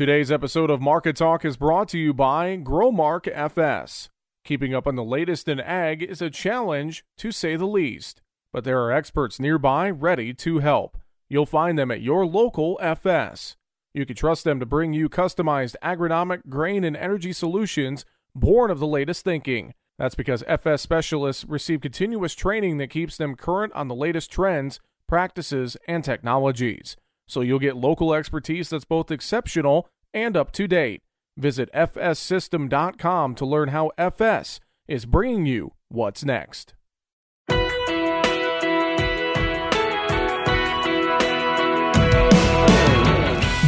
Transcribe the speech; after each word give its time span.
Today's 0.00 0.32
episode 0.32 0.70
of 0.70 0.80
Market 0.80 1.14
Talk 1.14 1.44
is 1.44 1.58
brought 1.58 1.86
to 1.90 1.98
you 1.98 2.14
by 2.14 2.56
Growmark 2.56 3.28
FS. 3.34 4.08
Keeping 4.46 4.74
up 4.74 4.86
on 4.86 4.94
the 4.94 5.04
latest 5.04 5.46
in 5.46 5.60
ag 5.60 6.02
is 6.02 6.22
a 6.22 6.30
challenge, 6.30 7.04
to 7.18 7.30
say 7.30 7.54
the 7.54 7.66
least, 7.66 8.22
but 8.50 8.64
there 8.64 8.82
are 8.82 8.90
experts 8.90 9.38
nearby 9.38 9.90
ready 9.90 10.32
to 10.32 10.60
help. 10.60 10.96
You'll 11.28 11.44
find 11.44 11.78
them 11.78 11.90
at 11.90 12.00
your 12.00 12.24
local 12.24 12.78
FS. 12.80 13.58
You 13.92 14.06
can 14.06 14.16
trust 14.16 14.42
them 14.42 14.58
to 14.58 14.64
bring 14.64 14.94
you 14.94 15.10
customized 15.10 15.76
agronomic, 15.84 16.48
grain, 16.48 16.82
and 16.82 16.96
energy 16.96 17.34
solutions 17.34 18.06
born 18.34 18.70
of 18.70 18.78
the 18.78 18.86
latest 18.86 19.22
thinking. 19.22 19.74
That's 19.98 20.14
because 20.14 20.42
FS 20.46 20.80
specialists 20.80 21.44
receive 21.44 21.82
continuous 21.82 22.34
training 22.34 22.78
that 22.78 22.88
keeps 22.88 23.18
them 23.18 23.36
current 23.36 23.74
on 23.74 23.88
the 23.88 23.94
latest 23.94 24.32
trends, 24.32 24.80
practices, 25.06 25.76
and 25.86 26.02
technologies 26.02 26.96
so 27.30 27.40
you'll 27.42 27.58
get 27.58 27.76
local 27.76 28.12
expertise 28.12 28.68
that's 28.70 28.84
both 28.84 29.10
exceptional 29.10 29.88
and 30.12 30.36
up 30.36 30.50
to 30.52 30.66
date. 30.66 31.00
Visit 31.36 31.70
fssystem.com 31.72 33.34
to 33.36 33.46
learn 33.46 33.68
how 33.68 33.90
FS 33.96 34.60
is 34.88 35.06
bringing 35.06 35.46
you 35.46 35.74
what's 35.88 36.24
next. 36.24 36.74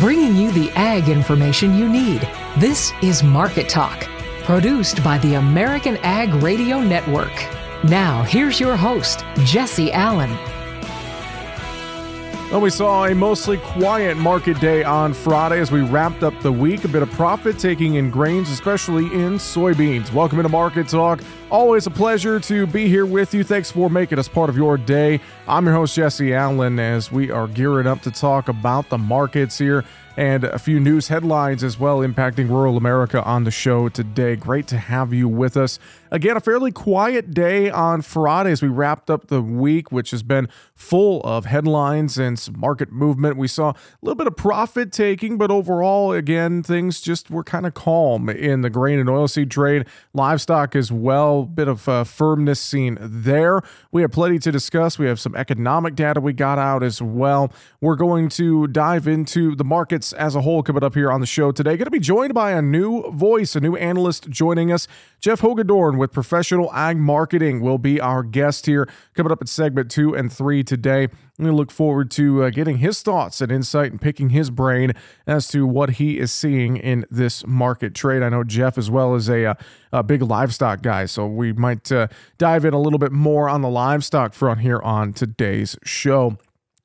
Bringing 0.01 0.35
you 0.35 0.51
the 0.51 0.73
ag 0.75 1.09
information 1.09 1.79
you 1.79 1.89
need. 1.89 2.29
This 2.59 2.93
is 3.01 3.23
Market 3.23 3.69
Talk, 3.69 4.09
produced 4.43 5.05
by 5.05 5.19
the 5.19 5.35
American 5.35 5.97
Ag 5.99 6.35
Radio 6.43 6.81
Network. 6.81 7.33
Now, 7.85 8.25
here's 8.25 8.59
your 8.59 8.77
host, 8.77 9.25
Jesse 9.45 9.93
Allen. 9.93 10.37
Well, 12.53 12.61
we 12.61 12.69
saw 12.69 13.07
a 13.07 13.15
mostly 13.15 13.57
quiet 13.57 14.19
market 14.19 14.61
day 14.61 14.85
on 14.85 15.15
Friday 15.15 15.59
as 15.59 15.73
we 15.73 15.81
wrapped 15.81 16.23
up 16.23 16.39
the 16.43 16.53
week. 16.53 16.85
A 16.85 16.89
bit 16.89 17.03
of 17.03 17.11
profit 17.13 17.59
taking 17.59 17.95
in 17.95 18.11
grains, 18.11 18.51
especially 18.51 19.07
in 19.07 19.39
soybeans. 19.39 20.13
Welcome 20.13 20.39
into 20.39 20.51
Market 20.51 20.87
Talk. 20.87 21.23
Always 21.53 21.87
a 21.87 21.91
pleasure 21.91 22.41
to 22.41 22.67
be 22.67 22.89
here 22.89 23.05
with 23.05 23.35
you. 23.35 23.45
Thanks 23.45 23.71
for 23.71 23.91
making 23.91 24.19
us 24.19 24.27
part 24.27 24.49
of 24.49 24.57
your 24.57 24.79
day. 24.79 25.21
I'm 25.47 25.67
your 25.67 25.75
host, 25.75 25.95
Jesse 25.95 26.33
Allen, 26.33 26.79
as 26.79 27.13
we 27.13 27.31
are 27.31 27.47
gearing 27.47 27.87
up 27.87 28.01
to 28.03 28.11
talk 28.11 28.49
about 28.49 28.89
the 28.89 28.97
markets 28.97 29.59
here 29.59 29.85
and 30.17 30.45
a 30.45 30.59
few 30.59 30.79
news 30.79 31.09
headlines 31.09 31.65
as 31.65 31.79
well 31.79 31.99
impacting 32.01 32.49
rural 32.49 32.77
America 32.77 33.23
on 33.25 33.45
the 33.45 33.51
show 33.51 33.89
today. 33.89 34.37
Great 34.37 34.67
to 34.67 34.77
have 34.77 35.13
you 35.13 35.29
with 35.29 35.57
us. 35.57 35.79
Again, 36.11 36.37
a 36.37 36.41
fairly 36.41 36.71
quiet 36.71 37.33
day 37.33 37.71
on 37.71 38.03
Friday 38.03 38.51
as 38.51 38.61
we 38.61 38.69
wrapped 38.69 39.09
up 39.09 39.29
the 39.29 39.41
week, 39.41 39.91
which 39.91 40.11
has 40.11 40.23
been 40.23 40.49
full 40.75 41.23
of 41.23 41.47
headlines 41.47 42.19
and 42.19 42.39
some 42.39 42.59
market 42.59 42.93
movement. 42.93 43.39
We 43.39 43.49
saw 43.49 43.71
a 43.71 43.75
little 44.03 44.17
bit 44.17 44.27
of 44.27 44.37
profit 44.37 44.93
taking, 44.93 45.39
but 45.39 45.51
overall, 45.51 46.13
again, 46.13 46.63
things 46.63 47.01
just 47.01 47.31
were 47.31 47.45
kind 47.45 47.65
of 47.65 47.73
calm 47.73 48.29
in 48.29 48.61
the 48.61 48.71
grain 48.71 48.99
and 48.99 49.09
oilseed 49.09 49.49
trade, 49.51 49.87
livestock 50.13 50.77
as 50.77 50.93
well. 50.93 51.42
Bit 51.45 51.69
of 51.69 51.89
uh, 51.89 52.05
firmness 52.05 52.61
seen 52.61 52.99
there. 53.01 53.61
We 53.91 54.03
have 54.03 54.13
plenty 54.13 54.39
to 54.41 54.53
discuss. 54.53 54.99
We 54.99 55.07
have 55.07 55.21
some 55.21 55.35
economic 55.37 55.95
data 55.95 56.21
we 56.21 56.33
got 56.33 56.59
out 56.59 56.83
as 56.83 57.03
well. 57.03 57.53
We're 57.81 57.97
going 57.97 58.29
to 58.31 58.67
dive 58.67 59.07
into 59.07 59.55
the 59.55 59.65
markets 59.65 60.13
as 60.13 60.35
a 60.35 60.43
whole 60.43 60.63
coming 60.63 60.85
up 60.85 60.95
here 60.95 61.11
on 61.11 61.21
the 61.21 61.27
show 61.27 61.53
today. 61.53 61.77
Going 61.77 61.85
to 61.85 61.91
be 61.91 61.99
joined 61.99 62.35
by 62.35 62.53
a 62.53 62.63
new 62.63 63.11
voice, 63.13 63.57
a 63.57 63.61
new 63.61 63.77
analyst 63.77 64.29
joining 64.31 64.73
us, 64.73 64.89
Jeff 65.21 65.41
Hagedorn 65.41 65.99
with 65.99 66.13
Professional 66.13 66.73
Ag 66.73 66.97
Marketing 66.97 67.61
will 67.61 67.79
be 67.79 68.01
our 68.01 68.23
guest 68.23 68.67
here 68.67 68.89
coming 69.15 69.33
up 69.33 69.41
at 69.41 69.49
segment 69.49 69.91
two 69.91 70.15
and 70.15 70.33
three 70.33 70.65
today. 70.65 71.09
We 71.39 71.51
look 71.51 71.71
forward 71.71 72.11
to 72.13 72.45
uh, 72.45 72.51
getting 72.51 72.79
his 72.79 73.03
thoughts 73.03 73.41
and 73.41 73.51
insight 73.51 73.91
and 73.91 74.01
picking 74.01 74.31
his 74.31 74.51
brain 74.51 74.93
as 75.27 75.49
to 75.49 75.67
what 75.67 75.91
he 75.91 76.19
is 76.19 76.31
seeing 76.31 76.77
in 76.77 77.07
this 77.11 77.47
market 77.47 77.95
trade. 77.95 78.23
I 78.23 78.29
know 78.29 78.45
Jeff, 78.45 78.77
as 78.77 78.91
well, 78.91 79.15
is 79.15 79.29
a, 79.29 79.47
uh, 79.47 79.55
a 79.93 80.03
big 80.03 80.23
livestock 80.23 80.83
guy, 80.83 81.07
so 81.07 81.27
we 81.37 81.53
might 81.53 81.91
uh, 81.91 82.09
dive 82.39 82.65
in 82.65 82.75
a 82.75 82.81
little 82.81 82.99
bit 82.99 83.13
more 83.13 83.49
on 83.49 83.63
the 83.63 83.69
livestock 83.69 84.35
front 84.35 84.61
here 84.61 84.81
on 84.81 85.13
today's 85.13 85.77
show. 85.85 86.39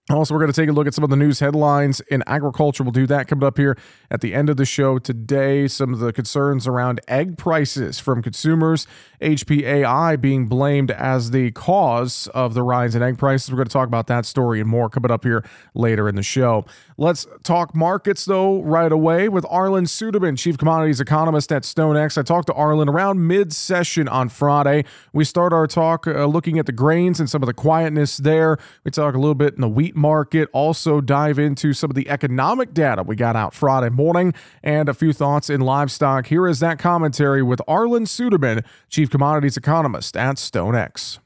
Also, 0.09 0.33
we're 0.33 0.39
going 0.39 0.51
to 0.51 0.61
take 0.61 0.69
a 0.69 0.71
look 0.71 0.87
at 0.87 0.93
some 0.93 1.03
of 1.03 1.09
the 1.09 1.17
news 1.17 1.41
headlines 1.41 1.99
in 1.99 2.23
agriculture. 2.27 2.81
We'll 2.81 2.93
do 2.93 3.07
that 3.07 3.27
coming 3.27 3.45
up 3.45 3.57
here 3.57 3.77
at 4.09 4.21
the 4.21 4.33
end 4.33 4.49
of 4.49 4.55
the 4.55 4.63
show 4.63 4.99
today. 4.99 5.67
Some 5.67 5.93
of 5.93 5.99
the 5.99 6.13
concerns 6.13 6.65
around 6.65 7.01
egg 7.09 7.37
prices 7.37 7.99
from 7.99 8.23
consumers, 8.23 8.87
HPAI 9.19 10.21
being 10.21 10.45
blamed 10.47 10.91
as 10.91 11.31
the 11.31 11.51
cause 11.51 12.27
of 12.33 12.53
the 12.53 12.63
rise 12.63 12.95
in 12.95 13.03
egg 13.03 13.17
prices. 13.17 13.51
We're 13.51 13.57
going 13.57 13.67
to 13.67 13.73
talk 13.73 13.89
about 13.89 14.07
that 14.07 14.25
story 14.25 14.61
and 14.61 14.69
more 14.69 14.89
coming 14.89 15.11
up 15.11 15.25
here 15.25 15.43
later 15.73 16.07
in 16.07 16.15
the 16.15 16.23
show. 16.23 16.65
Let's 16.95 17.27
talk 17.43 17.75
markets, 17.75 18.23
though, 18.23 18.61
right 18.61 18.93
away 18.93 19.27
with 19.27 19.43
Arlan 19.43 19.87
Suderman, 19.87 20.37
Chief 20.37 20.57
Commodities 20.57 21.01
Economist 21.01 21.51
at 21.51 21.63
StoneX. 21.63 22.17
I 22.17 22.21
talked 22.21 22.47
to 22.47 22.53
Arlan 22.53 22.87
around 22.87 23.27
mid 23.27 23.51
session 23.51 24.07
on 24.07 24.29
Friday. 24.29 24.85
We 25.11 25.25
start 25.25 25.51
our 25.51 25.67
talk 25.67 26.07
uh, 26.07 26.27
looking 26.27 26.57
at 26.59 26.65
the 26.65 26.71
grains 26.71 27.19
and 27.19 27.29
some 27.29 27.43
of 27.43 27.47
the 27.47 27.53
quietness 27.53 28.15
there. 28.15 28.57
We 28.85 28.91
talk 28.91 29.13
a 29.13 29.19
little 29.19 29.35
bit 29.35 29.55
in 29.55 29.59
the 29.59 29.67
wheat 29.67 29.96
market, 29.97 30.47
also 30.53 31.01
dive 31.01 31.37
into 31.39 31.73
some 31.73 31.91
of 31.91 31.95
the 31.95 32.09
economic 32.09 32.73
data 32.73 33.03
we 33.03 33.15
got 33.15 33.35
out 33.35 33.53
Friday 33.53 33.89
morning, 33.89 34.33
and 34.63 34.87
a 34.87 34.93
few 34.93 35.11
thoughts 35.11 35.49
in 35.49 35.61
livestock. 35.61 36.27
Here 36.27 36.47
is 36.47 36.59
that 36.59 36.79
commentary 36.79 37.43
with 37.43 37.59
Arlan 37.67 38.07
Suderman, 38.07 38.63
Chief 38.89 39.09
Commodities 39.09 39.57
Economist 39.57 40.15
at 40.15 40.37
StoneX. 40.37 41.19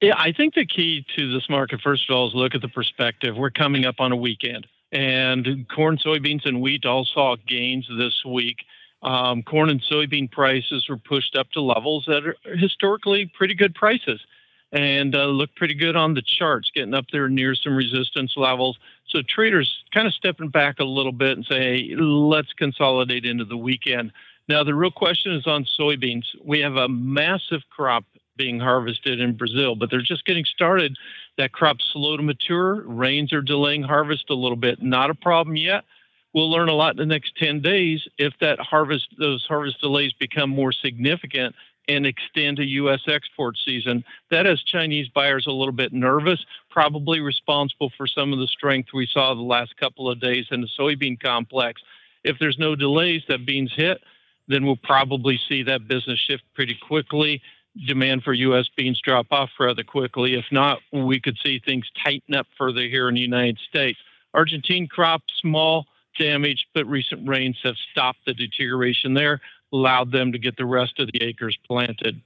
Yeah, 0.00 0.14
I 0.16 0.32
think 0.32 0.54
the 0.54 0.64
key 0.64 1.04
to 1.16 1.32
this 1.32 1.48
market, 1.50 1.80
first 1.82 2.08
of 2.08 2.16
all, 2.16 2.28
is 2.28 2.34
look 2.34 2.54
at 2.54 2.62
the 2.62 2.68
perspective. 2.68 3.36
We're 3.36 3.50
coming 3.50 3.84
up 3.84 3.96
on 3.98 4.12
a 4.12 4.16
weekend, 4.16 4.66
and 4.90 5.68
corn, 5.68 5.98
soybeans, 5.98 6.46
and 6.46 6.60
wheat 6.60 6.86
all 6.86 7.04
saw 7.04 7.36
gains 7.46 7.86
this 7.96 8.24
week. 8.24 8.64
Um, 9.02 9.42
corn 9.42 9.70
and 9.70 9.82
soybean 9.82 10.30
prices 10.30 10.88
were 10.88 10.98
pushed 10.98 11.36
up 11.36 11.50
to 11.52 11.60
levels 11.60 12.04
that 12.06 12.26
are 12.26 12.36
historically 12.56 13.26
pretty 13.26 13.54
good 13.54 13.74
prices 13.74 14.20
and 14.72 15.14
uh, 15.14 15.26
look 15.26 15.54
pretty 15.56 15.74
good 15.74 15.96
on 15.96 16.14
the 16.14 16.22
charts, 16.22 16.70
getting 16.74 16.94
up 16.94 17.06
there 17.12 17.28
near 17.28 17.54
some 17.54 17.76
resistance 17.76 18.34
levels. 18.36 18.78
So 19.08 19.20
traders 19.22 19.84
kind 19.92 20.06
of 20.06 20.14
stepping 20.14 20.48
back 20.48 20.78
a 20.78 20.84
little 20.84 21.12
bit 21.12 21.36
and 21.36 21.44
say, 21.44 21.88
hey, 21.88 21.96
let's 21.96 22.52
consolidate 22.52 23.24
into 23.24 23.44
the 23.44 23.56
weekend. 23.56 24.12
Now, 24.48 24.64
the 24.64 24.74
real 24.74 24.90
question 24.90 25.32
is 25.32 25.46
on 25.46 25.64
soybeans. 25.64 26.24
We 26.44 26.60
have 26.60 26.76
a 26.76 26.88
massive 26.88 27.62
crop 27.70 28.04
being 28.36 28.60
harvested 28.60 29.20
in 29.20 29.36
Brazil, 29.36 29.74
but 29.74 29.90
they're 29.90 30.00
just 30.00 30.24
getting 30.24 30.44
started. 30.44 30.96
That 31.36 31.52
crop's 31.52 31.90
slow 31.92 32.16
to 32.16 32.22
mature. 32.22 32.82
Rains 32.82 33.32
are 33.32 33.42
delaying 33.42 33.82
harvest 33.82 34.30
a 34.30 34.34
little 34.34 34.56
bit. 34.56 34.82
Not 34.82 35.10
a 35.10 35.14
problem 35.14 35.56
yet. 35.56 35.84
We'll 36.32 36.50
learn 36.50 36.68
a 36.68 36.74
lot 36.74 36.92
in 36.92 36.96
the 36.96 37.06
next 37.06 37.36
10 37.36 37.60
days 37.60 38.06
if 38.16 38.34
that 38.40 38.60
harvest, 38.60 39.08
those 39.18 39.44
harvest 39.46 39.80
delays 39.80 40.12
become 40.12 40.50
more 40.50 40.72
significant 40.72 41.54
and 41.90 42.06
extend 42.06 42.60
a 42.60 42.66
U.S. 42.66 43.00
export 43.08 43.56
season. 43.64 44.04
That 44.30 44.46
has 44.46 44.62
Chinese 44.62 45.08
buyers 45.08 45.46
a 45.46 45.52
little 45.52 45.72
bit 45.72 45.92
nervous, 45.92 46.44
probably 46.70 47.20
responsible 47.20 47.90
for 47.96 48.06
some 48.06 48.32
of 48.32 48.38
the 48.38 48.46
strength 48.46 48.90
we 48.94 49.06
saw 49.06 49.34
the 49.34 49.40
last 49.40 49.76
couple 49.76 50.08
of 50.08 50.20
days 50.20 50.46
in 50.50 50.60
the 50.60 50.68
soybean 50.78 51.20
complex. 51.20 51.82
If 52.22 52.38
there's 52.38 52.58
no 52.58 52.76
delays 52.76 53.22
that 53.28 53.44
beans 53.44 53.72
hit, 53.74 54.00
then 54.46 54.64
we'll 54.64 54.76
probably 54.76 55.40
see 55.48 55.64
that 55.64 55.88
business 55.88 56.18
shift 56.20 56.44
pretty 56.54 56.78
quickly. 56.80 57.42
Demand 57.86 58.22
for 58.22 58.32
U.S. 58.32 58.68
beans 58.76 59.00
drop 59.00 59.26
off 59.30 59.50
rather 59.58 59.82
quickly. 59.82 60.34
If 60.34 60.46
not, 60.52 60.78
we 60.92 61.20
could 61.20 61.38
see 61.42 61.58
things 61.58 61.90
tighten 62.04 62.34
up 62.34 62.46
further 62.56 62.82
here 62.82 63.08
in 63.08 63.14
the 63.14 63.20
United 63.20 63.58
States. 63.68 63.98
Argentine 64.32 64.86
crop 64.86 65.22
small, 65.40 65.86
damage, 66.18 66.66
but 66.72 66.86
recent 66.86 67.28
rains 67.28 67.58
have 67.64 67.76
stopped 67.90 68.20
the 68.26 68.34
deterioration 68.34 69.14
there 69.14 69.40
allowed 69.72 70.12
them 70.12 70.32
to 70.32 70.38
get 70.38 70.56
the 70.56 70.66
rest 70.66 70.98
of 70.98 71.10
the 71.12 71.22
acres 71.22 71.58
planted. 71.66 72.20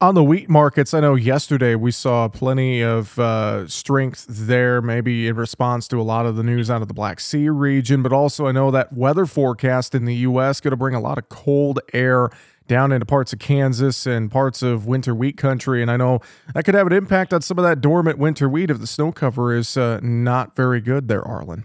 On 0.00 0.14
the 0.14 0.22
wheat 0.22 0.48
markets, 0.48 0.94
I 0.94 1.00
know 1.00 1.16
yesterday 1.16 1.74
we 1.74 1.90
saw 1.90 2.28
plenty 2.28 2.82
of 2.82 3.18
uh, 3.18 3.66
strength 3.66 4.26
there, 4.28 4.80
maybe 4.80 5.26
in 5.26 5.34
response 5.34 5.88
to 5.88 6.00
a 6.00 6.02
lot 6.02 6.24
of 6.24 6.36
the 6.36 6.44
news 6.44 6.70
out 6.70 6.82
of 6.82 6.88
the 6.88 6.94
Black 6.94 7.18
Sea 7.18 7.48
region, 7.48 8.00
but 8.00 8.12
also 8.12 8.46
I 8.46 8.52
know 8.52 8.70
that 8.70 8.92
weather 8.92 9.26
forecast 9.26 9.96
in 9.96 10.04
the 10.04 10.14
U.S. 10.14 10.60
going 10.60 10.70
to 10.70 10.76
bring 10.76 10.94
a 10.94 11.00
lot 11.00 11.18
of 11.18 11.28
cold 11.28 11.80
air 11.92 12.30
down 12.68 12.92
into 12.92 13.06
parts 13.06 13.32
of 13.32 13.40
Kansas 13.40 14.06
and 14.06 14.30
parts 14.30 14.62
of 14.62 14.86
winter 14.86 15.16
wheat 15.16 15.36
country, 15.36 15.82
and 15.82 15.90
I 15.90 15.96
know 15.96 16.20
that 16.54 16.64
could 16.64 16.76
have 16.76 16.86
an 16.86 16.92
impact 16.92 17.32
on 17.32 17.42
some 17.42 17.58
of 17.58 17.64
that 17.64 17.80
dormant 17.80 18.18
winter 18.18 18.48
wheat 18.48 18.70
if 18.70 18.78
the 18.78 18.86
snow 18.86 19.10
cover 19.10 19.52
is 19.52 19.76
uh, 19.76 19.98
not 20.00 20.54
very 20.54 20.80
good 20.80 21.08
there, 21.08 21.22
Arlan. 21.22 21.64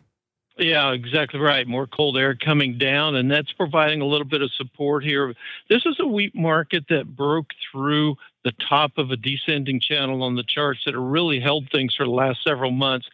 Yeah, 0.58 0.92
exactly 0.92 1.40
right. 1.40 1.68
More 1.68 1.88
cold 1.88 2.16
air 2.16 2.36
coming 2.36 2.78
down, 2.78 3.16
and 3.16 3.30
that's 3.32 3.52
providing 3.54 4.02
a 4.02 4.06
little 4.06 4.28
bit 4.28 4.44
of 4.44 4.52
support 4.54 5.04
here. 5.04 5.34
This 5.68 5.84
is 5.86 5.96
a 6.00 6.06
wheat 6.06 6.36
market 6.36 6.86
that 6.90 7.16
broke 7.16 7.48
through 7.72 8.18
the 8.44 8.52
top 8.70 8.98
of 8.98 9.10
a 9.10 9.18
descending 9.18 9.80
channel 9.80 10.22
on 10.22 10.36
the 10.36 10.44
charts 10.44 10.82
that 10.86 10.98
really 10.98 11.40
held 11.40 11.70
things 11.72 11.96
for 11.96 12.06
the 12.06 12.12
last 12.12 12.44
several 12.44 12.70
months, 12.70 13.10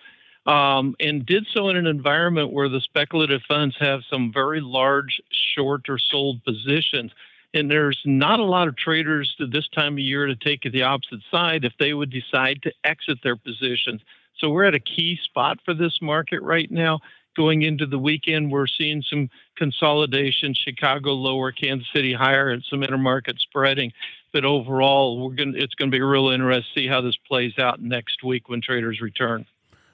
um, 0.45 0.95
and 0.99 1.25
did 1.25 1.47
so 1.53 1.69
in 1.69 1.77
an 1.77 1.87
environment 1.87 2.51
where 2.51 2.67
the 2.67 2.81
speculative 2.81 3.41
funds 3.47 3.77
have 3.79 4.01
some 4.09 4.33
very 4.33 4.59
large 4.59 5.21
short 5.31 5.87
or 5.87 5.97
sold 5.97 6.43
positions. 6.43 7.13
And 7.53 7.71
there's 7.71 8.01
not 8.05 8.39
a 8.39 8.43
lot 8.43 8.67
of 8.67 8.75
traders 8.75 9.35
at 9.39 9.51
this 9.51 9.67
time 9.69 9.93
of 9.93 9.99
year 9.99 10.25
to 10.25 10.35
take 10.35 10.63
the 10.63 10.83
opposite 10.83 11.21
side 11.31 11.63
if 11.63 11.73
they 11.79 11.93
would 11.93 12.09
decide 12.09 12.61
to 12.63 12.73
exit 12.83 13.19
their 13.23 13.37
positions. 13.37 14.01
So 14.37 14.49
we're 14.49 14.65
at 14.65 14.75
a 14.75 14.79
key 14.79 15.17
spot 15.23 15.59
for 15.65 15.73
this 15.73 15.99
market 16.01 16.41
right 16.41 16.69
now 16.69 16.99
going 17.35 17.61
into 17.61 17.85
the 17.85 17.99
weekend, 17.99 18.51
we're 18.51 18.67
seeing 18.67 19.01
some 19.01 19.29
consolidation. 19.55 20.53
Chicago 20.53 21.13
lower, 21.13 21.51
Kansas 21.51 21.87
City 21.93 22.13
higher, 22.13 22.49
and 22.49 22.63
some 22.63 22.81
intermarket 22.81 23.39
spreading. 23.39 23.91
But 24.31 24.45
overall, 24.45 25.19
we're 25.19 25.35
going. 25.35 25.55
It's 25.55 25.75
going 25.75 25.91
to 25.91 25.95
be 25.95 26.01
real 26.01 26.29
interesting 26.29 26.73
to 26.73 26.79
see 26.79 26.87
how 26.87 27.01
this 27.01 27.17
plays 27.17 27.57
out 27.57 27.81
next 27.81 28.23
week 28.23 28.49
when 28.49 28.61
traders 28.61 29.01
return. 29.01 29.45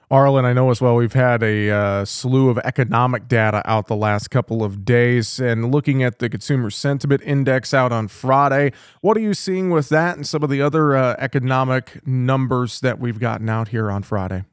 Arlan, 0.08 0.44
I 0.44 0.52
know 0.52 0.70
as 0.70 0.80
well, 0.80 0.94
we've 0.94 1.14
had 1.14 1.42
a 1.42 1.68
uh, 1.68 2.04
slew 2.04 2.48
of 2.48 2.58
economic 2.58 3.26
data 3.26 3.60
out 3.64 3.88
the 3.88 3.96
last 3.96 4.28
couple 4.30 4.62
of 4.62 4.84
days. 4.84 5.40
And 5.40 5.72
looking 5.72 6.04
at 6.04 6.20
the 6.20 6.28
Consumer 6.28 6.70
Sentiment 6.70 7.22
Index 7.24 7.74
out 7.74 7.90
on 7.90 8.06
Friday, 8.06 8.72
what 9.00 9.16
are 9.16 9.20
you 9.20 9.34
seeing 9.34 9.70
with 9.70 9.88
that 9.88 10.16
and 10.16 10.24
some 10.24 10.44
of 10.44 10.50
the 10.50 10.62
other 10.62 10.94
uh, 10.94 11.16
economic 11.18 12.06
numbers 12.06 12.78
that 12.80 13.00
we've 13.00 13.18
gotten 13.18 13.48
out 13.48 13.68
here 13.68 13.90
on 13.90 14.04
Friday? 14.04 14.44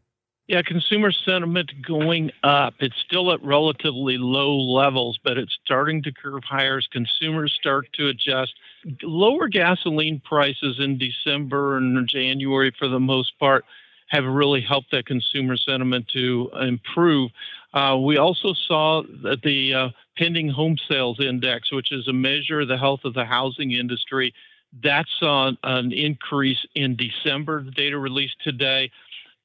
Yeah, 0.54 0.62
consumer 0.62 1.12
sentiment 1.12 1.72
going 1.82 2.30
up. 2.44 2.76
It's 2.80 3.00
still 3.04 3.32
at 3.32 3.44
relatively 3.44 4.20
low 4.20 4.56
levels, 4.56 5.18
but 5.24 5.36
it's 5.36 5.58
starting 5.66 6.04
to 6.04 6.12
curve 6.12 6.44
higher 6.44 6.78
as 6.78 6.86
consumers 6.86 7.54
start 7.60 7.92
to 7.94 8.10
adjust. 8.10 8.54
Lower 9.02 9.48
gasoline 9.48 10.22
prices 10.24 10.80
in 10.80 11.00
December 11.00 11.78
and 11.78 12.08
January, 12.08 12.72
for 12.78 12.88
the 12.88 13.00
most 13.00 13.40
part, 13.40 13.66
have 14.10 14.26
really 14.26 14.62
helped 14.62 14.92
that 14.92 15.08
consumer 15.08 15.58
sentiment 15.58 16.08
to 16.10 16.52
improve. 16.62 17.32
Uh, 17.74 17.98
we 18.00 18.18
also 18.18 18.54
saw 18.54 19.02
that 19.24 19.42
the 19.42 19.74
uh, 19.74 19.90
pending 20.20 20.50
home 20.50 20.78
sales 20.88 21.20
index, 21.20 21.72
which 21.72 21.92
is 21.92 22.08
a 22.08 22.14
measure 22.14 22.60
of 22.60 22.68
the 22.68 22.78
health 22.78 23.06
of 23.06 23.16
the 23.16 23.26
housing 23.26 23.72
industry, 23.72 24.32
that's 24.84 25.22
on 25.24 25.58
an 25.64 25.92
increase 25.92 26.64
in 26.76 26.96
December. 26.96 27.64
The 27.64 27.72
data 27.72 27.98
released 27.98 28.38
today, 28.44 28.92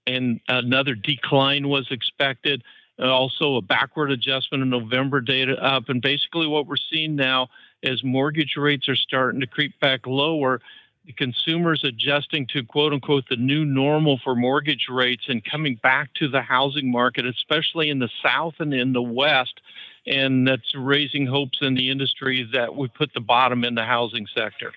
and 0.09 0.41
another 0.49 0.95
decline 0.95 1.69
was 1.69 1.91
expected. 1.91 2.63
Uh, 2.99 3.07
also, 3.07 3.57
a 3.57 3.63
backward 3.63 4.11
adjustment 4.11 4.63
in 4.63 4.71
November 4.71 5.21
data 5.21 5.55
up. 5.63 5.89
And 5.89 6.03
basically, 6.03 6.47
what 6.47 6.67
we're 6.67 6.77
seeing 6.77 7.15
now 7.15 7.49
is 7.83 8.03
mortgage 8.03 8.57
rates 8.57 8.89
are 8.89 8.97
starting 8.97 9.41
to 9.41 9.47
creep 9.47 9.79
back 9.81 10.07
lower 10.07 10.61
The 11.07 11.13
consumers 11.13 11.85
adjusting 11.85 12.47
to 12.49 12.65
quote 12.65 12.93
unquote 12.93 13.29
the 13.29 13.37
new 13.37 13.65
normal 13.65 14.19
for 14.19 14.35
mortgage 14.35 14.89
rates 14.91 15.25
and 15.29 15.45
coming 15.45 15.77
back 15.83 16.13
to 16.15 16.29
the 16.29 16.43
housing 16.43 16.91
market, 16.91 17.25
especially 17.25 17.89
in 17.89 17.99
the 17.99 18.11
South 18.23 18.55
and 18.59 18.75
in 18.75 18.93
the 18.93 19.03
West. 19.03 19.61
And 20.07 20.47
that's 20.49 20.75
raising 20.75 21.27
hopes 21.27 21.59
in 21.63 21.75
the 21.75 21.91
industry 21.91 22.49
that 22.53 22.75
we 22.75 22.89
put 22.89 23.15
the 23.15 23.21
bottom 23.21 23.65
in 23.65 23.75
the 23.75 23.85
housing 23.85 24.27
sector. 24.35 24.73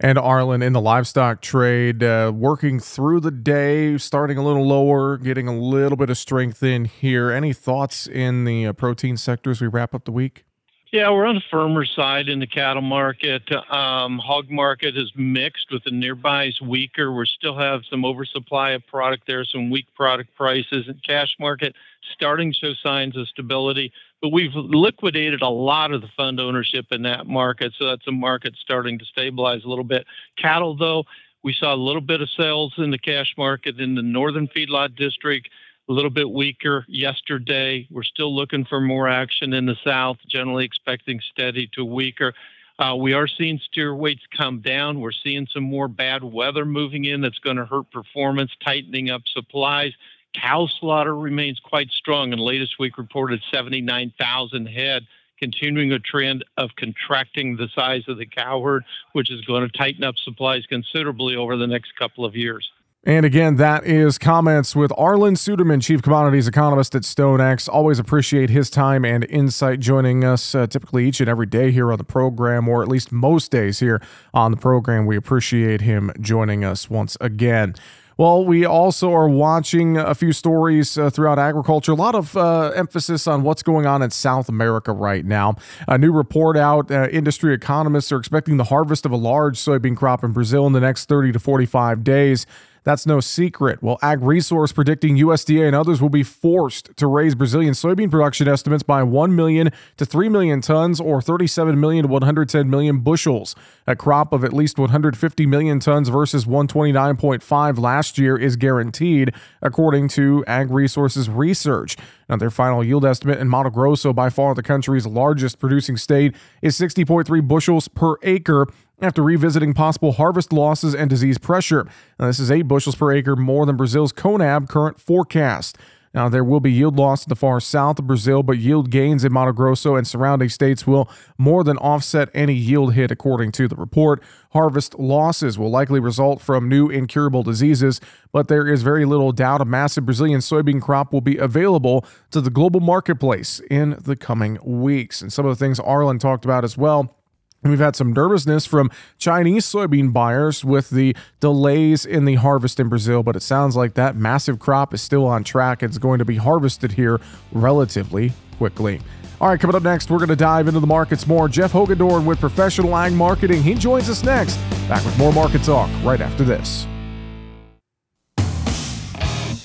And 0.00 0.16
Arlan 0.16 0.62
in 0.62 0.74
the 0.74 0.80
livestock 0.80 1.40
trade, 1.42 2.04
uh, 2.04 2.30
working 2.32 2.78
through 2.78 3.18
the 3.20 3.32
day, 3.32 3.98
starting 3.98 4.38
a 4.38 4.44
little 4.44 4.64
lower, 4.64 5.16
getting 5.16 5.48
a 5.48 5.58
little 5.58 5.96
bit 5.96 6.08
of 6.08 6.16
strength 6.16 6.62
in 6.62 6.84
here. 6.84 7.32
Any 7.32 7.52
thoughts 7.52 8.06
in 8.06 8.44
the 8.44 8.66
uh, 8.66 8.72
protein 8.74 9.16
sector 9.16 9.50
as 9.50 9.60
we 9.60 9.66
wrap 9.66 9.94
up 9.94 10.04
the 10.04 10.12
week? 10.12 10.44
Yeah, 10.92 11.10
we're 11.10 11.26
on 11.26 11.34
the 11.34 11.42
firmer 11.50 11.84
side 11.84 12.30
in 12.30 12.38
the 12.38 12.46
cattle 12.46 12.80
market. 12.80 13.42
Um, 13.70 14.18
hog 14.18 14.50
market 14.50 14.96
is 14.96 15.12
mixed 15.14 15.70
with 15.70 15.84
the 15.84 15.90
nearby 15.90 16.44
is 16.44 16.62
weaker. 16.62 17.12
We 17.12 17.26
still 17.26 17.58
have 17.58 17.82
some 17.90 18.06
oversupply 18.06 18.70
of 18.70 18.86
product 18.86 19.26
there, 19.26 19.44
some 19.44 19.68
weak 19.68 19.86
product 19.94 20.34
prices. 20.34 20.88
And 20.88 21.02
cash 21.02 21.36
market 21.38 21.74
starting 22.14 22.52
to 22.52 22.58
show 22.58 22.74
signs 22.82 23.18
of 23.18 23.28
stability, 23.28 23.92
but 24.20 24.30
we've 24.30 24.54
liquidated 24.54 25.42
a 25.42 25.48
lot 25.48 25.92
of 25.92 26.00
the 26.00 26.08
fund 26.16 26.40
ownership 26.40 26.86
in 26.90 27.02
that 27.02 27.26
market, 27.26 27.72
so 27.78 27.86
that's 27.86 28.06
a 28.06 28.12
market 28.12 28.56
starting 28.56 28.98
to 28.98 29.04
stabilize 29.04 29.64
a 29.64 29.68
little 29.68 29.84
bit. 29.84 30.06
Cattle, 30.36 30.76
though, 30.76 31.04
we 31.42 31.52
saw 31.52 31.74
a 31.74 31.76
little 31.76 32.00
bit 32.00 32.20
of 32.20 32.28
sales 32.30 32.74
in 32.78 32.90
the 32.90 32.98
cash 32.98 33.34
market 33.38 33.80
in 33.80 33.94
the 33.94 34.02
northern 34.02 34.48
feedlot 34.48 34.96
district 34.96 35.48
a 35.88 35.92
little 35.92 36.10
bit 36.10 36.30
weaker 36.30 36.84
yesterday. 36.88 37.86
We're 37.90 38.02
still 38.02 38.34
looking 38.34 38.64
for 38.64 38.80
more 38.80 39.08
action 39.08 39.52
in 39.52 39.66
the 39.66 39.76
south, 39.84 40.18
generally 40.28 40.64
expecting 40.64 41.20
steady 41.32 41.68
to 41.74 41.84
weaker. 41.84 42.34
Uh, 42.78 42.94
we 42.94 43.12
are 43.12 43.26
seeing 43.26 43.58
steer 43.58 43.94
weights 43.94 44.22
come 44.36 44.60
down. 44.60 45.00
We're 45.00 45.10
seeing 45.10 45.48
some 45.52 45.64
more 45.64 45.88
bad 45.88 46.22
weather 46.22 46.64
moving 46.64 47.06
in 47.06 47.22
that's 47.22 47.38
going 47.38 47.56
to 47.56 47.64
hurt 47.64 47.90
performance, 47.90 48.52
tightening 48.62 49.10
up 49.10 49.22
supplies. 49.26 49.94
Cow 50.34 50.66
slaughter 50.66 51.16
remains 51.16 51.60
quite 51.60 51.90
strong, 51.90 52.32
and 52.32 52.40
latest 52.40 52.78
week 52.78 52.98
reported 52.98 53.42
79,000 53.50 54.66
head, 54.66 55.06
continuing 55.38 55.92
a 55.92 55.98
trend 55.98 56.44
of 56.56 56.70
contracting 56.76 57.56
the 57.56 57.68
size 57.68 58.04
of 58.08 58.18
the 58.18 58.26
cow 58.26 58.60
herd, 58.62 58.84
which 59.12 59.30
is 59.30 59.40
going 59.42 59.62
to 59.62 59.76
tighten 59.76 60.04
up 60.04 60.16
supplies 60.16 60.66
considerably 60.66 61.36
over 61.36 61.56
the 61.56 61.66
next 61.66 61.96
couple 61.96 62.24
of 62.24 62.36
years. 62.36 62.70
And 63.04 63.24
again, 63.24 63.56
that 63.56 63.86
is 63.86 64.18
comments 64.18 64.74
with 64.74 64.90
Arlan 64.90 65.36
Suderman, 65.36 65.80
Chief 65.80 66.02
Commodities 66.02 66.48
Economist 66.48 66.94
at 66.94 67.02
StoneX. 67.02 67.68
Always 67.68 67.98
appreciate 67.98 68.50
his 68.50 68.68
time 68.68 69.04
and 69.04 69.24
insight 69.30 69.78
joining 69.80 70.24
us 70.24 70.54
uh, 70.54 70.66
typically 70.66 71.06
each 71.06 71.20
and 71.20 71.28
every 71.28 71.46
day 71.46 71.70
here 71.70 71.92
on 71.92 71.98
the 71.98 72.04
program, 72.04 72.68
or 72.68 72.82
at 72.82 72.88
least 72.88 73.12
most 73.12 73.52
days 73.52 73.78
here 73.78 74.02
on 74.34 74.50
the 74.50 74.56
program. 74.56 75.06
We 75.06 75.16
appreciate 75.16 75.80
him 75.80 76.10
joining 76.20 76.64
us 76.64 76.90
once 76.90 77.16
again. 77.20 77.76
Well, 78.18 78.44
we 78.44 78.64
also 78.64 79.12
are 79.12 79.28
watching 79.28 79.96
a 79.96 80.12
few 80.12 80.32
stories 80.32 80.98
uh, 80.98 81.08
throughout 81.08 81.38
agriculture. 81.38 81.92
A 81.92 81.94
lot 81.94 82.16
of 82.16 82.36
uh, 82.36 82.72
emphasis 82.74 83.28
on 83.28 83.44
what's 83.44 83.62
going 83.62 83.86
on 83.86 84.02
in 84.02 84.10
South 84.10 84.48
America 84.48 84.90
right 84.90 85.24
now. 85.24 85.54
A 85.86 85.96
new 85.98 86.10
report 86.10 86.56
out 86.56 86.90
uh, 86.90 87.06
industry 87.12 87.54
economists 87.54 88.10
are 88.10 88.16
expecting 88.16 88.56
the 88.56 88.64
harvest 88.64 89.06
of 89.06 89.12
a 89.12 89.16
large 89.16 89.56
soybean 89.56 89.96
crop 89.96 90.24
in 90.24 90.32
Brazil 90.32 90.66
in 90.66 90.72
the 90.72 90.80
next 90.80 91.08
30 91.08 91.30
to 91.30 91.38
45 91.38 92.02
days. 92.02 92.44
That's 92.88 93.04
no 93.04 93.20
secret. 93.20 93.82
Well, 93.82 93.98
Ag 94.00 94.22
Resource 94.22 94.72
predicting 94.72 95.18
USDA 95.18 95.66
and 95.66 95.76
others 95.76 96.00
will 96.00 96.08
be 96.08 96.22
forced 96.22 96.96
to 96.96 97.06
raise 97.06 97.34
Brazilian 97.34 97.74
soybean 97.74 98.10
production 98.10 98.48
estimates 98.48 98.82
by 98.82 99.02
1 99.02 99.36
million 99.36 99.70
to 99.98 100.06
3 100.06 100.30
million 100.30 100.62
tons 100.62 100.98
or 100.98 101.20
37 101.20 101.78
million 101.78 102.04
to 102.04 102.08
110 102.08 102.70
million 102.70 103.00
bushels. 103.00 103.54
A 103.86 103.94
crop 103.94 104.32
of 104.32 104.42
at 104.42 104.54
least 104.54 104.78
150 104.78 105.44
million 105.44 105.80
tons 105.80 106.08
versus 106.08 106.46
129.5 106.46 107.78
last 107.78 108.16
year 108.16 108.38
is 108.38 108.56
guaranteed, 108.56 109.34
according 109.60 110.08
to 110.08 110.42
Ag 110.46 110.70
Resources 110.70 111.28
research. 111.28 111.94
Now, 112.26 112.36
their 112.36 112.50
final 112.50 112.82
yield 112.82 113.04
estimate 113.04 113.38
in 113.38 113.50
Mato 113.50 113.68
Grosso, 113.68 114.14
by 114.14 114.30
far 114.30 114.54
the 114.54 114.62
country's 114.62 115.06
largest 115.06 115.58
producing 115.58 115.98
state, 115.98 116.34
is 116.62 116.78
60.3 116.78 117.46
bushels 117.46 117.86
per 117.86 118.16
acre 118.22 118.66
after 119.00 119.22
revisiting 119.22 119.74
possible 119.74 120.12
harvest 120.12 120.52
losses 120.52 120.94
and 120.94 121.08
disease 121.08 121.38
pressure. 121.38 121.86
Now, 122.18 122.26
this 122.26 122.38
is 122.38 122.50
8 122.50 122.62
bushels 122.62 122.96
per 122.96 123.12
acre 123.12 123.36
more 123.36 123.66
than 123.66 123.76
Brazil's 123.76 124.12
CONAB 124.12 124.68
current 124.68 125.00
forecast. 125.00 125.78
Now, 126.14 126.28
there 126.28 126.42
will 126.42 126.60
be 126.60 126.72
yield 126.72 126.96
loss 126.96 127.26
in 127.26 127.28
the 127.28 127.36
far 127.36 127.60
south 127.60 127.98
of 127.98 128.06
Brazil, 128.06 128.42
but 128.42 128.58
yield 128.58 128.90
gains 128.90 129.24
in 129.24 129.32
Mato 129.32 129.52
Grosso 129.52 129.94
and 129.94 130.06
surrounding 130.06 130.48
states 130.48 130.86
will 130.86 131.08
more 131.36 131.62
than 131.62 131.76
offset 131.76 132.30
any 132.34 132.54
yield 132.54 132.94
hit, 132.94 133.10
according 133.10 133.52
to 133.52 133.68
the 133.68 133.76
report. 133.76 134.22
Harvest 134.52 134.98
losses 134.98 135.58
will 135.58 135.70
likely 135.70 136.00
result 136.00 136.40
from 136.40 136.68
new 136.68 136.88
incurable 136.88 137.42
diseases, 137.42 138.00
but 138.32 138.48
there 138.48 138.66
is 138.66 138.82
very 138.82 139.04
little 139.04 139.32
doubt 139.32 139.60
a 139.60 139.66
massive 139.66 140.06
Brazilian 140.06 140.40
soybean 140.40 140.80
crop 140.80 141.12
will 141.12 141.20
be 141.20 141.36
available 141.36 142.06
to 142.30 142.40
the 142.40 142.50
global 142.50 142.80
marketplace 142.80 143.60
in 143.70 143.96
the 144.00 144.16
coming 144.16 144.58
weeks. 144.62 145.20
And 145.20 145.30
some 145.30 145.44
of 145.44 145.56
the 145.56 145.62
things 145.62 145.78
Arlan 145.78 146.18
talked 146.18 146.46
about 146.46 146.64
as 146.64 146.78
well 146.78 147.17
We've 147.64 147.78
had 147.78 147.96
some 147.96 148.12
nervousness 148.12 148.66
from 148.66 148.90
Chinese 149.18 149.66
soybean 149.66 150.12
buyers 150.12 150.64
with 150.64 150.90
the 150.90 151.16
delays 151.40 152.06
in 152.06 152.24
the 152.24 152.36
harvest 152.36 152.78
in 152.78 152.88
Brazil, 152.88 153.22
but 153.24 153.34
it 153.34 153.42
sounds 153.42 153.74
like 153.74 153.94
that 153.94 154.14
massive 154.14 154.60
crop 154.60 154.94
is 154.94 155.02
still 155.02 155.26
on 155.26 155.42
track. 155.42 155.82
It's 155.82 155.98
going 155.98 156.20
to 156.20 156.24
be 156.24 156.36
harvested 156.36 156.92
here 156.92 157.20
relatively 157.50 158.32
quickly. 158.58 159.00
All 159.40 159.48
right, 159.48 159.58
coming 159.58 159.76
up 159.76 159.82
next, 159.82 160.10
we're 160.10 160.18
going 160.18 160.28
to 160.28 160.36
dive 160.36 160.68
into 160.68 160.80
the 160.80 160.86
markets 160.86 161.26
more. 161.26 161.48
Jeff 161.48 161.72
Hagedorn 161.72 162.24
with 162.24 162.40
Professional 162.40 162.96
Ag 162.96 163.12
Marketing. 163.12 163.62
He 163.62 163.74
joins 163.74 164.08
us 164.08 164.22
next. 164.22 164.56
Back 164.88 165.04
with 165.04 165.16
more 165.18 165.32
market 165.32 165.62
talk 165.62 165.90
right 166.04 166.20
after 166.20 166.44
this. 166.44 166.86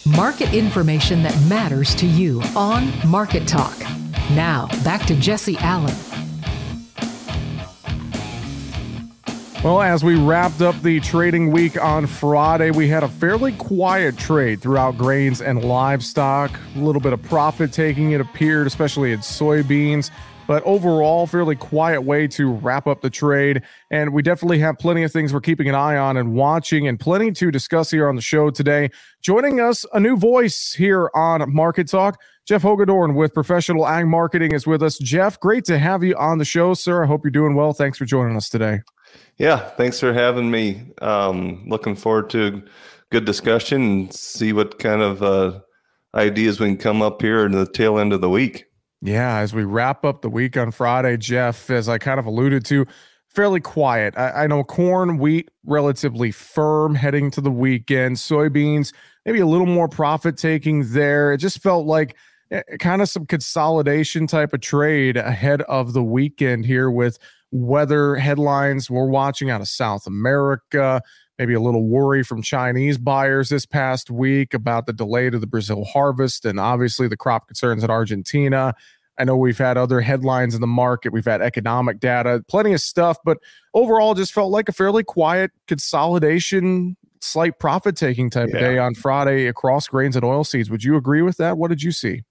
Market 0.05 0.53
information 0.53 1.23
that 1.23 1.35
matters 1.47 1.95
to 1.95 2.05
you 2.05 2.41
on 2.55 2.91
Market 3.07 3.47
Talk. 3.47 3.79
Now, 4.31 4.67
back 4.83 5.05
to 5.07 5.15
Jesse 5.15 5.57
Allen. 5.59 5.95
Well, 9.63 9.81
as 9.81 10.03
we 10.03 10.15
wrapped 10.15 10.59
up 10.61 10.81
the 10.81 10.99
trading 10.99 11.49
week 11.49 11.81
on 11.81 12.05
Friday, 12.05 12.69
we 12.69 12.89
had 12.89 13.01
a 13.01 13.07
fairly 13.07 13.53
quiet 13.53 14.17
trade 14.17 14.61
throughout 14.61 14.97
grains 14.97 15.41
and 15.41 15.63
livestock. 15.63 16.51
A 16.75 16.79
little 16.79 16.99
bit 16.99 17.13
of 17.13 17.21
profit 17.23 17.71
taking, 17.71 18.11
it 18.11 18.19
appeared, 18.19 18.67
especially 18.67 19.13
in 19.13 19.21
soybeans. 19.21 20.11
But 20.47 20.63
overall, 20.63 21.27
fairly 21.27 21.55
quiet 21.55 22.01
way 22.01 22.27
to 22.27 22.51
wrap 22.51 22.87
up 22.87 22.99
the 22.99 23.09
trade. 23.09 23.61
And 23.89 24.11
we 24.11 24.21
definitely 24.21 24.59
have 24.59 24.77
plenty 24.79 25.03
of 25.03 25.13
things 25.13 25.31
we're 25.33 25.39
keeping 25.39 25.69
an 25.69 25.75
eye 25.75 25.95
on 25.95 26.17
and 26.17 26.33
watching, 26.33 26.85
and 26.85 26.99
plenty 26.99 27.31
to 27.31 27.49
discuss 27.49 27.89
here 27.89 28.09
on 28.09 28.17
the 28.17 28.21
show 28.21 28.49
today. 28.49 28.89
Joining 29.21 29.61
us, 29.61 29.85
a 29.93 29.99
new 30.01 30.17
voice 30.17 30.73
here 30.73 31.09
on 31.15 31.41
Market 31.55 31.87
Talk. 31.87 32.19
Jeff 32.45 32.63
Hagedorn 32.63 33.15
with 33.15 33.33
Professional 33.33 33.87
Ag 33.87 34.07
Marketing 34.07 34.51
is 34.51 34.67
with 34.67 34.83
us. 34.83 34.97
Jeff, 34.97 35.39
great 35.39 35.63
to 35.63 35.79
have 35.79 36.03
you 36.03 36.17
on 36.17 36.37
the 36.37 36.43
show, 36.43 36.73
sir. 36.73 37.05
I 37.05 37.07
hope 37.07 37.23
you're 37.23 37.31
doing 37.31 37.55
well. 37.55 37.71
Thanks 37.71 37.97
for 37.97 38.03
joining 38.03 38.35
us 38.35 38.49
today. 38.49 38.81
Yeah, 39.37 39.57
thanks 39.71 39.99
for 39.99 40.13
having 40.13 40.51
me. 40.51 40.83
Um, 41.01 41.63
looking 41.67 41.95
forward 41.95 42.29
to 42.31 42.63
good 43.09 43.25
discussion 43.25 43.81
and 43.81 44.13
see 44.13 44.53
what 44.53 44.79
kind 44.79 45.01
of 45.01 45.21
uh, 45.21 45.59
ideas 46.15 46.59
we 46.59 46.67
can 46.67 46.77
come 46.77 47.01
up 47.01 47.21
here 47.21 47.45
in 47.45 47.51
the 47.51 47.65
tail 47.65 47.99
end 47.99 48.13
of 48.13 48.21
the 48.21 48.29
week. 48.29 48.65
Yeah, 49.01 49.39
as 49.39 49.53
we 49.53 49.63
wrap 49.63 50.05
up 50.05 50.21
the 50.21 50.29
week 50.29 50.55
on 50.55 50.71
Friday, 50.71 51.17
Jeff, 51.17 51.69
as 51.69 51.89
I 51.89 51.97
kind 51.97 52.19
of 52.19 52.25
alluded 52.25 52.65
to, 52.65 52.85
fairly 53.33 53.59
quiet. 53.59 54.13
I, 54.17 54.43
I, 54.43 54.47
know 54.47 54.63
corn, 54.63 55.17
wheat, 55.17 55.49
relatively 55.65 56.31
firm 56.31 56.95
heading 56.95 57.31
to 57.31 57.41
the 57.41 57.51
weekend. 57.51 58.17
Soybeans, 58.17 58.93
maybe 59.25 59.39
a 59.39 59.45
little 59.45 59.67
more 59.67 59.89
profit 59.89 60.37
taking 60.37 60.93
there. 60.93 61.33
It 61.33 61.39
just 61.39 61.61
felt 61.61 61.85
like 61.85 62.15
eh, 62.51 62.61
kind 62.79 63.01
of 63.01 63.09
some 63.09 63.25
consolidation 63.25 64.27
type 64.27 64.53
of 64.53 64.61
trade 64.61 65.17
ahead 65.17 65.63
of 65.63 65.93
the 65.93 66.03
weekend 66.03 66.65
here 66.65 66.89
with 66.89 67.17
weather 67.53 68.15
headlines 68.15 68.89
we're 68.89 69.05
watching 69.05 69.49
out 69.49 69.61
of 69.61 69.67
South 69.67 70.07
America. 70.07 71.01
Maybe 71.37 71.53
a 71.53 71.59
little 71.59 71.87
worry 71.87 72.23
from 72.23 72.41
Chinese 72.41 72.97
buyers 72.97 73.49
this 73.49 73.65
past 73.65 74.09
week 74.09 74.53
about 74.53 74.85
the 74.85 74.93
delay 74.93 75.29
to 75.29 75.39
the 75.39 75.47
Brazil 75.47 75.85
harvest 75.85 76.45
and 76.45 76.59
obviously 76.59 77.07
the 77.07 77.17
crop 77.17 77.47
concerns 77.47 77.83
in 77.83 77.89
Argentina. 77.89 78.73
I 79.19 79.23
know 79.25 79.37
we've 79.37 79.57
had 79.57 79.77
other 79.77 80.01
headlines 80.01 80.55
in 80.55 80.61
the 80.61 80.67
market. 80.67 81.13
We've 81.13 81.25
had 81.25 81.41
economic 81.41 81.99
data, 81.99 82.43
plenty 82.47 82.73
of 82.73 82.81
stuff, 82.81 83.17
but 83.23 83.37
overall, 83.75 84.15
just 84.15 84.33
felt 84.33 84.51
like 84.51 84.67
a 84.69 84.71
fairly 84.71 85.03
quiet 85.03 85.51
consolidation, 85.67 86.97
slight 87.21 87.59
profit 87.59 87.95
taking 87.95 88.31
type 88.31 88.49
yeah. 88.49 88.55
of 88.55 88.61
day 88.61 88.77
on 88.79 88.95
Friday 88.95 89.45
across 89.45 89.87
grains 89.87 90.15
and 90.15 90.25
oilseeds. 90.25 90.71
Would 90.71 90.83
you 90.83 90.95
agree 90.95 91.21
with 91.21 91.37
that? 91.37 91.59
What 91.59 91.69
did 91.69 91.83
you 91.83 91.91
see? 91.91 92.23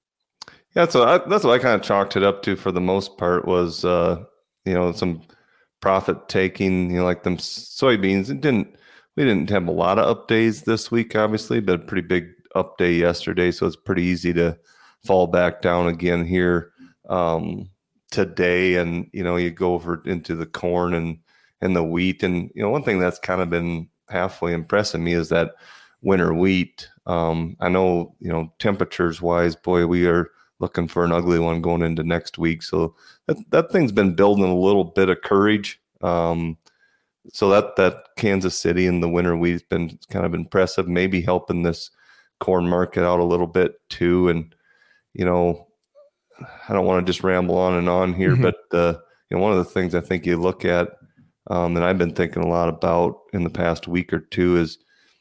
Yeah, 0.75 0.89
so 0.89 1.05
I, 1.05 1.19
that's 1.19 1.45
what 1.45 1.53
I 1.53 1.63
kind 1.63 1.77
of 1.77 1.83
chalked 1.83 2.17
it 2.17 2.25
up 2.25 2.43
to 2.43 2.57
for 2.57 2.73
the 2.73 2.81
most 2.81 3.17
part 3.17 3.47
was, 3.47 3.85
uh, 3.85 4.25
you 4.65 4.75
know, 4.75 4.93
some 4.93 5.23
profit 5.81 6.29
taking, 6.29 6.91
you 6.91 6.99
know, 6.99 7.05
like 7.05 7.23
them 7.23 7.37
soybeans. 7.37 8.31
It 8.31 8.41
didn't, 8.41 8.77
we 9.17 9.25
didn't 9.25 9.51
have 9.51 9.69
a 9.69 9.73
lot 9.73 9.99
of 9.99 10.17
updates 10.17 10.65
this 10.65 10.91
week, 10.91 11.17
obviously, 11.17 11.61
but 11.61 11.75
a 11.75 11.85
pretty 11.85 12.07
big 12.07 12.29
update 12.55 12.99
yesterday. 12.99 13.51
So 13.51 13.67
it's 13.67 13.77
pretty 13.77 14.03
easy 14.03 14.33
to 14.35 14.59
fall 15.05 15.27
back 15.27 15.61
down 15.63 15.89
again 15.89 16.25
here 16.25 16.73
um, 17.09 17.69
today, 18.11 18.77
and 18.77 19.09
you 19.13 19.23
know 19.25 19.37
you 19.37 19.51
go 19.51 19.75
over 19.75 20.03
into 20.05 20.35
the 20.35 20.47
corn 20.47 20.95
and 20.95 21.19
and 21.61 21.77
the 21.77 21.85
wheat, 21.85 22.23
and 22.23 22.51
you 22.55 22.63
know 22.63 22.71
one 22.71 22.83
thing 22.83 22.99
that's 22.99 23.19
kind 23.19 23.41
of 23.41 23.51
been 23.51 23.89
halfway 24.09 24.53
impressing 24.53 25.03
me 25.05 25.13
is 25.15 25.29
that 25.31 25.53
winter 26.03 26.35
wheat. 26.35 26.89
Um, 27.07 27.57
I 27.61 27.69
know 27.69 28.15
you 28.21 28.31
know 28.33 28.53
temperatures 28.59 29.21
wise, 29.21 29.57
boy, 29.57 29.87
we 29.87 30.07
are 30.07 30.31
looking 30.63 30.89
for 30.89 31.05
an 31.05 31.13
ugly 31.13 31.39
one 31.39 31.61
going 31.61 31.83
into 31.83 32.05
next 32.05 32.39
week. 32.39 32.63
So 32.63 32.95
that 33.27 33.37
that 33.51 33.71
thing's 33.71 33.93
been 33.93 34.15
building 34.15 34.45
a 34.45 34.57
little 34.57 34.85
bit 34.85 35.11
of 35.11 35.21
courage. 35.21 35.81
Um, 36.01 36.57
so 37.33 37.51
that 37.51 37.77
that 37.77 38.05
Kansas 38.17 38.59
City 38.59 38.87
in 38.87 39.01
the 39.01 39.09
winter 39.09 39.37
wheat's 39.37 39.63
been 39.63 39.99
kind 40.09 40.25
of 40.25 40.33
impressive, 40.33 40.89
maybe 40.89 41.21
helping 41.21 41.63
this 41.63 41.91
corn 42.41 42.69
market 42.69 43.05
out 43.05 43.21
a 43.21 43.25
little 43.25 43.47
bit 43.47 43.75
too. 43.91 44.29
And 44.29 44.55
you 45.13 45.25
know, 45.25 45.67
I 46.69 46.73
don't 46.73 46.87
want 46.87 47.05
to 47.05 47.11
just 47.11 47.25
ramble 47.25 47.59
on 47.59 47.75
and 47.75 47.89
on 47.89 48.15
here, 48.15 48.33
mm-hmm. 48.33 48.43
but 48.43 48.57
uh, 48.73 48.99
you 49.29 49.37
know, 49.37 49.43
one 49.43 49.53
of 49.53 49.59
the 49.59 49.65
things 49.65 49.95
I 49.95 50.01
think 50.01 50.25
you 50.25 50.37
look 50.37 50.65
at, 50.65 50.91
um, 51.51 51.77
and 51.77 51.85
I've 51.85 51.99
been 51.99 52.15
thinking 52.15 52.43
a 52.43 52.49
lot 52.49 52.69
about 52.69 53.19
in 53.33 53.45
the 53.45 53.51
past 53.51 53.89
week 53.89 54.13
or 54.13 54.21
two, 54.21 54.57
is 54.57 54.79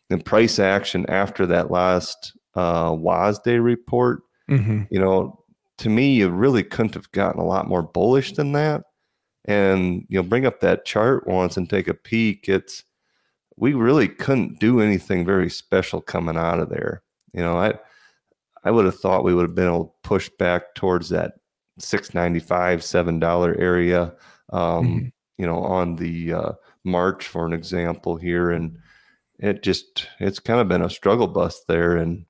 the 0.09 0.17
price 0.17 0.59
action 0.59 1.05
after 1.09 1.45
that 1.47 1.71
last 1.71 2.33
uh, 2.55 2.91
WASDE 2.91 3.63
report. 3.63 4.21
Mm-hmm. 4.51 4.83
You 4.89 4.99
know, 4.99 5.43
to 5.79 5.89
me, 5.89 6.13
you 6.13 6.29
really 6.29 6.63
couldn't 6.63 6.93
have 6.93 7.11
gotten 7.11 7.41
a 7.41 7.45
lot 7.45 7.67
more 7.67 7.81
bullish 7.81 8.33
than 8.33 8.51
that. 8.51 8.83
And 9.45 10.05
you 10.09 10.21
know, 10.21 10.27
bring 10.27 10.45
up 10.45 10.59
that 10.59 10.85
chart 10.85 11.25
once 11.25 11.57
and 11.57 11.69
take 11.69 11.87
a 11.87 11.93
peek. 11.95 12.47
It's 12.47 12.83
we 13.55 13.73
really 13.73 14.07
couldn't 14.07 14.59
do 14.59 14.81
anything 14.81 15.25
very 15.25 15.49
special 15.49 16.01
coming 16.01 16.37
out 16.37 16.59
of 16.59 16.69
there. 16.69 17.01
You 17.33 17.41
know, 17.41 17.57
I 17.57 17.73
I 18.63 18.71
would 18.71 18.85
have 18.85 18.99
thought 18.99 19.23
we 19.23 19.33
would 19.33 19.47
have 19.47 19.55
been 19.55 19.67
able 19.67 19.85
to 19.85 20.07
push 20.07 20.29
back 20.37 20.75
towards 20.75 21.09
that 21.09 21.33
six 21.79 22.13
ninety 22.13 22.39
five, 22.39 22.83
seven 22.83 23.19
dollar 23.19 23.55
area. 23.57 24.13
Um, 24.51 24.87
mm-hmm. 24.87 25.07
You 25.37 25.47
know, 25.47 25.63
on 25.63 25.95
the 25.95 26.33
uh, 26.33 26.51
March, 26.83 27.27
for 27.27 27.45
an 27.45 27.53
example 27.53 28.17
here, 28.17 28.51
and 28.51 28.77
it 29.39 29.63
just 29.63 30.07
it's 30.19 30.39
kind 30.39 30.59
of 30.59 30.67
been 30.67 30.83
a 30.83 30.89
struggle 30.89 31.27
bust 31.27 31.63
there, 31.67 31.97
and 31.97 32.25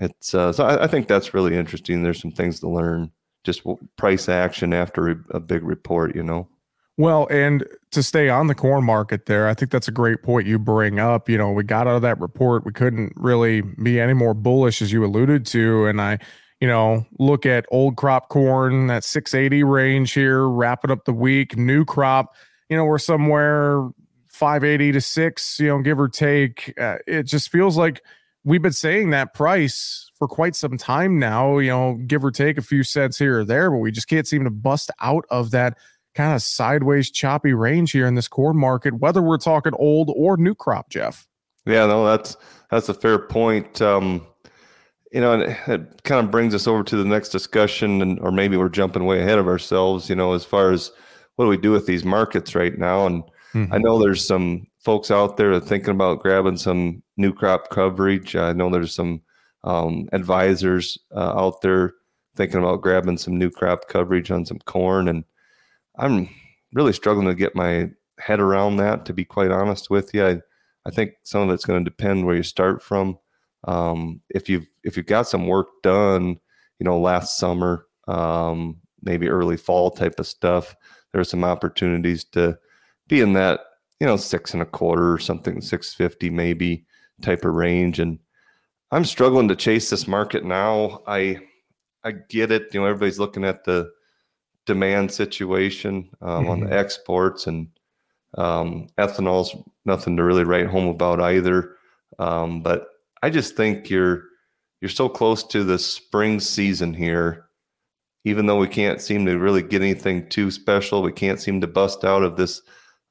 it's 0.00 0.34
uh, 0.34 0.52
so 0.52 0.64
I, 0.64 0.84
I 0.84 0.86
think 0.86 1.06
that's 1.06 1.34
really 1.34 1.56
interesting. 1.56 2.02
There's 2.02 2.20
some 2.20 2.32
things 2.32 2.60
to 2.60 2.68
learn, 2.68 3.10
just 3.44 3.62
price 3.96 4.28
action 4.28 4.72
after 4.72 5.24
a 5.30 5.40
big 5.40 5.62
report, 5.62 6.16
you 6.16 6.22
know. 6.22 6.48
Well, 6.96 7.28
and 7.30 7.64
to 7.92 8.02
stay 8.02 8.28
on 8.28 8.48
the 8.48 8.54
corn 8.54 8.84
market 8.84 9.24
there, 9.24 9.48
I 9.48 9.54
think 9.54 9.70
that's 9.70 9.88
a 9.88 9.92
great 9.92 10.22
point 10.22 10.46
you 10.46 10.58
bring 10.58 10.98
up. 10.98 11.30
You 11.30 11.38
know, 11.38 11.50
we 11.50 11.64
got 11.64 11.86
out 11.86 11.96
of 11.96 12.02
that 12.02 12.20
report. 12.20 12.66
We 12.66 12.72
couldn't 12.72 13.14
really 13.16 13.62
be 13.62 13.98
any 13.98 14.12
more 14.12 14.34
bullish 14.34 14.82
as 14.82 14.92
you 14.92 15.02
alluded 15.04 15.46
to. 15.46 15.86
And 15.86 15.98
I, 15.98 16.18
you 16.60 16.68
know, 16.68 17.06
look 17.18 17.46
at 17.46 17.64
old 17.70 17.96
crop 17.96 18.28
corn, 18.28 18.88
that 18.88 19.02
680 19.02 19.64
range 19.64 20.12
here, 20.12 20.46
wrapping 20.46 20.90
up 20.90 21.06
the 21.06 21.14
week. 21.14 21.56
New 21.56 21.86
crop, 21.86 22.34
you 22.68 22.76
know, 22.76 22.84
we're 22.84 22.98
somewhere 22.98 23.88
580 24.28 24.92
to 24.92 25.00
six, 25.00 25.58
you 25.58 25.68
know, 25.68 25.80
give 25.80 25.98
or 25.98 26.08
take. 26.08 26.74
Uh, 26.78 26.98
it 27.06 27.22
just 27.22 27.50
feels 27.50 27.78
like 27.78 28.02
we've 28.44 28.62
been 28.62 28.72
saying 28.72 29.10
that 29.10 29.34
price 29.34 30.10
for 30.18 30.28
quite 30.28 30.54
some 30.54 30.76
time 30.76 31.18
now, 31.18 31.58
you 31.58 31.70
know, 31.70 31.98
give 32.06 32.24
or 32.24 32.30
take 32.30 32.58
a 32.58 32.62
few 32.62 32.82
cents 32.82 33.18
here 33.18 33.40
or 33.40 33.44
there, 33.44 33.70
but 33.70 33.78
we 33.78 33.90
just 33.90 34.08
can't 34.08 34.26
seem 34.26 34.44
to 34.44 34.50
bust 34.50 34.90
out 35.00 35.24
of 35.30 35.50
that 35.50 35.78
kind 36.14 36.34
of 36.34 36.42
sideways 36.42 37.10
choppy 37.10 37.52
range 37.52 37.92
here 37.92 38.06
in 38.06 38.14
this 38.14 38.28
corn 38.28 38.56
market, 38.56 38.94
whether 38.94 39.22
we're 39.22 39.38
talking 39.38 39.72
old 39.78 40.12
or 40.14 40.36
new 40.36 40.54
crop, 40.54 40.90
Jeff. 40.90 41.26
Yeah, 41.66 41.86
no, 41.86 42.04
that's 42.06 42.36
that's 42.70 42.88
a 42.88 42.94
fair 42.94 43.18
point. 43.18 43.80
Um, 43.82 44.26
you 45.12 45.20
know, 45.20 45.34
and 45.34 45.42
it, 45.42 45.58
it 45.68 46.02
kind 46.04 46.24
of 46.24 46.30
brings 46.30 46.54
us 46.54 46.66
over 46.66 46.82
to 46.84 46.96
the 46.96 47.04
next 47.04 47.28
discussion, 47.30 48.00
and 48.00 48.18
or 48.20 48.32
maybe 48.32 48.56
we're 48.56 48.68
jumping 48.68 49.04
way 49.04 49.20
ahead 49.20 49.38
of 49.38 49.46
ourselves. 49.46 50.08
You 50.08 50.16
know, 50.16 50.32
as 50.32 50.44
far 50.44 50.72
as 50.72 50.90
what 51.36 51.44
do 51.44 51.48
we 51.48 51.56
do 51.56 51.70
with 51.70 51.86
these 51.86 52.04
markets 52.04 52.54
right 52.54 52.76
now? 52.78 53.06
And 53.06 53.22
mm-hmm. 53.54 53.72
I 53.72 53.78
know 53.78 53.98
there's 53.98 54.26
some 54.26 54.66
folks 54.80 55.10
out 55.10 55.36
there 55.36 55.54
that 55.54 55.66
thinking 55.66 55.94
about 55.94 56.20
grabbing 56.20 56.56
some 56.56 57.02
new 57.16 57.32
crop 57.32 57.70
coverage. 57.70 58.34
I 58.34 58.52
know 58.52 58.70
there's 58.70 58.94
some 58.94 59.22
um, 59.62 60.08
advisors 60.12 60.98
uh, 61.14 61.38
out 61.38 61.60
there 61.60 61.92
thinking 62.34 62.60
about 62.60 62.80
grabbing 62.80 63.18
some 63.18 63.38
new 63.38 63.50
crop 63.50 63.88
coverage 63.88 64.30
on 64.30 64.46
some 64.46 64.58
corn 64.60 65.08
and 65.08 65.24
I'm 65.98 66.30
really 66.72 66.92
struggling 66.92 67.26
to 67.26 67.34
get 67.34 67.54
my 67.54 67.90
head 68.18 68.40
around 68.40 68.76
that. 68.76 69.04
To 69.06 69.12
be 69.12 69.24
quite 69.24 69.50
honest 69.50 69.90
with 69.90 70.14
you, 70.14 70.26
I, 70.26 70.40
I 70.86 70.90
think 70.90 71.12
some 71.24 71.48
of 71.48 71.54
it's 71.54 71.64
going 71.64 71.84
to 71.84 71.90
depend 71.90 72.24
where 72.24 72.36
you 72.36 72.42
start 72.42 72.82
from. 72.82 73.18
Um, 73.64 74.22
if 74.30 74.48
you've 74.48 74.66
if 74.84 74.96
you've 74.96 75.06
got 75.06 75.28
some 75.28 75.46
work 75.46 75.68
done, 75.82 76.38
you 76.78 76.84
know, 76.84 76.98
last 76.98 77.38
summer, 77.38 77.86
um, 78.08 78.78
maybe 79.02 79.28
early 79.28 79.58
fall 79.58 79.90
type 79.90 80.18
of 80.18 80.26
stuff, 80.26 80.74
there 81.12 81.20
are 81.20 81.24
some 81.24 81.44
opportunities 81.44 82.24
to 82.24 82.58
be 83.08 83.20
in 83.20 83.34
that 83.34 83.60
you 84.00 84.06
know 84.06 84.16
six 84.16 84.54
and 84.54 84.62
a 84.62 84.66
quarter 84.66 85.12
or 85.12 85.18
something, 85.18 85.60
six 85.60 85.94
fifty 85.94 86.30
maybe 86.30 86.84
type 87.22 87.44
of 87.44 87.54
range. 87.54 88.00
And 88.00 88.18
I'm 88.90 89.04
struggling 89.04 89.48
to 89.48 89.56
chase 89.56 89.90
this 89.90 90.08
market 90.08 90.44
now. 90.44 91.02
I 91.06 91.38
I 92.02 92.12
get 92.12 92.50
it. 92.50 92.72
You 92.72 92.80
know, 92.80 92.86
everybody's 92.86 93.18
looking 93.18 93.44
at 93.44 93.64
the 93.64 93.90
demand 94.66 95.12
situation 95.12 96.10
um, 96.22 96.28
mm-hmm. 96.28 96.50
on 96.50 96.60
the 96.60 96.66
mm-hmm. 96.66 96.74
exports 96.74 97.46
and 97.46 97.68
um, 98.38 98.86
ethanol's 98.98 99.54
nothing 99.84 100.16
to 100.16 100.24
really 100.24 100.44
write 100.44 100.66
home 100.66 100.86
about 100.86 101.20
either. 101.20 101.76
Um, 102.18 102.62
but 102.62 102.86
I 103.22 103.30
just 103.30 103.56
think 103.56 103.90
you're 103.90 104.24
you're 104.80 104.88
so 104.88 105.08
close 105.08 105.44
to 105.48 105.62
the 105.64 105.78
spring 105.78 106.40
season 106.40 106.94
here. 106.94 107.46
Even 108.24 108.44
though 108.44 108.58
we 108.58 108.68
can't 108.68 109.00
seem 109.00 109.24
to 109.26 109.38
really 109.38 109.62
get 109.62 109.80
anything 109.80 110.28
too 110.28 110.50
special, 110.50 111.02
we 111.02 111.12
can't 111.12 111.40
seem 111.40 111.60
to 111.62 111.66
bust 111.66 112.04
out 112.04 112.22
of 112.22 112.36
this 112.36 112.60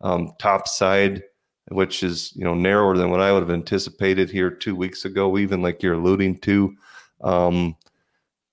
um, 0.02 0.32
top 0.40 0.68
side, 0.68 1.24
which 1.70 2.04
is 2.04 2.34
you 2.36 2.44
know 2.44 2.54
narrower 2.54 2.98
than 2.98 3.10
what 3.10 3.22
I 3.22 3.32
would 3.32 3.42
have 3.42 3.52
anticipated 3.52 4.30
here 4.30 4.50
two 4.50 4.76
weeks 4.76 5.06
ago. 5.06 5.38
Even 5.38 5.62
like 5.62 5.84
you're 5.84 5.94
alluding 5.94 6.40
to, 6.40 6.76
um, 7.22 7.76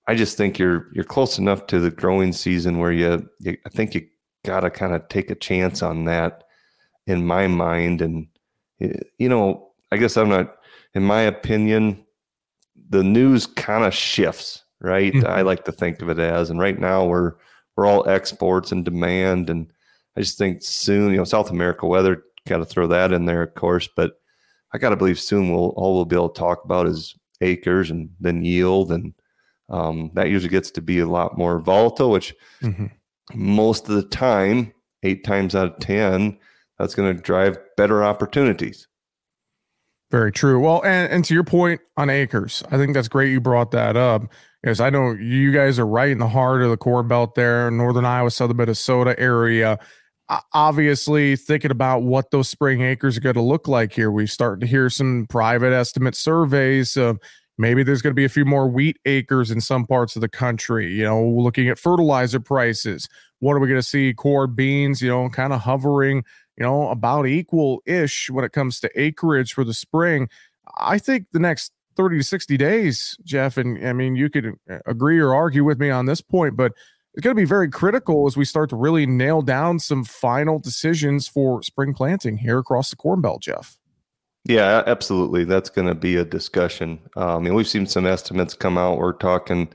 I 0.06 0.14
just 0.14 0.36
think 0.36 0.58
you're 0.58 0.88
you're 0.92 1.04
close 1.04 1.38
enough 1.38 1.66
to 1.68 1.80
the 1.80 1.90
growing 1.90 2.32
season 2.32 2.78
where 2.78 2.92
you, 2.92 3.28
you 3.40 3.56
I 3.64 3.68
think 3.70 3.94
you 3.94 4.06
got 4.44 4.60
to 4.60 4.70
kind 4.70 4.94
of 4.94 5.08
take 5.08 5.30
a 5.30 5.34
chance 5.34 5.82
on 5.82 6.04
that 6.04 6.44
in 7.06 7.26
my 7.26 7.46
mind 7.46 8.00
and 8.00 8.26
you 8.78 9.28
know 9.28 9.72
I 9.90 9.96
guess 9.96 10.16
I'm 10.16 10.28
not 10.28 10.56
in 10.94 11.02
my 11.02 11.22
opinion 11.22 12.04
the 12.88 13.02
news 13.02 13.46
kind 13.46 13.84
of 13.84 13.94
shifts 13.94 14.62
right 14.80 15.12
mm-hmm. 15.12 15.26
I 15.26 15.42
like 15.42 15.64
to 15.64 15.72
think 15.72 16.00
of 16.02 16.08
it 16.08 16.18
as 16.18 16.50
and 16.50 16.60
right 16.60 16.78
now 16.78 17.04
we're 17.04 17.34
we're 17.76 17.86
all 17.86 18.08
exports 18.08 18.72
and 18.72 18.84
demand 18.84 19.50
and 19.50 19.70
I 20.16 20.20
just 20.20 20.38
think 20.38 20.62
soon 20.62 21.10
you 21.10 21.18
know 21.18 21.24
South 21.24 21.50
America 21.50 21.86
weather 21.86 22.22
got 22.46 22.58
to 22.58 22.64
throw 22.64 22.86
that 22.86 23.12
in 23.12 23.26
there 23.26 23.42
of 23.42 23.54
course 23.54 23.88
but 23.96 24.12
I 24.72 24.78
got 24.78 24.90
to 24.90 24.96
believe 24.96 25.18
soon 25.18 25.50
we'll 25.50 25.70
all 25.70 25.94
we'll 25.94 26.04
be 26.04 26.16
able 26.16 26.28
to 26.28 26.38
talk 26.38 26.64
about 26.64 26.86
is 26.86 27.14
acres 27.40 27.90
and 27.90 28.10
then 28.20 28.44
yield 28.44 28.92
and 28.92 29.14
um, 29.68 30.10
that 30.14 30.28
usually 30.28 30.50
gets 30.50 30.70
to 30.72 30.80
be 30.80 31.00
a 31.00 31.08
lot 31.08 31.36
more 31.36 31.60
volatile, 31.60 32.10
which 32.10 32.34
mm-hmm. 32.62 32.86
most 33.34 33.88
of 33.88 33.96
the 33.96 34.04
time, 34.04 34.72
eight 35.02 35.24
times 35.24 35.54
out 35.54 35.74
of 35.74 35.78
10, 35.80 36.38
that's 36.78 36.94
going 36.94 37.14
to 37.14 37.22
drive 37.22 37.58
better 37.76 38.04
opportunities. 38.04 38.86
Very 40.10 40.30
true. 40.30 40.60
Well, 40.60 40.82
and, 40.84 41.12
and 41.12 41.24
to 41.24 41.34
your 41.34 41.42
point 41.42 41.80
on 41.96 42.10
acres, 42.10 42.62
I 42.70 42.76
think 42.76 42.94
that's 42.94 43.08
great 43.08 43.32
you 43.32 43.40
brought 43.40 43.72
that 43.72 43.96
up. 43.96 44.22
Because 44.62 44.80
I 44.80 44.90
know 44.90 45.12
you 45.12 45.52
guys 45.52 45.78
are 45.78 45.86
right 45.86 46.10
in 46.10 46.18
the 46.18 46.28
heart 46.28 46.62
of 46.62 46.70
the 46.70 46.76
Corn 46.76 47.08
Belt 47.08 47.34
there, 47.34 47.70
northern 47.70 48.04
Iowa, 48.04 48.30
southern 48.30 48.56
Minnesota 48.56 49.18
area. 49.18 49.78
Obviously, 50.52 51.36
thinking 51.36 51.70
about 51.70 52.02
what 52.02 52.30
those 52.30 52.48
spring 52.48 52.80
acres 52.80 53.16
are 53.16 53.20
going 53.20 53.34
to 53.34 53.42
look 53.42 53.68
like 53.68 53.92
here, 53.92 54.10
we 54.10 54.26
start 54.26 54.60
to 54.60 54.66
hear 54.66 54.90
some 54.90 55.26
private 55.28 55.72
estimate 55.72 56.16
surveys 56.16 56.96
of 56.96 57.18
maybe 57.58 57.82
there's 57.82 58.02
going 58.02 58.10
to 58.10 58.14
be 58.14 58.24
a 58.24 58.28
few 58.28 58.44
more 58.44 58.68
wheat 58.68 58.98
acres 59.04 59.50
in 59.50 59.60
some 59.60 59.86
parts 59.86 60.16
of 60.16 60.22
the 60.22 60.28
country. 60.28 60.92
You 60.92 61.04
know, 61.04 61.24
looking 61.24 61.68
at 61.68 61.78
fertilizer 61.78 62.40
prices, 62.40 63.08
what 63.38 63.52
are 63.52 63.60
we 63.60 63.68
going 63.68 63.80
to 63.80 63.86
see? 63.86 64.12
Corn 64.14 64.54
beans, 64.54 65.00
you 65.00 65.08
know, 65.08 65.28
kind 65.28 65.52
of 65.52 65.60
hovering 65.60 66.24
you 66.56 66.64
know, 66.64 66.88
about 66.88 67.26
equal 67.26 67.82
ish 67.84 68.30
when 68.30 68.44
it 68.44 68.52
comes 68.52 68.80
to 68.80 69.00
acreage 69.00 69.52
for 69.52 69.64
the 69.64 69.74
spring. 69.74 70.28
I 70.78 70.98
think 70.98 71.26
the 71.32 71.38
next 71.38 71.72
30 71.96 72.18
to 72.18 72.24
60 72.24 72.56
days, 72.56 73.16
Jeff, 73.24 73.56
and 73.56 73.86
I 73.86 73.92
mean, 73.92 74.16
you 74.16 74.30
could 74.30 74.54
uh, 74.70 74.78
agree 74.86 75.18
or 75.18 75.34
argue 75.34 75.64
with 75.64 75.78
me 75.78 75.90
on 75.90 76.06
this 76.06 76.20
point, 76.20 76.56
but 76.56 76.72
it's 77.16 77.24
going 77.24 77.34
to 77.34 77.40
be 77.40 77.46
very 77.46 77.70
critical 77.70 78.26
as 78.26 78.36
we 78.36 78.44
start 78.44 78.68
to 78.68 78.76
really 78.76 79.06
nail 79.06 79.40
down 79.40 79.78
some 79.78 80.04
final 80.04 80.58
decisions 80.58 81.26
for 81.26 81.62
spring 81.62 81.94
planting 81.94 82.36
here 82.36 82.58
across 82.58 82.90
the 82.90 82.96
Corn 82.96 83.22
Belt, 83.22 83.40
Jeff. 83.40 83.78
Yeah, 84.44 84.82
absolutely. 84.86 85.44
That's 85.44 85.70
going 85.70 85.88
to 85.88 85.94
be 85.94 86.16
a 86.16 86.26
discussion. 86.26 87.00
Um, 87.16 87.28
I 87.30 87.38
mean, 87.38 87.54
we've 87.54 87.66
seen 87.66 87.86
some 87.86 88.04
estimates 88.04 88.52
come 88.52 88.76
out. 88.76 88.98
We're 88.98 89.14
talking, 89.14 89.68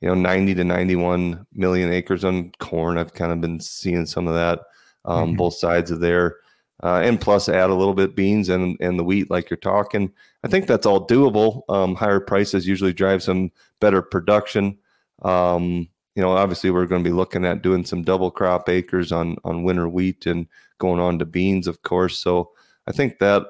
you 0.00 0.08
know, 0.08 0.14
90 0.14 0.54
to 0.54 0.64
91 0.64 1.44
million 1.52 1.92
acres 1.92 2.24
on 2.24 2.52
corn. 2.60 2.96
I've 2.96 3.12
kind 3.12 3.32
of 3.32 3.40
been 3.40 3.58
seeing 3.58 4.06
some 4.06 4.28
of 4.28 4.34
that 4.34 4.60
um, 5.04 5.30
mm-hmm. 5.30 5.36
both 5.36 5.54
sides 5.54 5.90
of 5.90 5.98
there. 5.98 6.36
Uh, 6.82 7.00
and 7.02 7.20
plus 7.20 7.48
add 7.48 7.70
a 7.70 7.74
little 7.74 7.94
bit 7.94 8.14
beans 8.14 8.48
and, 8.48 8.76
and 8.80 9.00
the 9.00 9.04
wheat 9.04 9.32
like 9.32 9.50
you're 9.50 9.56
talking. 9.56 10.12
I 10.44 10.48
think 10.48 10.68
that's 10.68 10.86
all 10.86 11.04
doable. 11.04 11.62
Um, 11.68 11.96
higher 11.96 12.20
prices 12.20 12.68
usually 12.68 12.92
drive 12.92 13.22
some 13.22 13.50
better 13.80 14.00
production. 14.00 14.78
Um, 15.22 15.88
you 16.14 16.22
know, 16.22 16.32
obviously 16.32 16.70
we're 16.70 16.86
going 16.86 17.02
to 17.02 17.08
be 17.08 17.14
looking 17.14 17.44
at 17.44 17.62
doing 17.62 17.84
some 17.84 18.02
double 18.02 18.30
crop 18.30 18.68
acres 18.68 19.12
on 19.12 19.36
on 19.44 19.64
winter 19.64 19.88
wheat 19.88 20.26
and 20.26 20.46
going 20.78 21.00
on 21.00 21.18
to 21.18 21.24
beans, 21.24 21.66
of 21.66 21.82
course. 21.82 22.18
So 22.18 22.50
I 22.86 22.92
think 22.92 23.18
that 23.18 23.46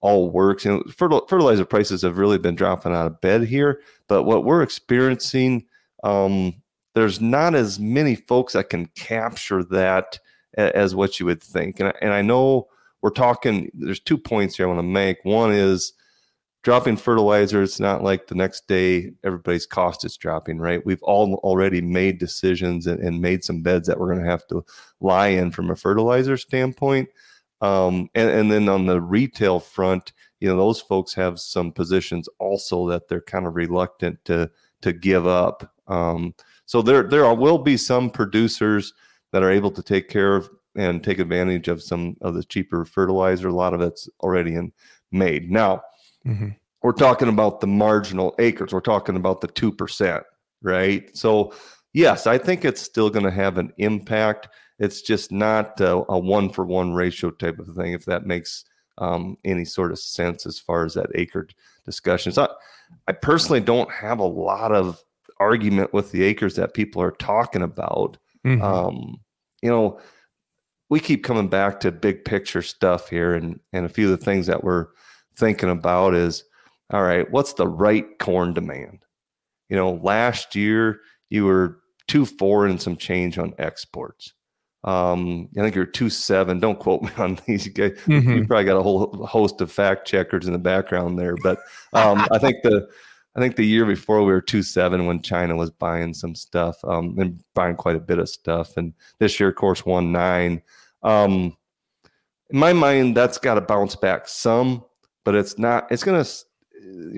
all 0.00 0.30
works. 0.30 0.64
You 0.64 0.72
know, 0.72 0.82
fertilizer 0.90 1.64
prices 1.64 2.02
have 2.02 2.18
really 2.18 2.38
been 2.38 2.54
dropping 2.54 2.94
out 2.94 3.06
of 3.06 3.20
bed 3.20 3.44
here, 3.44 3.80
but 4.08 4.24
what 4.24 4.44
we're 4.44 4.62
experiencing, 4.62 5.66
um, 6.04 6.54
there's 6.94 7.20
not 7.20 7.54
as 7.54 7.78
many 7.78 8.14
folks 8.14 8.52
that 8.52 8.70
can 8.70 8.86
capture 8.94 9.62
that 9.64 10.18
as 10.56 10.94
what 10.94 11.20
you 11.20 11.26
would 11.26 11.42
think. 11.42 11.80
And, 11.80 11.92
and 12.00 12.12
I 12.12 12.22
know 12.22 12.68
we're 13.02 13.10
talking, 13.10 13.70
there's 13.74 14.00
two 14.00 14.18
points 14.18 14.56
here 14.56 14.66
I 14.66 14.68
want 14.68 14.78
to 14.78 14.82
make. 14.82 15.24
One 15.24 15.52
is 15.52 15.92
dropping 16.62 16.96
fertilizer. 16.96 17.62
It's 17.62 17.80
not 17.80 18.02
like 18.02 18.26
the 18.26 18.34
next 18.34 18.66
day 18.66 19.12
everybody's 19.24 19.66
cost 19.66 20.04
is 20.04 20.16
dropping, 20.16 20.58
right? 20.58 20.84
We've 20.84 21.02
all 21.02 21.34
already 21.44 21.80
made 21.80 22.18
decisions 22.18 22.86
and, 22.86 23.00
and 23.00 23.20
made 23.20 23.44
some 23.44 23.62
beds 23.62 23.86
that 23.88 23.98
we're 23.98 24.12
going 24.12 24.24
to 24.24 24.30
have 24.30 24.46
to 24.48 24.64
lie 25.00 25.28
in 25.28 25.50
from 25.50 25.70
a 25.70 25.76
fertilizer 25.76 26.36
standpoint. 26.36 27.08
Um, 27.60 28.08
and, 28.14 28.30
and 28.30 28.52
then 28.52 28.68
on 28.68 28.86
the 28.86 29.00
retail 29.00 29.60
front, 29.60 30.12
you 30.40 30.48
know, 30.48 30.56
those 30.56 30.80
folks 30.80 31.14
have 31.14 31.40
some 31.40 31.72
positions 31.72 32.28
also 32.38 32.88
that 32.88 33.08
they're 33.08 33.20
kind 33.20 33.46
of 33.46 33.56
reluctant 33.56 34.24
to 34.26 34.50
to 34.80 34.92
give 34.92 35.26
up. 35.26 35.72
Um, 35.88 36.34
so 36.66 36.82
there 36.82 37.02
there 37.02 37.32
will 37.34 37.58
be 37.58 37.76
some 37.76 38.10
producers 38.10 38.94
that 39.32 39.42
are 39.42 39.50
able 39.50 39.72
to 39.72 39.82
take 39.82 40.08
care 40.08 40.36
of 40.36 40.48
and 40.76 41.02
take 41.02 41.18
advantage 41.18 41.66
of 41.66 41.82
some 41.82 42.16
of 42.20 42.34
the 42.34 42.44
cheaper 42.44 42.84
fertilizer. 42.84 43.48
A 43.48 43.54
lot 43.54 43.74
of 43.74 43.80
it's 43.80 44.08
already 44.20 44.54
in 44.54 44.72
made. 45.10 45.50
Now, 45.50 45.82
mm-hmm. 46.26 46.48
we're 46.82 46.92
talking 46.92 47.28
about 47.28 47.60
the 47.60 47.66
marginal 47.66 48.34
acres. 48.38 48.72
We're 48.72 48.80
talking 48.80 49.16
about 49.16 49.40
the 49.40 49.48
2%, 49.48 50.22
right? 50.62 51.16
So, 51.16 51.52
yes, 51.92 52.26
I 52.26 52.38
think 52.38 52.64
it's 52.64 52.80
still 52.80 53.10
going 53.10 53.24
to 53.24 53.30
have 53.30 53.58
an 53.58 53.72
impact. 53.78 54.48
It's 54.78 55.02
just 55.02 55.32
not 55.32 55.80
a, 55.80 56.04
a, 56.08 56.18
one 56.18 56.50
for 56.50 56.64
one 56.64 56.94
ratio 56.94 57.30
type 57.30 57.58
of 57.58 57.74
thing, 57.74 57.92
if 57.92 58.04
that 58.04 58.26
makes 58.26 58.64
um, 58.98 59.36
any 59.44 59.64
sort 59.64 59.92
of 59.92 59.98
sense 59.98 60.46
as 60.46 60.58
far 60.58 60.84
as 60.84 60.94
that 60.94 61.10
acre 61.14 61.48
discussion. 61.84 62.32
So, 62.32 62.44
I, 62.44 62.48
I 63.08 63.12
personally 63.12 63.60
don't 63.60 63.90
have 63.90 64.18
a 64.18 64.24
lot 64.24 64.72
of 64.72 65.02
argument 65.40 65.92
with 65.92 66.12
the 66.12 66.24
acres 66.24 66.56
that 66.56 66.74
people 66.74 67.02
are 67.02 67.12
talking 67.12 67.62
about. 67.62 68.18
Mm-hmm. 68.46 68.62
Um, 68.62 69.20
you 69.62 69.70
know, 69.70 70.00
we 70.88 71.00
keep 71.00 71.24
coming 71.24 71.48
back 71.48 71.80
to 71.80 71.92
big 71.92 72.24
picture 72.24 72.62
stuff 72.62 73.08
here, 73.08 73.34
and 73.34 73.60
and 73.72 73.84
a 73.84 73.88
few 73.88 74.10
of 74.10 74.18
the 74.18 74.24
things 74.24 74.46
that 74.46 74.64
we're 74.64 74.88
thinking 75.38 75.70
about 75.70 76.14
is, 76.14 76.44
all 76.90 77.02
right, 77.02 77.30
what's 77.30 77.52
the 77.54 77.66
right 77.66 78.18
corn 78.18 78.54
demand? 78.54 79.04
You 79.68 79.76
know, 79.76 80.00
last 80.02 80.54
year 80.54 81.00
you 81.30 81.44
were 81.44 81.78
two 82.06 82.24
four 82.24 82.66
and 82.66 82.80
some 82.80 82.96
change 82.96 83.38
on 83.38 83.54
exports. 83.58 84.32
Um, 84.84 85.48
I 85.58 85.62
think 85.62 85.74
you're 85.74 85.84
two 85.84 86.08
seven. 86.08 86.60
Don't 86.60 86.78
quote 86.78 87.02
me 87.02 87.10
on 87.18 87.38
these 87.46 87.68
guys. 87.68 87.92
Mm-hmm. 88.06 88.32
You 88.32 88.46
probably 88.46 88.64
got 88.64 88.78
a 88.78 88.82
whole 88.82 89.26
host 89.26 89.60
of 89.60 89.70
fact 89.70 90.06
checkers 90.06 90.46
in 90.46 90.52
the 90.52 90.58
background 90.58 91.18
there, 91.18 91.36
but 91.42 91.58
um, 91.92 92.26
I 92.30 92.38
think 92.38 92.56
the 92.62 92.88
I 93.36 93.40
think 93.40 93.56
the 93.56 93.66
year 93.66 93.86
before 93.86 94.20
we 94.20 94.32
were 94.32 94.40
two 94.40 94.62
seven 94.62 95.06
when 95.06 95.22
China 95.22 95.56
was 95.56 95.70
buying 95.70 96.14
some 96.14 96.34
stuff 96.34 96.76
um, 96.84 97.16
and 97.18 97.42
buying 97.54 97.76
quite 97.76 97.96
a 97.96 98.00
bit 98.00 98.18
of 98.18 98.28
stuff, 98.28 98.76
and 98.76 98.94
this 99.18 99.38
year, 99.38 99.50
of 99.50 99.56
course, 99.56 99.84
one 99.84 100.12
nine. 100.12 100.62
Um, 101.02 101.56
in 102.50 102.58
my 102.58 102.72
mind, 102.72 103.16
that's 103.16 103.38
got 103.38 103.54
to 103.54 103.60
bounce 103.60 103.94
back 103.94 104.26
some, 104.26 104.84
but 105.28 105.34
it's 105.34 105.58
not. 105.58 105.86
It's 105.92 106.02
gonna. 106.02 106.24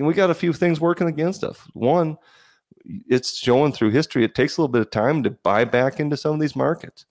We 0.03 0.13
got 0.13 0.29
a 0.29 0.33
few 0.33 0.51
things 0.51 0.81
working 0.81 1.07
against 1.07 1.45
us. 1.45 1.57
One, 1.71 2.17
it's 3.07 3.37
showing 3.37 3.71
through 3.71 3.91
history. 3.91 4.25
It 4.25 4.35
takes 4.35 4.57
a 4.57 4.61
little 4.61 4.73
bit 4.73 4.81
of 4.81 4.91
time 4.91 5.23
to 5.23 5.29
buy 5.29 5.63
back 5.63 6.01
into 6.01 6.17
some 6.17 6.33
of 6.33 6.41
these 6.41 6.53
markets. 6.53 7.05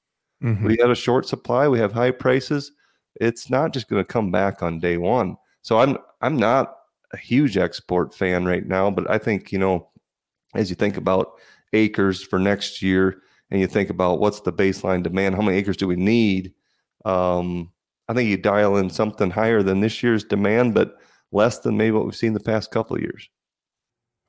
Mm-hmm. 0.44 0.66
We 0.66 0.76
have 0.78 0.90
a 0.90 0.94
short 0.94 1.26
supply. 1.26 1.68
We 1.68 1.78
have 1.78 1.90
high 1.90 2.10
prices. 2.10 2.72
It's 3.18 3.48
not 3.48 3.72
just 3.72 3.88
going 3.88 4.04
to 4.04 4.06
come 4.06 4.30
back 4.30 4.62
on 4.62 4.78
day 4.78 4.98
one. 4.98 5.38
So 5.62 5.78
I'm 5.78 5.96
I'm 6.20 6.36
not 6.36 6.76
a 7.14 7.16
huge 7.16 7.56
export 7.56 8.14
fan 8.14 8.44
right 8.44 8.66
now, 8.66 8.90
but 8.90 9.10
I 9.10 9.16
think, 9.16 9.52
you 9.52 9.58
know, 9.58 9.88
as 10.54 10.68
you 10.68 10.76
think 10.76 10.98
about 10.98 11.32
acres 11.72 12.22
for 12.22 12.38
next 12.38 12.82
year 12.82 13.22
and 13.50 13.58
you 13.58 13.66
think 13.66 13.88
about 13.88 14.20
what's 14.20 14.42
the 14.42 14.52
baseline 14.52 15.02
demand, 15.02 15.34
how 15.34 15.40
many 15.40 15.56
acres 15.56 15.78
do 15.78 15.88
we 15.88 15.96
need? 15.96 16.52
Um, 17.06 17.72
I 18.10 18.12
think 18.12 18.28
you 18.28 18.36
dial 18.36 18.76
in 18.76 18.90
something 18.90 19.30
higher 19.30 19.62
than 19.62 19.78
this 19.78 20.02
year's 20.02 20.24
demand, 20.24 20.74
but 20.74 20.96
less 21.30 21.60
than 21.60 21.76
maybe 21.76 21.92
what 21.92 22.06
we've 22.06 22.16
seen 22.16 22.32
the 22.32 22.40
past 22.40 22.72
couple 22.72 22.96
of 22.96 23.02
years. 23.02 23.30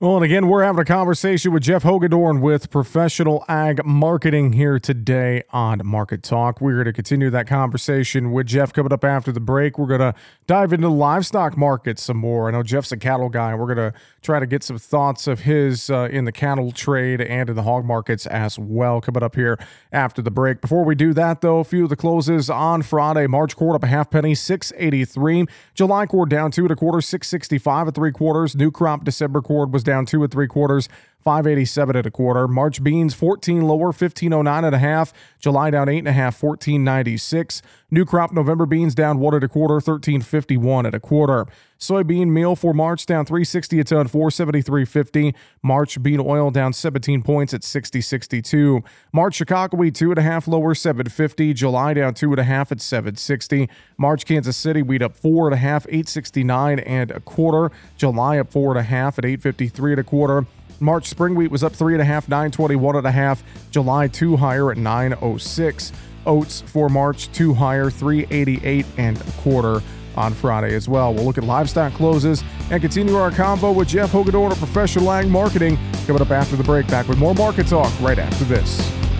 Well, 0.01 0.15
and 0.15 0.25
again, 0.25 0.47
we're 0.47 0.63
having 0.63 0.81
a 0.81 0.85
conversation 0.85 1.51
with 1.51 1.61
Jeff 1.61 1.83
Hagedorn 1.83 2.41
with 2.41 2.71
Professional 2.71 3.45
Ag 3.47 3.85
Marketing 3.85 4.53
here 4.53 4.79
today 4.79 5.43
on 5.51 5.79
Market 5.85 6.23
Talk. 6.23 6.59
We're 6.59 6.73
going 6.73 6.85
to 6.85 6.93
continue 6.93 7.29
that 7.29 7.45
conversation 7.45 8.31
with 8.31 8.47
Jeff 8.47 8.73
coming 8.73 8.91
up 8.91 9.03
after 9.03 9.31
the 9.31 9.39
break. 9.39 9.77
We're 9.77 9.85
going 9.85 9.99
to 9.99 10.15
dive 10.47 10.73
into 10.73 10.87
the 10.87 10.91
livestock 10.91 11.55
market 11.55 11.99
some 11.99 12.17
more. 12.17 12.47
I 12.47 12.51
know 12.51 12.63
Jeff's 12.63 12.91
a 12.91 12.97
cattle 12.97 13.29
guy. 13.29 13.51
And 13.51 13.59
we're 13.59 13.75
going 13.75 13.91
to 13.91 13.99
try 14.23 14.39
to 14.39 14.47
get 14.47 14.63
some 14.63 14.79
thoughts 14.79 15.27
of 15.27 15.41
his 15.41 15.91
uh, 15.91 16.09
in 16.11 16.25
the 16.25 16.31
cattle 16.31 16.71
trade 16.71 17.21
and 17.21 17.47
in 17.47 17.55
the 17.55 17.61
hog 17.61 17.85
markets 17.85 18.25
as 18.25 18.57
well 18.57 19.01
coming 19.01 19.21
up 19.21 19.35
here 19.35 19.59
after 19.91 20.23
the 20.23 20.31
break. 20.31 20.61
Before 20.61 20.83
we 20.83 20.95
do 20.95 21.13
that, 21.13 21.41
though, 21.41 21.59
a 21.59 21.63
few 21.63 21.83
of 21.83 21.91
the 21.91 21.95
closes 21.95 22.49
on 22.49 22.81
Friday. 22.81 23.27
March 23.27 23.55
quarter 23.55 23.75
up 23.75 23.83
a 23.83 23.87
half 23.87 24.09
penny, 24.09 24.33
683. 24.33 25.45
July 25.75 26.07
quarter 26.07 26.27
down 26.27 26.49
two 26.49 26.63
and 26.63 26.71
a 26.71 26.75
quarter, 26.75 27.01
665 27.01 27.89
at 27.89 27.93
three 27.93 28.11
quarters. 28.11 28.55
New 28.55 28.71
crop 28.71 29.03
December 29.03 29.43
quarter 29.43 29.69
was 29.69 29.83
down 29.83 29.90
down 29.91 30.05
two 30.05 30.23
and 30.23 30.31
three 30.31 30.47
quarters. 30.47 30.87
587 31.21 31.95
at 31.95 32.05
a 32.05 32.11
quarter. 32.11 32.47
March 32.47 32.83
beans 32.83 33.13
14 33.13 33.61
lower, 33.61 33.87
1509 33.87 34.63
and 34.63 34.75
a 34.75 34.79
half. 34.79 35.13
July 35.39 35.69
down 35.69 35.89
eight 35.89 35.99
and 35.99 36.07
a 36.07 36.13
half, 36.13 36.41
1496. 36.41 37.61
New 37.89 38.05
crop 38.05 38.31
November 38.31 38.65
beans 38.65 38.95
down 38.95 39.19
one 39.19 39.35
at 39.35 39.43
a 39.43 39.47
quarter, 39.47 39.75
1351 39.75 40.85
at 40.85 40.95
a 40.95 40.99
quarter. 40.99 41.45
Soybean 41.81 42.27
meal 42.27 42.55
for 42.55 42.73
March 42.73 43.07
down 43.07 43.25
360 43.25 43.79
a 43.79 43.83
ton, 43.83 44.07
473.50. 44.07 45.33
March 45.63 46.01
bean 46.01 46.19
oil 46.19 46.51
down 46.51 46.73
17 46.73 47.23
points 47.23 47.55
at 47.55 47.61
60.62. 47.61 48.83
March 49.11 49.33
Chicago 49.33 49.77
wheat 49.77 49.95
two 49.95 50.11
and 50.11 50.19
a 50.19 50.21
half 50.21 50.47
lower, 50.47 50.75
750. 50.75 51.55
July 51.55 51.95
down 51.95 52.13
two 52.13 52.29
and 52.29 52.39
a 52.39 52.43
half 52.43 52.71
at 52.71 52.79
760. 52.79 53.67
March 53.97 54.25
Kansas 54.25 54.55
City 54.55 54.83
wheat 54.83 55.01
up 55.01 55.17
four 55.17 55.47
and 55.47 55.55
a 55.55 55.57
half, 55.57 55.87
869 55.87 56.79
and 56.79 57.09
a 57.09 57.19
quarter. 57.19 57.71
July 57.97 58.37
up 58.37 58.51
four 58.51 58.69
and 58.69 58.79
a 58.79 58.83
half 58.83 59.17
at 59.17 59.25
853 59.25 59.93
and 59.93 59.99
a 59.99 60.03
quarter. 60.03 60.45
March 60.81 61.07
spring 61.07 61.35
wheat 61.35 61.51
was 61.51 61.63
up 61.63 61.73
three 61.73 61.93
and 61.93 62.01
a 62.01 62.05
half, 62.05 62.27
921 62.27 62.95
and 62.95 63.07
a 63.07 63.11
half. 63.11 63.43
July 63.69 64.07
two 64.07 64.35
higher 64.35 64.71
at 64.71 64.77
906. 64.77 65.91
Oats 66.25 66.61
for 66.61 66.89
March 66.89 67.31
two 67.31 67.53
higher, 67.53 67.89
388 67.89 68.85
and 68.97 69.19
a 69.19 69.31
quarter 69.41 69.81
on 70.15 70.33
Friday 70.33 70.75
as 70.75 70.89
well. 70.89 71.13
We'll 71.13 71.23
look 71.23 71.37
at 71.37 71.43
livestock 71.43 71.93
closes 71.93 72.43
and 72.69 72.81
continue 72.81 73.15
our 73.15 73.31
convo 73.31 73.73
with 73.73 73.87
Jeff 73.87 74.11
Hagedorn 74.11 74.51
of 74.51 74.57
Professional 74.57 75.11
Ag 75.11 75.27
Marketing 75.27 75.77
coming 76.05 76.21
up 76.21 76.31
after 76.31 76.55
the 76.55 76.63
break. 76.63 76.87
Back 76.87 77.07
with 77.07 77.17
more 77.17 77.35
market 77.35 77.67
talk 77.67 77.91
right 78.01 78.19
after 78.19 78.43
this. 78.45 79.10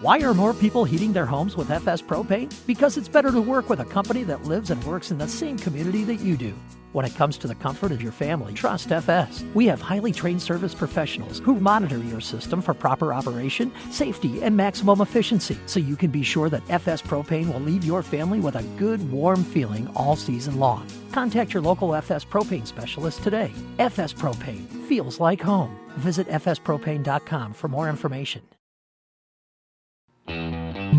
Why 0.00 0.20
are 0.20 0.32
more 0.32 0.54
people 0.54 0.84
heating 0.84 1.12
their 1.12 1.26
homes 1.26 1.56
with 1.56 1.72
FS 1.72 2.02
Propane? 2.02 2.54
Because 2.68 2.96
it's 2.96 3.08
better 3.08 3.32
to 3.32 3.40
work 3.40 3.68
with 3.68 3.80
a 3.80 3.84
company 3.84 4.22
that 4.24 4.44
lives 4.44 4.70
and 4.70 4.82
works 4.84 5.10
in 5.10 5.18
the 5.18 5.26
same 5.26 5.58
community 5.58 6.04
that 6.04 6.20
you 6.20 6.36
do. 6.36 6.54
When 6.92 7.04
it 7.04 7.16
comes 7.16 7.36
to 7.38 7.48
the 7.48 7.56
comfort 7.56 7.90
of 7.90 8.00
your 8.00 8.12
family, 8.12 8.54
trust 8.54 8.92
FS. 8.92 9.44
We 9.54 9.66
have 9.66 9.80
highly 9.80 10.12
trained 10.12 10.40
service 10.40 10.72
professionals 10.72 11.40
who 11.40 11.58
monitor 11.58 11.98
your 11.98 12.20
system 12.20 12.62
for 12.62 12.74
proper 12.74 13.12
operation, 13.12 13.72
safety, 13.90 14.40
and 14.40 14.56
maximum 14.56 15.00
efficiency 15.00 15.58
so 15.66 15.80
you 15.80 15.96
can 15.96 16.12
be 16.12 16.22
sure 16.22 16.48
that 16.48 16.70
FS 16.70 17.02
Propane 17.02 17.52
will 17.52 17.60
leave 17.60 17.84
your 17.84 18.04
family 18.04 18.38
with 18.38 18.54
a 18.54 18.62
good, 18.78 19.10
warm 19.10 19.42
feeling 19.42 19.90
all 19.96 20.14
season 20.14 20.60
long. 20.60 20.86
Contact 21.10 21.52
your 21.52 21.62
local 21.64 21.92
FS 21.96 22.24
Propane 22.24 22.68
specialist 22.68 23.24
today. 23.24 23.50
FS 23.80 24.14
Propane 24.14 24.68
feels 24.86 25.18
like 25.18 25.40
home. 25.40 25.76
Visit 25.96 26.28
fspropane.com 26.28 27.52
for 27.52 27.66
more 27.66 27.88
information. 27.88 28.42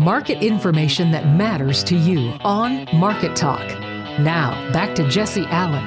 Market 0.00 0.42
information 0.42 1.10
that 1.10 1.26
matters 1.26 1.84
to 1.84 1.94
you 1.94 2.30
on 2.40 2.86
Market 2.94 3.36
Talk. 3.36 3.68
Now, 4.18 4.72
back 4.72 4.94
to 4.94 5.06
Jesse 5.10 5.44
Allen. 5.48 5.84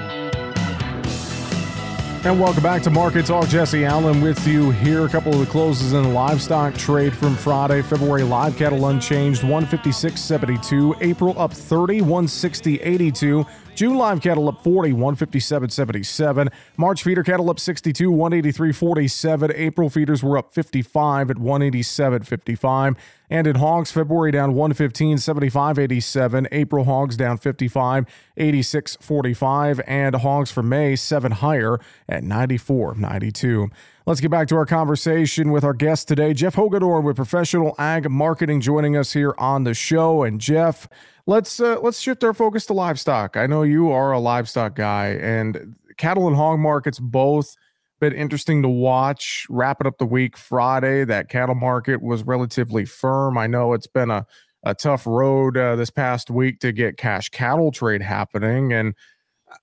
And 2.23 2.39
welcome 2.39 2.61
back 2.61 2.83
to 2.83 2.91
Market 2.91 3.25
Talk. 3.25 3.47
Jesse 3.47 3.85
Allen 3.85 4.21
with 4.21 4.45
you 4.45 4.69
here. 4.69 5.03
A 5.05 5.09
couple 5.09 5.33
of 5.33 5.39
the 5.39 5.47
closes 5.47 5.93
in 5.93 6.03
the 6.03 6.09
livestock 6.09 6.75
trade 6.75 7.17
from 7.17 7.35
Friday. 7.35 7.81
February 7.81 8.21
live 8.21 8.55
cattle 8.55 8.85
unchanged, 8.89 9.41
156.72. 9.41 10.95
April 11.01 11.33
up 11.39 11.51
30, 11.51 12.01
160.82. 12.01 13.47
June 13.75 13.95
live 13.95 14.21
cattle 14.21 14.47
up 14.47 14.63
40, 14.63 14.91
157.77. 14.91 16.51
March 16.77 17.03
feeder 17.03 17.23
cattle 17.23 17.49
up 17.49 17.59
62, 17.59 18.11
183.47. 18.11 19.51
April 19.55 19.89
feeders 19.89 20.21
were 20.21 20.37
up 20.37 20.53
55 20.53 21.31
at 21.31 21.37
187.55. 21.37 22.95
And 23.31 23.47
in 23.47 23.55
hogs, 23.55 23.91
February 23.91 24.31
down 24.31 24.53
115, 24.53 25.17
75, 25.17 25.79
87. 25.79 26.47
April 26.51 26.83
hogs 26.83 27.17
down 27.17 27.39
55, 27.39 28.05
86, 28.37 28.97
45. 29.01 29.81
And 29.87 30.15
hogs 30.17 30.51
for 30.51 30.61
May, 30.61 30.95
7 30.95 31.31
higher 31.31 31.79
at 32.07 32.23
94, 32.23 32.95
92. 32.95 33.69
Let's 34.05 34.19
get 34.19 34.29
back 34.29 34.49
to 34.49 34.55
our 34.57 34.65
conversation 34.65 35.49
with 35.49 35.63
our 35.63 35.73
guest 35.73 36.09
today, 36.09 36.33
Jeff 36.33 36.55
Hagedorn 36.55 37.05
with 37.05 37.15
Professional 37.15 37.73
Ag 37.79 38.09
Marketing, 38.11 38.59
joining 38.59 38.97
us 38.97 39.13
here 39.13 39.33
on 39.37 39.63
the 39.63 39.73
show. 39.73 40.23
And 40.23 40.41
Jeff, 40.41 40.87
let's 41.27 41.59
uh, 41.59 41.79
let's 41.81 41.99
shift 41.99 42.23
our 42.23 42.33
focus 42.33 42.65
to 42.67 42.73
livestock. 42.73 43.37
I 43.37 43.47
know 43.47 43.63
you 43.63 43.91
are 43.91 44.11
a 44.11 44.19
livestock 44.19 44.75
guy, 44.75 45.09
and 45.09 45.75
cattle 45.97 46.27
and 46.27 46.35
hog 46.35 46.59
markets 46.59 46.99
both 46.99 47.55
been 47.99 48.13
interesting 48.13 48.61
to 48.63 48.69
watch. 48.69 49.45
Wrapping 49.49 49.87
up 49.87 49.97
the 49.97 50.05
week 50.05 50.37
Friday, 50.37 51.05
that 51.05 51.29
cattle 51.29 51.55
market 51.55 52.01
was 52.01 52.23
relatively 52.23 52.85
firm. 52.85 53.37
I 53.37 53.47
know 53.47 53.73
it's 53.73 53.87
been 53.87 54.11
a 54.11 54.25
a 54.65 54.73
tough 54.73 55.05
road 55.05 55.57
uh, 55.57 55.75
this 55.75 55.89
past 55.89 56.29
week 56.29 56.59
to 56.59 56.71
get 56.71 56.97
cash 56.97 57.29
cattle 57.29 57.71
trade 57.71 58.01
happening, 58.01 58.71
and 58.71 58.93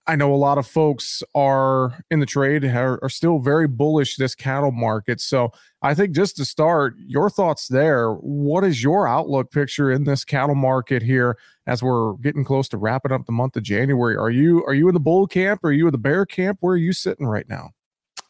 I 0.07 0.17
know 0.17 0.35
a 0.35 0.37
lot 0.37 0.59
of 0.59 0.67
folks 0.67 1.23
are 1.35 2.05
in 2.11 2.21
the 2.21 2.27
trade 2.27 2.65
are, 2.65 2.99
are, 3.03 3.09
still 3.09 3.39
very 3.39 3.67
bullish 3.67 4.17
this 4.17 4.35
cattle 4.35 4.73
market. 4.73 5.21
So 5.21 5.53
I 5.83 5.95
think 5.95 6.15
just 6.15 6.37
to 6.37 6.45
start, 6.45 6.95
your 6.99 7.31
thoughts 7.31 7.69
there. 7.69 8.13
What 8.13 8.65
is 8.65 8.83
your 8.83 9.07
outlook 9.07 9.51
picture 9.51 9.91
in 9.91 10.05
this 10.05 10.25
cattle 10.25 10.55
market 10.55 11.03
here 11.03 11.39
as 11.67 11.83
we're 11.83 12.15
getting 12.15 12.45
close 12.45 12.69
to 12.69 12.79
wrapping 12.79 13.13
up 13.13 13.27
the 13.27 13.33
month 13.33 13.57
of 13.57 13.63
January? 13.63 14.17
Are 14.17 14.31
you 14.31 14.65
are 14.67 14.75
you 14.75 14.89
in 14.89 14.95
the 14.95 15.01
bull 15.01 15.27
camp? 15.27 15.65
Are 15.65 15.73
you 15.73 15.87
in 15.87 15.93
the 15.93 15.99
bear 15.99 16.27
camp? 16.27 16.59
Where 16.61 16.75
are 16.75 16.79
you 16.79 16.93
sitting 16.93 17.27
right 17.27 17.49
now? 17.49 17.71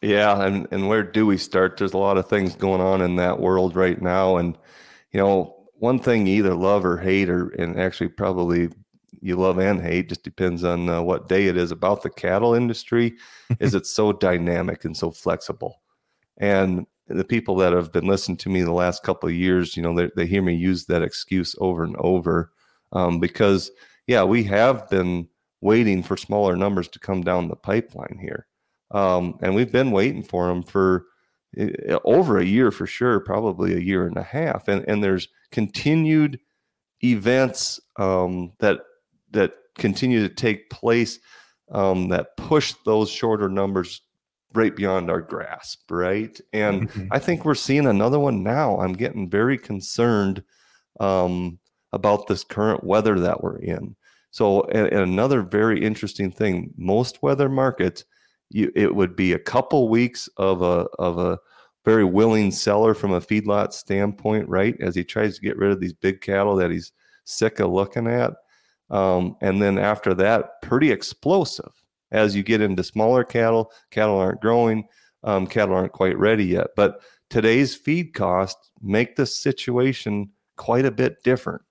Yeah, 0.01 0.43
and 0.43 0.67
and 0.71 0.87
where 0.87 1.03
do 1.03 1.25
we 1.25 1.37
start? 1.37 1.77
There's 1.77 1.93
a 1.93 1.97
lot 1.97 2.17
of 2.17 2.27
things 2.27 2.55
going 2.55 2.81
on 2.81 3.01
in 3.01 3.17
that 3.17 3.39
world 3.39 3.75
right 3.75 4.01
now, 4.01 4.37
and 4.37 4.57
you 5.11 5.19
know 5.19 5.55
one 5.75 5.99
thing 5.99 6.27
either 6.27 6.55
love 6.55 6.85
or 6.85 6.97
hate, 6.97 7.29
or 7.29 7.49
and 7.49 7.79
actually 7.79 8.09
probably 8.09 8.69
you 9.21 9.35
love 9.35 9.57
and 9.57 9.81
hate 9.81 10.09
just 10.09 10.23
depends 10.23 10.63
on 10.63 10.89
uh, 10.89 11.01
what 11.01 11.29
day 11.29 11.47
it 11.47 11.57
is 11.57 11.71
about 11.71 12.01
the 12.01 12.09
cattle 12.09 12.53
industry 12.53 13.15
is 13.59 13.75
it's 13.75 13.91
so 13.91 14.11
dynamic 14.11 14.85
and 14.85 14.95
so 14.95 15.11
flexible? 15.11 15.81
And 16.37 16.85
the 17.07 17.25
people 17.25 17.55
that 17.57 17.73
have 17.73 17.91
been 17.91 18.07
listening 18.07 18.37
to 18.37 18.49
me 18.49 18.61
the 18.61 18.71
last 18.71 19.03
couple 19.03 19.27
of 19.27 19.35
years 19.35 19.75
you 19.75 19.83
know 19.83 19.93
they, 19.93 20.09
they 20.15 20.25
hear 20.25 20.41
me 20.41 20.55
use 20.55 20.85
that 20.85 21.01
excuse 21.01 21.55
over 21.59 21.83
and 21.83 21.95
over 21.97 22.51
um, 22.93 23.19
because 23.19 23.69
yeah 24.07 24.23
we 24.23 24.43
have 24.43 24.89
been 24.89 25.27
waiting 25.61 26.01
for 26.03 26.17
smaller 26.17 26.55
numbers 26.55 26.87
to 26.89 26.99
come 26.99 27.21
down 27.21 27.47
the 27.47 27.55
pipeline 27.55 28.17
here. 28.19 28.47
Um, 28.89 29.37
and 29.41 29.55
we've 29.55 29.71
been 29.71 29.91
waiting 29.91 30.23
for 30.23 30.47
them 30.47 30.63
for 30.63 31.05
uh, 31.57 31.99
over 32.03 32.39
a 32.39 32.45
year 32.45 32.71
for 32.71 32.87
sure 32.87 33.19
probably 33.19 33.73
a 33.73 33.79
year 33.79 34.05
and 34.05 34.17
a 34.17 34.23
half. 34.23 34.67
And 34.67 34.83
and 34.87 35.03
there's 35.03 35.29
continued 35.51 36.39
events 37.03 37.79
um, 37.97 38.51
that 38.59 38.81
that 39.31 39.53
continue 39.77 40.27
to 40.27 40.33
take 40.33 40.69
place 40.69 41.19
um, 41.71 42.09
that 42.09 42.35
push 42.37 42.73
those 42.85 43.09
shorter 43.09 43.49
numbers 43.49 44.01
right 44.53 44.75
beyond 44.75 45.09
our 45.09 45.21
grasp, 45.21 45.89
right? 45.89 46.39
And 46.53 46.89
mm-hmm. 46.89 47.07
I 47.11 47.19
think 47.19 47.45
we're 47.45 47.55
seeing 47.55 47.87
another 47.87 48.19
one 48.19 48.43
now. 48.43 48.79
I'm 48.79 48.93
getting 48.93 49.29
very 49.29 49.57
concerned 49.57 50.43
um, 50.99 51.59
about 51.93 52.27
this 52.27 52.43
current 52.43 52.83
weather 52.83 53.19
that 53.19 53.41
we're 53.41 53.59
in. 53.59 53.95
So, 54.31 54.63
and, 54.63 54.87
and 54.87 55.01
another 55.01 55.41
very 55.41 55.83
interesting 55.83 56.31
thing: 56.31 56.73
most 56.77 57.21
weather 57.21 57.49
markets, 57.49 58.05
you, 58.49 58.71
it 58.75 58.93
would 58.93 59.15
be 59.15 59.33
a 59.33 59.39
couple 59.39 59.89
weeks 59.89 60.29
of 60.37 60.61
a 60.61 60.87
of 60.99 61.17
a 61.17 61.39
very 61.83 62.05
willing 62.05 62.51
seller 62.51 62.93
from 62.93 63.11
a 63.11 63.21
feedlot 63.21 63.73
standpoint, 63.73 64.47
right? 64.47 64.75
As 64.79 64.95
he 64.95 65.03
tries 65.03 65.35
to 65.35 65.41
get 65.41 65.57
rid 65.57 65.71
of 65.71 65.79
these 65.79 65.93
big 65.93 66.21
cattle 66.21 66.55
that 66.57 66.71
he's 66.71 66.91
sick 67.25 67.59
of 67.59 67.71
looking 67.71 68.07
at. 68.07 68.33
Um, 68.91 69.37
and 69.41 69.61
then 69.61 69.79
after 69.79 70.13
that, 70.15 70.61
pretty 70.61 70.91
explosive 70.91 71.71
as 72.11 72.35
you 72.35 72.43
get 72.43 72.61
into 72.61 72.83
smaller 72.83 73.23
cattle. 73.23 73.71
Cattle 73.89 74.17
aren't 74.17 74.41
growing, 74.41 74.85
um, 75.23 75.47
cattle 75.47 75.75
aren't 75.75 75.93
quite 75.93 76.17
ready 76.17 76.45
yet. 76.45 76.67
But 76.75 77.01
today's 77.29 77.73
feed 77.73 78.13
costs 78.13 78.69
make 78.81 79.15
the 79.15 79.25
situation 79.25 80.29
quite 80.57 80.85
a 80.85 80.91
bit 80.91 81.23
different. 81.23 81.61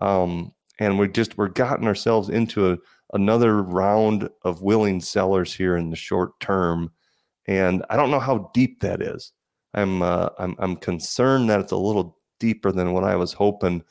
Um, 0.00 0.52
and 0.78 0.98
we 0.98 1.08
just 1.08 1.38
we're 1.38 1.48
gotten 1.48 1.86
ourselves 1.86 2.28
into 2.28 2.72
a, 2.72 2.78
another 3.14 3.62
round 3.62 4.28
of 4.42 4.62
willing 4.62 5.00
sellers 5.00 5.54
here 5.54 5.76
in 5.76 5.90
the 5.90 5.96
short 5.96 6.38
term, 6.40 6.92
and 7.46 7.84
I 7.88 7.96
don't 7.96 8.10
know 8.10 8.20
how 8.20 8.50
deep 8.52 8.80
that 8.80 9.00
is. 9.00 9.32
I'm 9.74 10.02
uh, 10.02 10.28
I'm 10.38 10.54
I'm 10.58 10.76
concerned 10.76 11.48
that 11.48 11.60
it's 11.60 11.72
a 11.72 11.76
little 11.76 12.18
deeper 12.38 12.72
than 12.72 12.92
what 12.92 13.04
I 13.04 13.16
was 13.16 13.32
hoping 13.32 13.82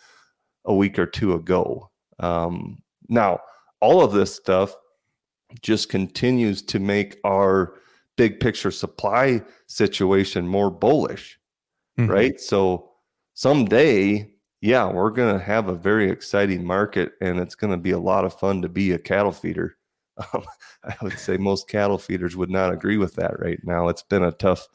a 0.65 0.76
week 0.76 1.00
or 1.00 1.08
two 1.08 1.34
ago. 1.34 1.89
Um, 2.19 2.82
now, 3.10 3.39
all 3.82 4.04
of 4.04 4.13
this 4.13 4.34
stuff 4.34 4.73
just 5.62 5.89
continues 5.89 6.62
to 6.63 6.80
make 6.80 7.17
our 7.23 7.73
big 8.15 8.39
picture 8.39 8.71
supply 8.71 9.41
situation 9.67 10.47
more 10.47 10.71
bullish, 10.71 11.39
mm-hmm. 11.97 12.12
right? 12.12 12.39
So 12.39 12.91
someday, 13.34 14.32
yeah, 14.62 14.91
we're 14.91 15.12
going 15.12 15.38
to 15.38 15.43
have 15.43 15.67
a 15.67 15.75
very 15.75 16.10
exciting 16.10 16.65
market 16.65 17.13
and 17.21 17.39
it's 17.39 17.56
going 17.56 17.71
to 17.71 17.78
be 17.78 17.91
a 17.91 17.99
lot 17.99 18.25
of 18.25 18.38
fun 18.39 18.62
to 18.62 18.69
be 18.69 18.91
a 18.91 18.99
cattle 18.99 19.32
feeder. 19.32 19.78
Um, 20.34 20.45
I 20.86 20.95
would 21.01 21.19
say 21.19 21.36
most 21.36 21.67
cattle 21.67 21.97
feeders 21.97 22.38
would 22.38 22.49
not 22.49 22.71
agree 22.71 22.95
with 22.95 23.15
that 23.15 23.38
right 23.38 23.60
now. 23.65 23.89
It's 23.89 24.04
been 24.04 24.23
a 24.23 24.32
tough, 24.32 24.65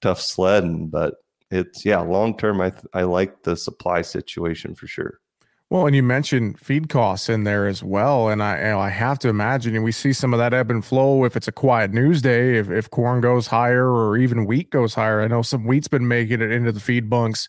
tough 0.00 0.20
sledding, 0.20 0.88
but 0.88 1.14
it's 1.52 1.84
yeah, 1.84 2.00
long 2.00 2.36
term. 2.36 2.60
I 2.60 2.72
I 2.92 3.02
like 3.02 3.44
the 3.44 3.56
supply 3.56 4.02
situation 4.02 4.74
for 4.74 4.88
sure. 4.88 5.20
Well, 5.72 5.86
and 5.86 5.96
you 5.96 6.02
mentioned 6.02 6.60
feed 6.60 6.90
costs 6.90 7.30
in 7.30 7.44
there 7.44 7.66
as 7.66 7.82
well, 7.82 8.28
and 8.28 8.42
I 8.42 8.58
you 8.58 8.64
know, 8.64 8.78
I 8.78 8.90
have 8.90 9.18
to 9.20 9.30
imagine, 9.30 9.74
and 9.74 9.82
we 9.82 9.90
see 9.90 10.12
some 10.12 10.34
of 10.34 10.38
that 10.38 10.52
ebb 10.52 10.70
and 10.70 10.84
flow 10.84 11.24
if 11.24 11.34
it's 11.34 11.48
a 11.48 11.52
quiet 11.52 11.94
news 11.94 12.20
day, 12.20 12.58
if 12.58 12.68
if 12.70 12.90
corn 12.90 13.22
goes 13.22 13.46
higher 13.46 13.88
or 13.90 14.18
even 14.18 14.44
wheat 14.44 14.68
goes 14.68 14.92
higher. 14.92 15.22
I 15.22 15.28
know 15.28 15.40
some 15.40 15.64
wheat's 15.64 15.88
been 15.88 16.06
making 16.06 16.42
it 16.42 16.52
into 16.52 16.72
the 16.72 16.78
feed 16.78 17.08
bunks. 17.08 17.48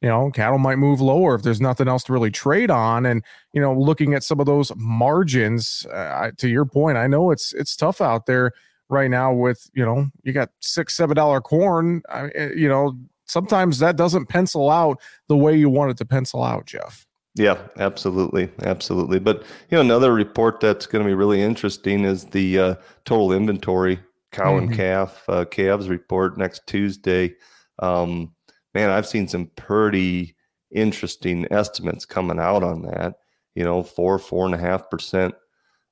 You 0.00 0.08
know, 0.08 0.30
cattle 0.30 0.58
might 0.58 0.76
move 0.78 1.00
lower 1.00 1.34
if 1.34 1.42
there's 1.42 1.60
nothing 1.60 1.88
else 1.88 2.04
to 2.04 2.12
really 2.12 2.30
trade 2.30 2.70
on, 2.70 3.06
and 3.06 3.24
you 3.52 3.60
know, 3.60 3.74
looking 3.74 4.14
at 4.14 4.22
some 4.22 4.38
of 4.38 4.46
those 4.46 4.70
margins. 4.76 5.84
Uh, 5.92 6.30
to 6.38 6.48
your 6.48 6.66
point, 6.66 6.96
I 6.96 7.08
know 7.08 7.32
it's 7.32 7.52
it's 7.54 7.74
tough 7.74 8.00
out 8.00 8.26
there 8.26 8.52
right 8.88 9.10
now 9.10 9.32
with 9.32 9.68
you 9.74 9.84
know 9.84 10.06
you 10.22 10.32
got 10.32 10.50
six 10.60 10.94
seven 10.96 11.16
dollar 11.16 11.40
corn. 11.40 12.02
I, 12.08 12.28
eh, 12.36 12.50
you 12.54 12.68
know, 12.68 12.96
sometimes 13.26 13.80
that 13.80 13.96
doesn't 13.96 14.26
pencil 14.26 14.70
out 14.70 15.00
the 15.26 15.36
way 15.36 15.56
you 15.56 15.68
want 15.68 15.90
it 15.90 15.96
to 15.96 16.04
pencil 16.04 16.44
out, 16.44 16.66
Jeff. 16.66 17.04
Yeah, 17.36 17.58
absolutely, 17.78 18.48
absolutely. 18.62 19.18
But 19.18 19.42
you 19.70 19.76
know, 19.76 19.80
another 19.80 20.12
report 20.14 20.60
that's 20.60 20.86
going 20.86 21.02
to 21.04 21.08
be 21.08 21.14
really 21.14 21.42
interesting 21.42 22.04
is 22.04 22.26
the 22.26 22.58
uh, 22.58 22.74
total 23.04 23.32
inventory 23.32 23.98
cow 24.30 24.52
mm-hmm. 24.52 24.68
and 24.68 24.76
calf 24.76 25.24
uh, 25.28 25.44
calves 25.44 25.88
report 25.88 26.38
next 26.38 26.66
Tuesday. 26.66 27.34
Um, 27.80 28.34
man, 28.72 28.90
I've 28.90 29.06
seen 29.06 29.26
some 29.26 29.50
pretty 29.56 30.36
interesting 30.70 31.46
estimates 31.50 32.04
coming 32.04 32.38
out 32.38 32.62
on 32.62 32.82
that. 32.82 33.14
You 33.56 33.64
know, 33.64 33.82
four 33.82 34.18
four 34.18 34.46
and 34.46 34.54
a 34.54 34.58
half 34.58 34.88
percent 34.88 35.34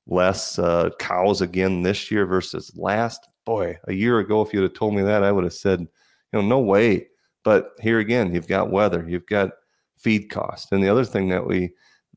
less 0.07 0.59
uh, 0.59 0.89
cows 0.99 1.41
again 1.41 1.81
this 1.81 2.09
year 2.09 2.25
versus 2.25 2.71
last. 2.75 3.27
Boy, 3.45 3.77
a 3.87 3.93
year 3.93 4.19
ago, 4.19 4.41
if 4.41 4.53
you'd 4.53 4.63
have 4.63 4.73
told 4.73 4.95
me 4.95 5.01
that, 5.01 5.23
I 5.23 5.31
would 5.31 5.43
have 5.43 5.53
said, 5.53 5.81
you 5.81 5.87
know, 6.33 6.41
no 6.41 6.59
way. 6.59 7.07
But 7.43 7.71
here 7.81 7.99
again, 7.99 8.33
you've 8.33 8.47
got 8.47 8.71
weather, 8.71 9.05
you've 9.07 9.25
got 9.25 9.51
feed 10.03 10.29
cost. 10.29 10.71
And 10.71 10.83
the 10.83 10.89
other 10.89 11.05
thing 11.05 11.29
that 11.29 11.47
we 11.47 11.73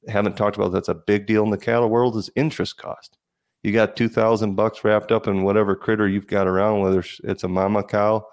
haven't 0.08 0.36
talked 0.36 0.56
about 0.56 0.72
that's 0.72 0.88
a 0.88 0.94
big 0.94 1.26
deal 1.26 1.44
in 1.44 1.50
the 1.50 1.58
cattle 1.58 1.88
world 1.88 2.16
is 2.16 2.30
interest 2.36 2.76
cost. 2.76 3.18
You 3.62 3.72
got 3.72 3.96
2000 3.96 4.54
bucks 4.54 4.84
wrapped 4.84 5.10
up 5.10 5.26
in 5.26 5.42
whatever 5.42 5.74
critter 5.74 6.06
you've 6.06 6.28
got 6.28 6.46
around, 6.46 6.80
whether 6.80 7.04
it's 7.24 7.44
a 7.44 7.48
mama 7.48 7.82
cow 7.82 8.26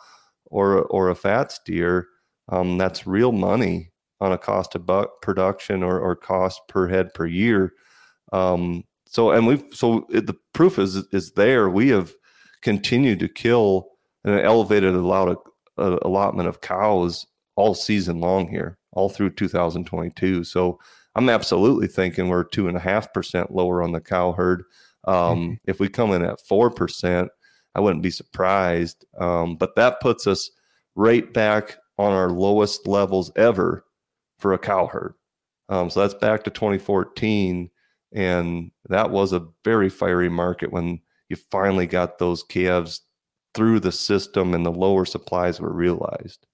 or, 0.46 0.84
or 0.84 1.10
a 1.10 1.16
fat 1.16 1.52
steer. 1.52 2.08
Um, 2.50 2.78
that's 2.78 3.08
real 3.08 3.32
money 3.32 3.92
on 4.20 4.32
a 4.32 4.38
cost 4.38 4.76
of 4.76 4.86
buck 4.86 5.22
production 5.22 5.82
or, 5.82 6.00
or 6.00 6.16
cost 6.16 6.62
per 6.68 6.88
head 6.88 7.14
per 7.14 7.26
year. 7.26 7.74
Um, 8.32 8.84
so, 9.08 9.32
and 9.32 9.48
we've, 9.48 9.64
so 9.72 10.06
it, 10.10 10.28
the 10.28 10.36
proof 10.54 10.78
is, 10.78 10.96
is 11.12 11.32
there. 11.34 11.70
We 11.70 11.90
have 11.90 12.14
continued 12.62 13.20
to 13.20 13.28
kill 13.28 13.90
an 14.24 14.40
elevated 14.40 14.94
allowed 14.94 15.38
uh, 15.78 15.98
allotment 16.04 16.48
of 16.48 16.62
cows 16.62 17.26
all 17.56 17.76
season 17.76 18.20
long 18.20 18.48
here, 18.48 18.78
all 18.94 19.10
through 19.10 19.32
2022. 19.32 20.44
So 20.44 20.80
I'm 21.16 21.30
absolutely 21.30 21.88
thinking 21.88 22.28
we're 22.28 22.44
two 22.44 22.68
and 22.68 22.78
a 22.78 22.82
half 22.82 23.14
percent 23.14 23.52
lower 23.52 23.84
on 23.84 23.92
the 23.92 24.02
cow 24.02 24.32
herd. 24.34 24.64
Um, 25.06 25.16
mm-hmm. 25.16 25.54
If 25.66 25.80
we 25.80 25.90
come 25.90 26.12
in 26.12 26.24
at 26.24 26.42
four 26.42 26.70
percent, 26.70 27.30
I 27.76 27.80
wouldn't 27.80 28.04
be 28.04 28.12
surprised. 28.12 29.06
Um, 29.20 29.56
but 29.58 29.76
that 29.76 30.02
puts 30.02 30.28
us 30.28 30.50
right 30.96 31.32
back 31.34 31.78
on 31.98 32.12
our 32.12 32.30
lowest 32.30 32.88
levels 32.88 33.32
ever 33.36 33.86
for 34.40 34.54
a 34.54 34.60
cow 34.60 34.88
herd. 34.88 35.14
Um, 35.70 35.90
so 35.90 36.02
that's 36.02 36.14
back 36.14 36.44
to 36.44 36.50
2014, 36.50 37.70
and 38.12 38.72
that 38.90 39.10
was 39.10 39.34
a 39.34 39.48
very 39.64 39.90
fiery 39.90 40.30
market 40.30 40.72
when 40.72 41.00
you 41.30 41.36
finally 41.36 41.88
got 41.88 42.20
those 42.20 42.44
calves 42.44 43.02
through 43.56 43.80
the 43.80 43.92
system 43.92 44.54
and 44.54 44.66
the 44.66 44.72
lower 44.72 45.06
supplies 45.06 45.60
were 45.60 45.74
realized. 45.74 46.46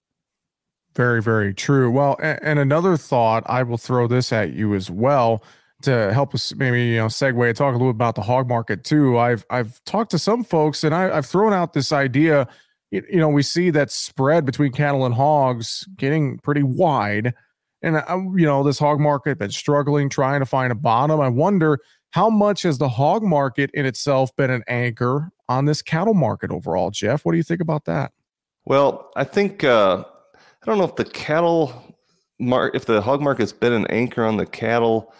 Very, 1.00 1.22
very 1.22 1.54
true. 1.54 1.90
Well, 1.90 2.18
and, 2.22 2.38
and 2.44 2.60
another 2.60 2.98
thought, 2.98 3.44
I 3.46 3.64
will 3.64 3.78
throw 3.78 4.06
this 4.06 4.34
at 4.34 4.52
you 4.52 4.76
as 4.76 4.92
well 4.92 5.42
to 5.84 6.12
help 6.12 6.36
us 6.36 6.54
maybe 6.56 6.88
you 6.88 6.98
know 6.98 7.06
segue 7.06 7.48
and 7.48 7.56
talk 7.56 7.70
a 7.70 7.78
little 7.78 7.94
bit 7.94 7.96
about 7.96 8.16
the 8.16 8.22
hog 8.22 8.50
market 8.50 8.84
too. 8.84 9.18
I've 9.18 9.46
I've 9.50 9.82
talked 9.86 10.12
to 10.12 10.20
some 10.20 10.44
folks 10.44 10.84
and 10.84 10.94
I, 10.94 11.16
I've 11.16 11.26
thrown 11.26 11.54
out 11.54 11.72
this 11.72 11.94
idea. 11.94 12.50
You, 12.92 13.02
you 13.10 13.16
know, 13.16 13.30
we 13.30 13.44
see 13.44 13.70
that 13.70 13.92
spread 13.92 14.44
between 14.44 14.74
cattle 14.74 15.06
and 15.06 15.16
hogs 15.16 15.88
getting 15.96 16.38
pretty 16.40 16.64
wide, 16.64 17.34
and 17.82 17.96
you 18.38 18.46
know 18.46 18.62
this 18.62 18.78
hog 18.78 19.00
market 19.00 19.40
been 19.40 19.52
struggling, 19.52 20.10
trying 20.10 20.42
to 20.42 20.46
find 20.46 20.70
a 20.70 20.76
bottom. 20.76 21.22
I 21.22 21.30
wonder 21.30 21.80
how 22.10 22.30
much 22.30 22.64
has 22.64 22.78
the 22.78 22.90
hog 22.90 23.24
market 23.24 23.72
in 23.74 23.86
itself 23.86 24.36
been 24.36 24.52
an 24.52 24.64
anchor 24.68 25.32
on 25.48 25.64
this 25.64 25.82
cattle 25.82 26.14
market 26.14 26.52
overall, 26.52 26.92
Jeff? 26.92 27.24
What 27.24 27.32
do 27.32 27.38
you 27.38 27.44
think 27.44 27.62
about 27.62 27.86
that? 27.86 28.12
Well, 28.66 29.12
I 29.16 29.24
think 29.24 29.64
uh, 29.64 30.04
I 30.62 30.65
don't 30.65 30.78
know 30.78 30.86
if 30.86 30.95
the 30.95 31.06
cattle 31.06 31.95
market, 32.39 32.76
if 32.76 32.86
the 32.86 33.02
hog 33.02 33.22
market's 33.22 33.54
been 33.54 33.74
an 33.74 33.88
anchor 33.88 34.26
on 34.26 34.38
the 34.38 34.45
cattle 34.45 35.13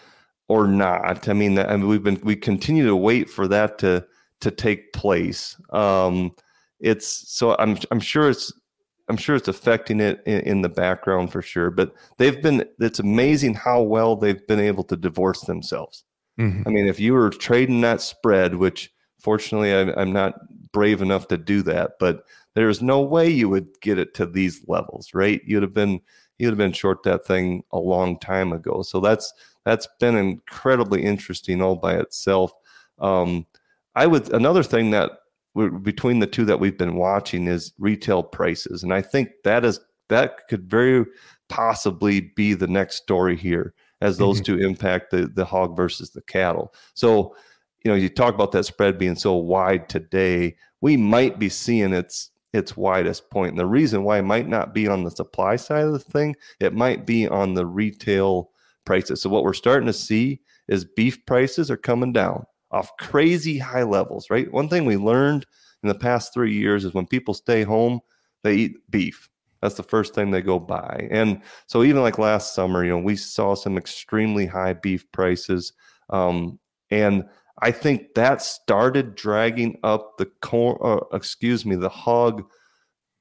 or 0.48 0.68
not. 0.68 1.28
I 1.30 1.34
mean, 1.34 1.58
I 1.58 1.78
mean, 1.78 1.88
we've 1.88 2.04
been 2.04 2.20
we 2.24 2.36
continue 2.36 2.86
to 2.86 2.96
wait 2.96 3.30
for 3.30 3.48
that 3.48 3.78
to 3.80 4.06
to 4.42 4.52
take 4.52 4.94
place. 4.94 5.56
Um, 5.72 6.32
it's 6.80 7.08
so 7.32 7.56
I'm 7.60 7.78
I'm 7.92 8.00
sure 8.00 8.30
it's 8.30 8.52
I'm 9.10 9.18
sure 9.18 9.36
it's 9.36 9.48
affecting 9.48 10.00
it 10.00 10.22
in, 10.26 10.42
in, 10.42 10.62
the 10.62 10.70
background 10.70 11.32
for 11.32 11.42
sure. 11.42 11.72
But 11.72 11.94
they've 12.18 12.42
been 12.42 12.66
it's 12.80 13.00
amazing 13.00 13.56
how 13.56 13.82
well 13.82 14.16
they've 14.16 14.46
been 14.48 14.60
able 14.60 14.84
to 14.86 14.96
divorce 14.96 15.42
themselves. 15.42 16.04
Mm-hmm. 16.40 16.64
I 16.68 16.72
mean, 16.72 16.88
if 16.88 17.00
you 17.00 17.14
were 17.14 17.30
trading 17.30 17.82
that 17.82 18.02
spread, 18.02 18.56
which 18.56 18.92
fortunately 19.20 19.74
I, 19.74 20.00
I'm 20.00 20.14
not 20.14 20.36
brave 20.72 21.02
enough 21.02 21.28
to 21.30 21.38
do 21.38 21.62
that, 21.64 21.94
but 22.00 22.24
there's 22.60 22.82
no 22.82 23.00
way 23.00 23.30
you 23.30 23.48
would 23.48 23.70
get 23.80 23.98
it 23.98 24.14
to 24.16 24.26
these 24.26 24.68
levels, 24.68 25.14
right? 25.14 25.42
You'd 25.46 25.64
have 25.64 25.74
been 25.74 26.02
you'd 26.38 26.50
have 26.50 26.58
been 26.58 26.74
short 26.74 27.04
that 27.04 27.26
thing 27.26 27.64
a 27.72 27.80
long 27.80 28.20
time 28.20 28.52
ago. 28.52 28.82
So 28.82 29.00
that's 29.00 29.34
that's 29.64 29.88
been 30.02 30.18
incredibly 30.18 31.04
interesting 31.04 31.62
all 31.62 31.78
by 31.78 31.96
itself. 31.96 32.52
Um, 33.00 33.46
I 33.96 34.08
would 34.08 34.34
another 34.34 34.64
thing 34.64 34.92
that 34.92 35.12
between 35.84 36.20
the 36.20 36.28
two 36.28 36.44
that 36.46 36.60
we've 36.60 36.78
been 36.78 36.96
watching 36.96 37.48
is 37.48 37.72
retail 37.80 38.24
prices, 38.24 38.84
and 38.84 38.94
I 38.94 39.02
think 39.02 39.30
that 39.46 39.64
is 39.64 39.80
that 40.10 40.48
could 40.50 40.70
very 40.70 41.06
possibly 41.48 42.20
be 42.36 42.54
the 42.54 42.68
next 42.68 42.98
story 42.98 43.38
here 43.38 43.74
as 44.02 44.18
those 44.18 44.42
mm-hmm. 44.42 44.58
two 44.58 44.68
impact 44.68 45.12
the 45.12 45.28
the 45.28 45.46
hog 45.46 45.78
versus 45.78 46.10
the 46.10 46.22
cattle. 46.24 46.74
So, 46.94 47.38
you 47.86 47.92
know, 47.92 47.96
you 47.96 48.10
talk 48.10 48.36
about 48.36 48.52
that 48.52 48.66
spread 48.66 48.98
being 48.98 49.16
so 49.16 49.34
wide 49.36 49.88
today, 49.88 50.58
we 50.82 50.98
might 50.98 51.40
be 51.40 51.48
seeing 51.48 51.94
its 51.94 52.29
its 52.54 52.76
widest 52.76 53.30
point. 53.30 53.52
And 53.52 53.60
the 53.60 53.66
reason 53.66 54.04
why 54.04 54.20
it 54.20 54.24
might 54.24 54.48
not 54.48 54.74
be 54.74 54.88
on 54.88 55.04
the 55.04 55.12
supply 55.12 55.56
side 55.56 55.86
of 55.86 55.94
the 55.94 56.00
thing, 56.00 56.36
it 56.60 56.74
might 56.74 57.06
be 57.06 57.28
on 57.28 57.54
the 57.54 57.66
retail 57.66 58.52
prices. 58.86 59.22
So 59.22 59.30
what 59.30 59.44
we're 59.44 59.54
starting 59.54 59.88
to 59.88 59.94
see 59.94 60.42
is 60.68 60.86
beef 60.86 61.26
prices 61.26 61.70
are 61.70 61.78
coming 61.78 62.14
down 62.14 62.46
off 62.72 62.96
crazy 62.98 63.58
high 63.58 63.84
levels, 63.84 64.30
right? 64.30 64.52
One 64.52 64.70
thing 64.70 64.86
we 64.86 64.98
learned 64.98 65.46
in 65.84 65.90
the 65.90 65.96
past 65.96 66.34
3 66.34 66.54
years 66.54 66.86
is 66.86 66.94
when 66.94 67.08
people 67.08 67.34
stay 67.34 67.64
home, 67.64 68.00
they 68.44 68.56
eat 68.56 68.78
beef. 68.90 69.30
That's 69.62 69.76
the 69.76 69.84
first 69.84 70.16
thing 70.16 70.32
they 70.32 70.42
go 70.42 70.60
buy. 70.60 71.08
And 71.12 71.42
so 71.68 71.84
even 71.84 72.02
like 72.02 72.18
last 72.18 72.56
summer, 72.56 72.84
you 72.84 72.92
know, 72.92 73.00
we 73.00 73.16
saw 73.16 73.56
some 73.56 73.78
extremely 73.78 74.46
high 74.46 74.74
beef 74.74 75.12
prices. 75.12 75.74
Um, 76.10 76.60
and 76.92 77.26
I 77.62 77.72
think 77.72 78.14
that 78.16 78.42
started 78.42 79.16
dragging 79.16 79.80
up 79.84 80.18
the 80.18 80.28
corn, 80.42 80.78
uh, 80.82 81.06
excuse 81.16 81.66
me, 81.66 81.76
the 81.76 81.90
hog 81.90 82.44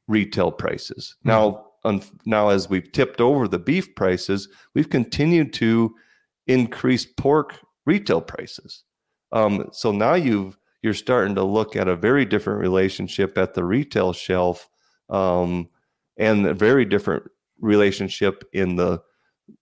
retail 0.07 0.51
prices. 0.51 1.17
Mm-hmm. 1.21 1.29
Now, 1.29 1.67
un- 1.85 2.03
now 2.25 2.49
as 2.49 2.69
we've 2.69 2.91
tipped 2.93 3.21
over 3.21 3.49
the 3.49 3.59
beef 3.59 3.95
prices, 3.95 4.49
we've 4.75 4.91
continued 4.91 5.53
to 5.55 5.95
increase 6.47 7.05
pork 7.05 7.59
retail 7.87 8.21
prices. 8.21 8.85
Um, 9.33 9.69
so 9.73 9.93
now 9.93 10.15
you've 10.15 10.57
you're 10.83 10.95
starting 10.95 11.35
to 11.35 11.43
look 11.43 11.75
at 11.75 11.89
a 11.89 11.97
very 11.97 12.25
different 12.25 12.61
relationship 12.61 13.37
at 13.37 13.55
the 13.55 13.65
retail 13.65 14.13
shelf, 14.13 14.69
um, 15.11 15.69
and 16.17 16.47
a 16.47 16.55
very 16.55 16.85
different 16.85 17.25
relationship 17.61 18.45
in 18.53 18.77
the 18.77 19.01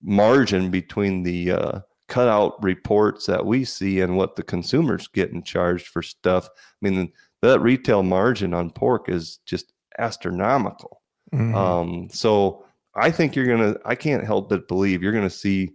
margin 0.02 0.70
between 0.70 1.22
the 1.22 1.50
uh, 1.52 1.80
cutout 2.08 2.62
reports 2.62 3.26
that 3.26 3.44
we 3.44 3.64
see 3.64 4.00
and 4.00 4.16
what 4.16 4.36
the 4.36 4.42
consumers 4.42 5.08
getting 5.08 5.42
charged 5.42 5.88
for 5.88 6.02
stuff. 6.02 6.48
I 6.48 6.88
mean, 6.88 7.12
that 7.42 7.60
retail 7.60 8.02
margin 8.02 8.54
on 8.54 8.70
pork 8.70 9.08
is 9.08 9.38
just 9.46 9.72
astronomical. 9.98 11.02
Mm-hmm. 11.34 11.54
Um, 11.54 12.08
so 12.10 12.64
I 12.94 13.10
think 13.10 13.34
you're 13.34 13.46
gonna. 13.46 13.76
I 13.84 13.94
can't 13.94 14.24
help 14.24 14.48
but 14.48 14.68
believe 14.68 15.02
you're 15.02 15.12
gonna 15.12 15.28
see 15.28 15.72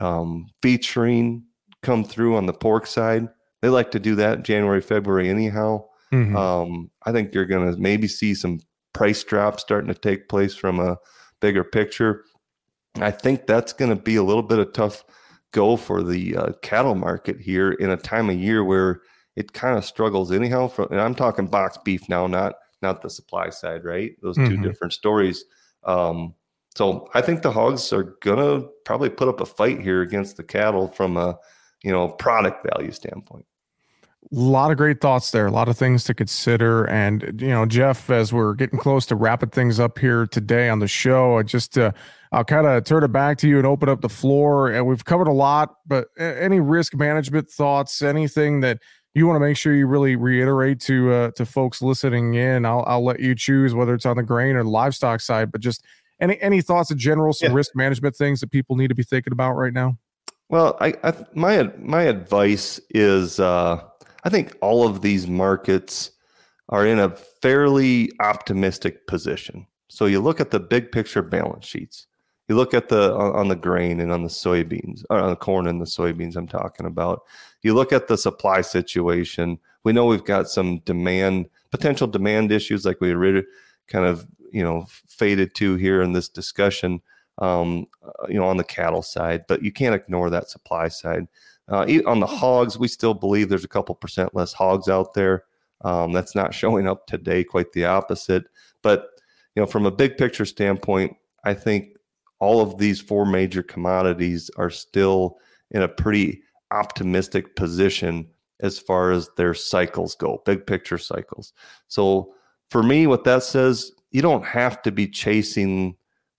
um, 0.00 0.46
featuring 0.62 1.44
come 1.82 2.04
through 2.04 2.36
on 2.36 2.46
the 2.46 2.52
pork 2.52 2.86
side. 2.86 3.28
They 3.62 3.68
like 3.68 3.90
to 3.92 4.00
do 4.00 4.14
that 4.16 4.42
January, 4.42 4.80
February, 4.80 5.28
anyhow. 5.28 5.86
Mm-hmm. 6.12 6.36
Um, 6.36 6.90
I 7.04 7.12
think 7.12 7.34
you're 7.34 7.44
gonna 7.46 7.76
maybe 7.76 8.08
see 8.08 8.34
some 8.34 8.60
price 8.92 9.22
drops 9.22 9.62
starting 9.62 9.92
to 9.92 9.98
take 9.98 10.28
place 10.28 10.54
from 10.54 10.80
a 10.80 10.96
bigger 11.40 11.64
picture. 11.64 12.24
I 12.96 13.10
think 13.10 13.46
that's 13.46 13.72
going 13.72 13.90
to 13.90 13.96
be 13.96 14.16
a 14.16 14.22
little 14.22 14.42
bit 14.42 14.58
of 14.58 14.72
tough 14.72 15.04
go 15.52 15.76
for 15.76 16.02
the 16.02 16.36
uh, 16.36 16.52
cattle 16.62 16.94
market 16.94 17.40
here 17.40 17.72
in 17.72 17.90
a 17.90 17.96
time 17.96 18.30
of 18.30 18.36
year 18.36 18.64
where 18.64 19.02
it 19.36 19.52
kind 19.52 19.76
of 19.76 19.84
struggles 19.84 20.32
anyhow. 20.32 20.68
From 20.68 20.88
and 20.90 21.00
I'm 21.00 21.14
talking 21.14 21.46
box 21.46 21.78
beef 21.84 22.08
now, 22.08 22.26
not 22.26 22.54
not 22.82 23.02
the 23.02 23.10
supply 23.10 23.50
side, 23.50 23.84
right? 23.84 24.12
Those 24.22 24.36
mm-hmm. 24.36 24.56
two 24.56 24.62
different 24.62 24.92
stories. 24.92 25.44
Um, 25.84 26.34
so 26.74 27.08
I 27.14 27.20
think 27.20 27.42
the 27.42 27.52
hogs 27.52 27.92
are 27.92 28.14
gonna 28.22 28.62
probably 28.84 29.10
put 29.10 29.28
up 29.28 29.40
a 29.40 29.46
fight 29.46 29.80
here 29.80 30.02
against 30.02 30.36
the 30.36 30.44
cattle 30.44 30.88
from 30.88 31.16
a 31.16 31.38
you 31.82 31.92
know 31.92 32.08
product 32.08 32.66
value 32.74 32.92
standpoint. 32.92 33.46
A 34.22 34.38
lot 34.38 34.70
of 34.70 34.76
great 34.76 35.00
thoughts 35.00 35.30
there. 35.30 35.46
A 35.46 35.50
lot 35.50 35.68
of 35.68 35.76
things 35.76 36.04
to 36.04 36.14
consider. 36.14 36.84
And, 36.84 37.40
you 37.40 37.48
know, 37.48 37.66
Jeff, 37.66 38.10
as 38.10 38.32
we're 38.32 38.54
getting 38.54 38.78
close 38.78 39.06
to 39.06 39.16
wrapping 39.16 39.50
things 39.50 39.80
up 39.80 39.98
here 39.98 40.26
today 40.26 40.68
on 40.68 40.78
the 40.78 40.86
show, 40.86 41.38
I 41.38 41.42
just, 41.42 41.76
uh, 41.76 41.92
I'll 42.30 42.44
kind 42.44 42.66
of 42.66 42.84
turn 42.84 43.02
it 43.02 43.12
back 43.12 43.38
to 43.38 43.48
you 43.48 43.58
and 43.58 43.66
open 43.66 43.88
up 43.88 44.02
the 44.02 44.08
floor. 44.08 44.70
And 44.70 44.86
we've 44.86 45.04
covered 45.04 45.26
a 45.26 45.32
lot, 45.32 45.76
but 45.86 46.08
any 46.18 46.60
risk 46.60 46.94
management 46.94 47.50
thoughts, 47.50 48.02
anything 48.02 48.60
that 48.60 48.78
you 49.14 49.26
want 49.26 49.36
to 49.36 49.40
make 49.40 49.56
sure 49.56 49.74
you 49.74 49.86
really 49.88 50.14
reiterate 50.14 50.80
to 50.82 51.12
uh, 51.12 51.30
to 51.32 51.44
folks 51.44 51.82
listening 51.82 52.34
in, 52.34 52.64
I'll, 52.64 52.84
I'll 52.86 53.04
let 53.04 53.18
you 53.18 53.34
choose 53.34 53.74
whether 53.74 53.94
it's 53.94 54.06
on 54.06 54.16
the 54.16 54.22
grain 54.22 54.54
or 54.54 54.62
the 54.62 54.70
livestock 54.70 55.20
side, 55.20 55.50
but 55.50 55.60
just 55.60 55.82
any 56.20 56.40
any 56.40 56.60
thoughts 56.60 56.92
in 56.92 56.98
general, 56.98 57.32
some 57.32 57.50
yeah. 57.50 57.56
risk 57.56 57.74
management 57.74 58.14
things 58.14 58.40
that 58.40 58.52
people 58.52 58.76
need 58.76 58.88
to 58.88 58.94
be 58.94 59.02
thinking 59.02 59.32
about 59.32 59.54
right 59.54 59.72
now. 59.72 59.98
Well, 60.48 60.76
I, 60.80 60.94
I 61.02 61.12
my 61.34 61.72
my 61.78 62.02
advice 62.02 62.80
is 62.90 63.40
uh, 63.40 63.82
I 64.24 64.28
think 64.28 64.56
all 64.60 64.86
of 64.86 65.00
these 65.02 65.26
markets 65.26 66.10
are 66.68 66.86
in 66.86 66.98
a 66.98 67.10
fairly 67.10 68.10
optimistic 68.20 69.06
position. 69.06 69.66
So 69.88 70.06
you 70.06 70.20
look 70.20 70.40
at 70.40 70.50
the 70.50 70.60
big 70.60 70.92
picture 70.92 71.22
balance 71.22 71.66
sheets. 71.66 72.06
You 72.48 72.56
look 72.56 72.74
at 72.74 72.88
the 72.88 73.14
on 73.14 73.48
the 73.48 73.56
grain 73.56 74.00
and 74.00 74.10
on 74.12 74.22
the 74.22 74.28
soybeans, 74.28 75.04
or 75.08 75.18
on 75.18 75.30
the 75.30 75.36
corn 75.36 75.66
and 75.68 75.80
the 75.80 75.84
soybeans. 75.86 76.36
I'm 76.36 76.48
talking 76.48 76.86
about. 76.86 77.22
You 77.62 77.74
look 77.74 77.92
at 77.92 78.08
the 78.08 78.16
supply 78.18 78.60
situation. 78.60 79.58
We 79.84 79.92
know 79.92 80.06
we've 80.06 80.24
got 80.24 80.48
some 80.48 80.78
demand, 80.80 81.48
potential 81.70 82.06
demand 82.08 82.50
issues, 82.52 82.84
like 82.84 83.00
we 83.00 83.12
already 83.12 83.44
kind 83.86 84.04
of 84.04 84.26
you 84.52 84.64
know 84.64 84.86
faded 85.08 85.54
to 85.56 85.76
here 85.76 86.02
in 86.02 86.12
this 86.12 86.28
discussion. 86.28 87.00
um, 87.40 87.86
uh, 88.04 88.26
you 88.28 88.34
know, 88.34 88.46
on 88.46 88.56
the 88.58 88.64
cattle 88.64 89.02
side, 89.02 89.44
but 89.48 89.62
you 89.62 89.72
can't 89.72 89.94
ignore 89.94 90.30
that 90.30 90.50
supply 90.50 90.88
side. 90.88 91.26
Uh, 91.70 91.86
on 92.06 92.20
the 92.20 92.26
hogs, 92.26 92.78
we 92.78 92.88
still 92.88 93.14
believe 93.14 93.48
there's 93.48 93.64
a 93.64 93.68
couple 93.68 93.94
percent 93.94 94.34
less 94.34 94.52
hogs 94.52 94.88
out 94.88 95.14
there. 95.14 95.44
Um, 95.82 96.12
that's 96.12 96.34
not 96.34 96.54
showing 96.60 96.88
up 96.88 97.06
today, 97.06 97.44
quite 97.44 97.72
the 97.72 97.84
opposite. 97.84 98.44
But 98.82 99.06
you 99.54 99.62
know, 99.62 99.66
from 99.66 99.86
a 99.86 99.90
big 99.90 100.16
picture 100.16 100.44
standpoint, 100.44 101.16
I 101.44 101.54
think 101.54 101.96
all 102.38 102.60
of 102.60 102.78
these 102.78 103.00
four 103.00 103.26
major 103.26 103.62
commodities 103.62 104.50
are 104.56 104.70
still 104.70 105.38
in 105.70 105.82
a 105.82 105.88
pretty 105.88 106.42
optimistic 106.70 107.54
position 107.56 108.26
as 108.60 108.78
far 108.78 109.10
as 109.10 109.28
their 109.36 109.54
cycles 109.54 110.14
go, 110.14 110.42
big 110.44 110.66
picture 110.66 110.98
cycles. 110.98 111.52
So 111.88 112.34
for 112.68 112.82
me, 112.82 113.06
what 113.06 113.24
that 113.24 113.42
says, 113.42 113.92
you 114.10 114.22
don't 114.22 114.44
have 114.44 114.82
to 114.82 114.92
be 114.92 115.08
chasing 115.08 115.96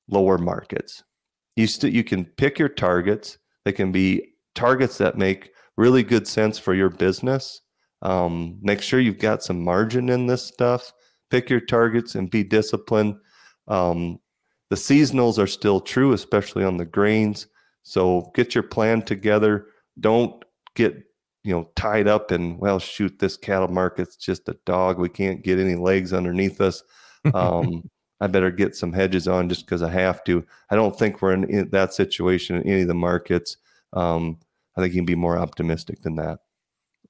lower 0.08 0.38
markets. 0.38 1.04
You 1.56 1.68
still 1.68 1.90
you 1.90 2.04
can 2.04 2.26
pick 2.26 2.60
your 2.60 2.70
targets. 2.70 3.38
They 3.66 3.72
can 3.72 3.92
be 3.92 4.31
targets 4.56 4.98
that 4.98 5.18
make 5.18 5.52
really 5.78 6.04
good 6.04 6.28
sense 6.28 6.60
for 6.60 6.74
your 6.74 6.90
business. 6.90 7.62
Um, 8.02 8.58
make 8.62 8.82
sure 8.82 9.00
you've 9.00 9.20
got 9.20 9.44
some 9.44 9.64
margin 9.64 10.10
in 10.10 10.28
this 10.28 10.44
stuff. 10.44 10.92
Pick 11.30 11.50
your 11.50 11.62
targets 11.62 12.16
and 12.16 12.30
be 12.30 12.44
disciplined. 12.44 13.16
Um, 13.68 14.20
the 14.70 14.76
seasonals 14.76 15.38
are 15.38 15.48
still 15.48 15.80
true, 15.80 16.14
especially 16.14 16.64
on 16.64 16.78
the 16.78 16.86
grains. 16.86 17.48
So 17.84 18.32
get 18.36 18.56
your 18.56 18.64
plan 18.64 19.02
together. 19.02 19.68
Don't 20.00 20.44
get 20.76 21.04
you 21.44 21.52
know 21.52 21.70
tied 21.76 22.08
up 22.08 22.32
in 22.32 22.58
well 22.60 22.80
shoot 22.80 23.18
this 23.20 23.36
cattle 23.38 23.68
market's 23.68 24.16
just 24.16 24.48
a 24.50 24.58
dog 24.66 25.00
we 25.00 25.10
can't 25.10 25.44
get 25.44 25.60
any 25.60 25.76
legs 25.76 26.14
underneath 26.14 26.62
us 26.62 26.84
um, 27.34 27.90
i 28.22 28.28
better 28.28 28.52
get 28.52 28.76
some 28.76 28.94
hedges 28.94 29.28
on 29.28 29.50
just 29.50 29.66
because 29.66 29.82
i 29.82 29.90
have 29.90 30.24
to 30.24 30.46
i 30.70 30.76
don't 30.76 30.98
think 30.98 31.22
we're 31.22 31.34
in, 31.34 31.44
in, 31.46 31.70
that 31.70 31.94
situation 31.94 32.58
in 32.58 32.68
any 32.68 32.82
of 32.84 32.88
the 32.88 32.94
markets 32.94 33.58
um, 33.94 34.38
i 34.78 34.82
think 34.82 34.94
you 34.94 35.00
can 35.00 35.06
be 35.06 35.16
more 35.16 35.38
optimistic 35.38 36.02
than 36.02 36.16
that 36.16 36.40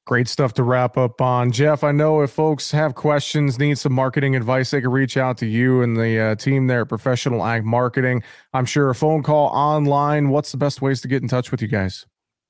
Great 0.05 0.27
stuff 0.27 0.53
to 0.55 0.63
wrap 0.63 0.97
up 0.97 1.21
on. 1.21 1.51
Jeff, 1.51 1.83
I 1.83 1.91
know 1.91 2.21
if 2.21 2.31
folks 2.31 2.71
have 2.71 2.95
questions, 2.95 3.59
need 3.59 3.77
some 3.77 3.93
marketing 3.93 4.35
advice, 4.35 4.71
they 4.71 4.81
can 4.81 4.89
reach 4.89 5.15
out 5.15 5.37
to 5.37 5.45
you 5.45 5.83
and 5.83 5.95
the 5.95 6.19
uh, 6.19 6.33
team 6.35 6.65
there 6.65 6.81
at 6.81 6.89
Professional 6.89 7.45
Ag 7.45 7.63
Marketing. 7.63 8.23
I'm 8.51 8.65
sure 8.65 8.89
a 8.89 8.95
phone 8.95 9.21
call 9.21 9.49
online. 9.49 10.29
What's 10.29 10.51
the 10.51 10.57
best 10.57 10.81
ways 10.81 11.01
to 11.01 11.07
get 11.07 11.21
in 11.21 11.27
touch 11.27 11.51
with 11.51 11.61
you 11.61 11.67
guys? 11.67 12.07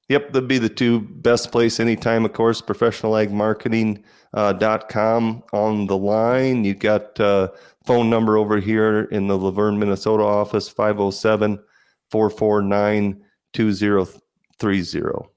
Yep, 0.08 0.32
that'd 0.32 0.48
be 0.48 0.60
the 0.60 0.70
two 0.70 1.02
best 1.02 1.52
place 1.52 1.82
anytime, 1.82 2.24
of 2.24 2.32
course, 2.32 2.62
professionalagmarketing.com 2.62 5.44
uh, 5.54 5.56
on 5.56 5.88
the 5.88 5.98
line. 5.98 6.64
You've 6.64 6.80
got 6.80 7.20
uh, 7.20 7.50
phone 7.86 8.10
number 8.10 8.38
over 8.38 8.62
here 8.62 9.10
in 9.12 9.28
the 9.28 9.38
Luverne, 9.38 9.78
Minnesota 9.78 10.24
office, 10.24 10.70
507 10.70 11.60
449 12.12 13.22
2030. 14.62 15.28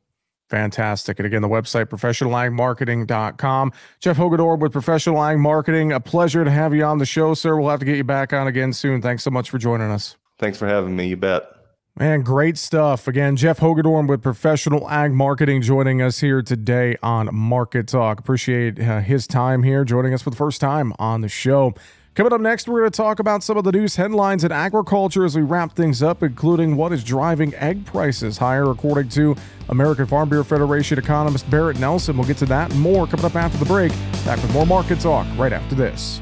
Fantastic. 0.51 1.19
And 1.19 1.27
again, 1.27 1.43
the 1.43 1.49
website, 1.49 1.87
professionalagmarketing.com. 1.87 3.73
Jeff 3.99 4.17
Hagedorn 4.17 4.61
with 4.61 4.73
Professional 4.73 5.23
Ag 5.23 5.39
Marketing. 5.39 5.91
A 5.91 6.01
pleasure 6.01 6.45
to 6.45 6.51
have 6.51 6.75
you 6.75 6.85
on 6.85 6.99
the 6.99 7.07
show, 7.07 7.35
sir. 7.35 7.57
We'll 7.57 7.71
have 7.71 7.81
to 7.81 7.87
get 7.87 7.97
you 7.97 8.05
back 8.05 8.33
on 8.33 8.47
again 8.47 8.73
soon. 8.73 9.01
Thanks 9.01 9.23
so 9.23 9.31
much 9.31 9.51
for 9.51 9.59
joining 9.59 9.91
us. 9.91 10.17
Thanks 10.39 10.59
for 10.59 10.69
having 10.69 10.95
me. 10.95 11.09
You 11.09 11.17
bet. 11.17 11.51
Man, 11.97 12.23
great 12.23 12.59
stuff. 12.59 13.07
Again, 13.07 13.37
Jeff 13.37 13.61
Hagedorn 13.61 14.09
with 14.09 14.21
Professional 14.21 14.91
Ag 14.91 15.13
Marketing 15.13 15.63
joining 15.63 16.03
us 16.03 16.19
here 16.19 16.43
today 16.43 16.97
on 17.03 17.33
Market 17.33 17.87
Talk. 17.87 18.19
Appreciate 18.19 18.81
uh, 18.81 19.01
his 19.01 19.29
time 19.29 19.63
here, 19.63 19.85
joining 19.85 20.13
us 20.13 20.21
for 20.21 20.31
the 20.31 20.37
first 20.37 20.61
time 20.61 20.93
on 20.99 21.21
the 21.21 21.29
show. 21.29 21.73
Coming 22.15 22.33
up 22.33 22.41
next, 22.41 22.69
we're 22.69 22.81
going 22.81 22.93
to 22.93 22.97
talk 22.97 23.19
about 23.19 23.43
some 23.43 23.57
of 23.57 23.65
the 23.65 23.73
news 23.73 23.97
headlines 23.97 24.45
in 24.45 24.53
agriculture 24.53 25.25
as 25.25 25.35
we 25.35 25.43
wrap 25.43 25.75
things 25.75 26.01
up, 26.01 26.23
including 26.23 26.77
what 26.77 26.93
is 26.93 27.03
driving 27.03 27.53
egg 27.57 27.85
prices 27.87 28.39
higher, 28.39 28.71
according 28.71 29.09
to 29.11 29.35
American 29.69 30.07
Farm 30.07 30.29
Bureau 30.29 30.45
Federation 30.45 30.97
economist 30.97 31.51
Bernt 31.51 31.81
Nelson. 31.81 32.17
We'll 32.17 32.29
get 32.29 32.37
to 32.37 32.47
that 32.47 32.71
and 32.71 32.81
more 32.81 33.09
coming 33.09 33.27
up 33.27 33.35
after 33.35 33.59
the 33.59 33.65
break. 33.65 33.91
Back 34.25 34.41
with 34.41 34.53
more 34.53 34.65
Market 34.65 35.01
Talk 35.01 35.27
right 35.37 35.53
after 35.53 35.75
this. 35.75 36.21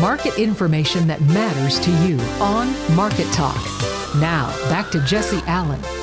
market 0.00 0.38
information 0.38 1.06
that 1.06 1.20
matters 1.20 1.78
to 1.78 1.90
you 2.06 2.18
on 2.40 2.74
Market 2.96 3.30
Talk. 3.34 3.62
Now, 4.16 4.48
back 4.70 4.90
to 4.92 5.00
Jesse 5.04 5.42
Allen. 5.46 5.99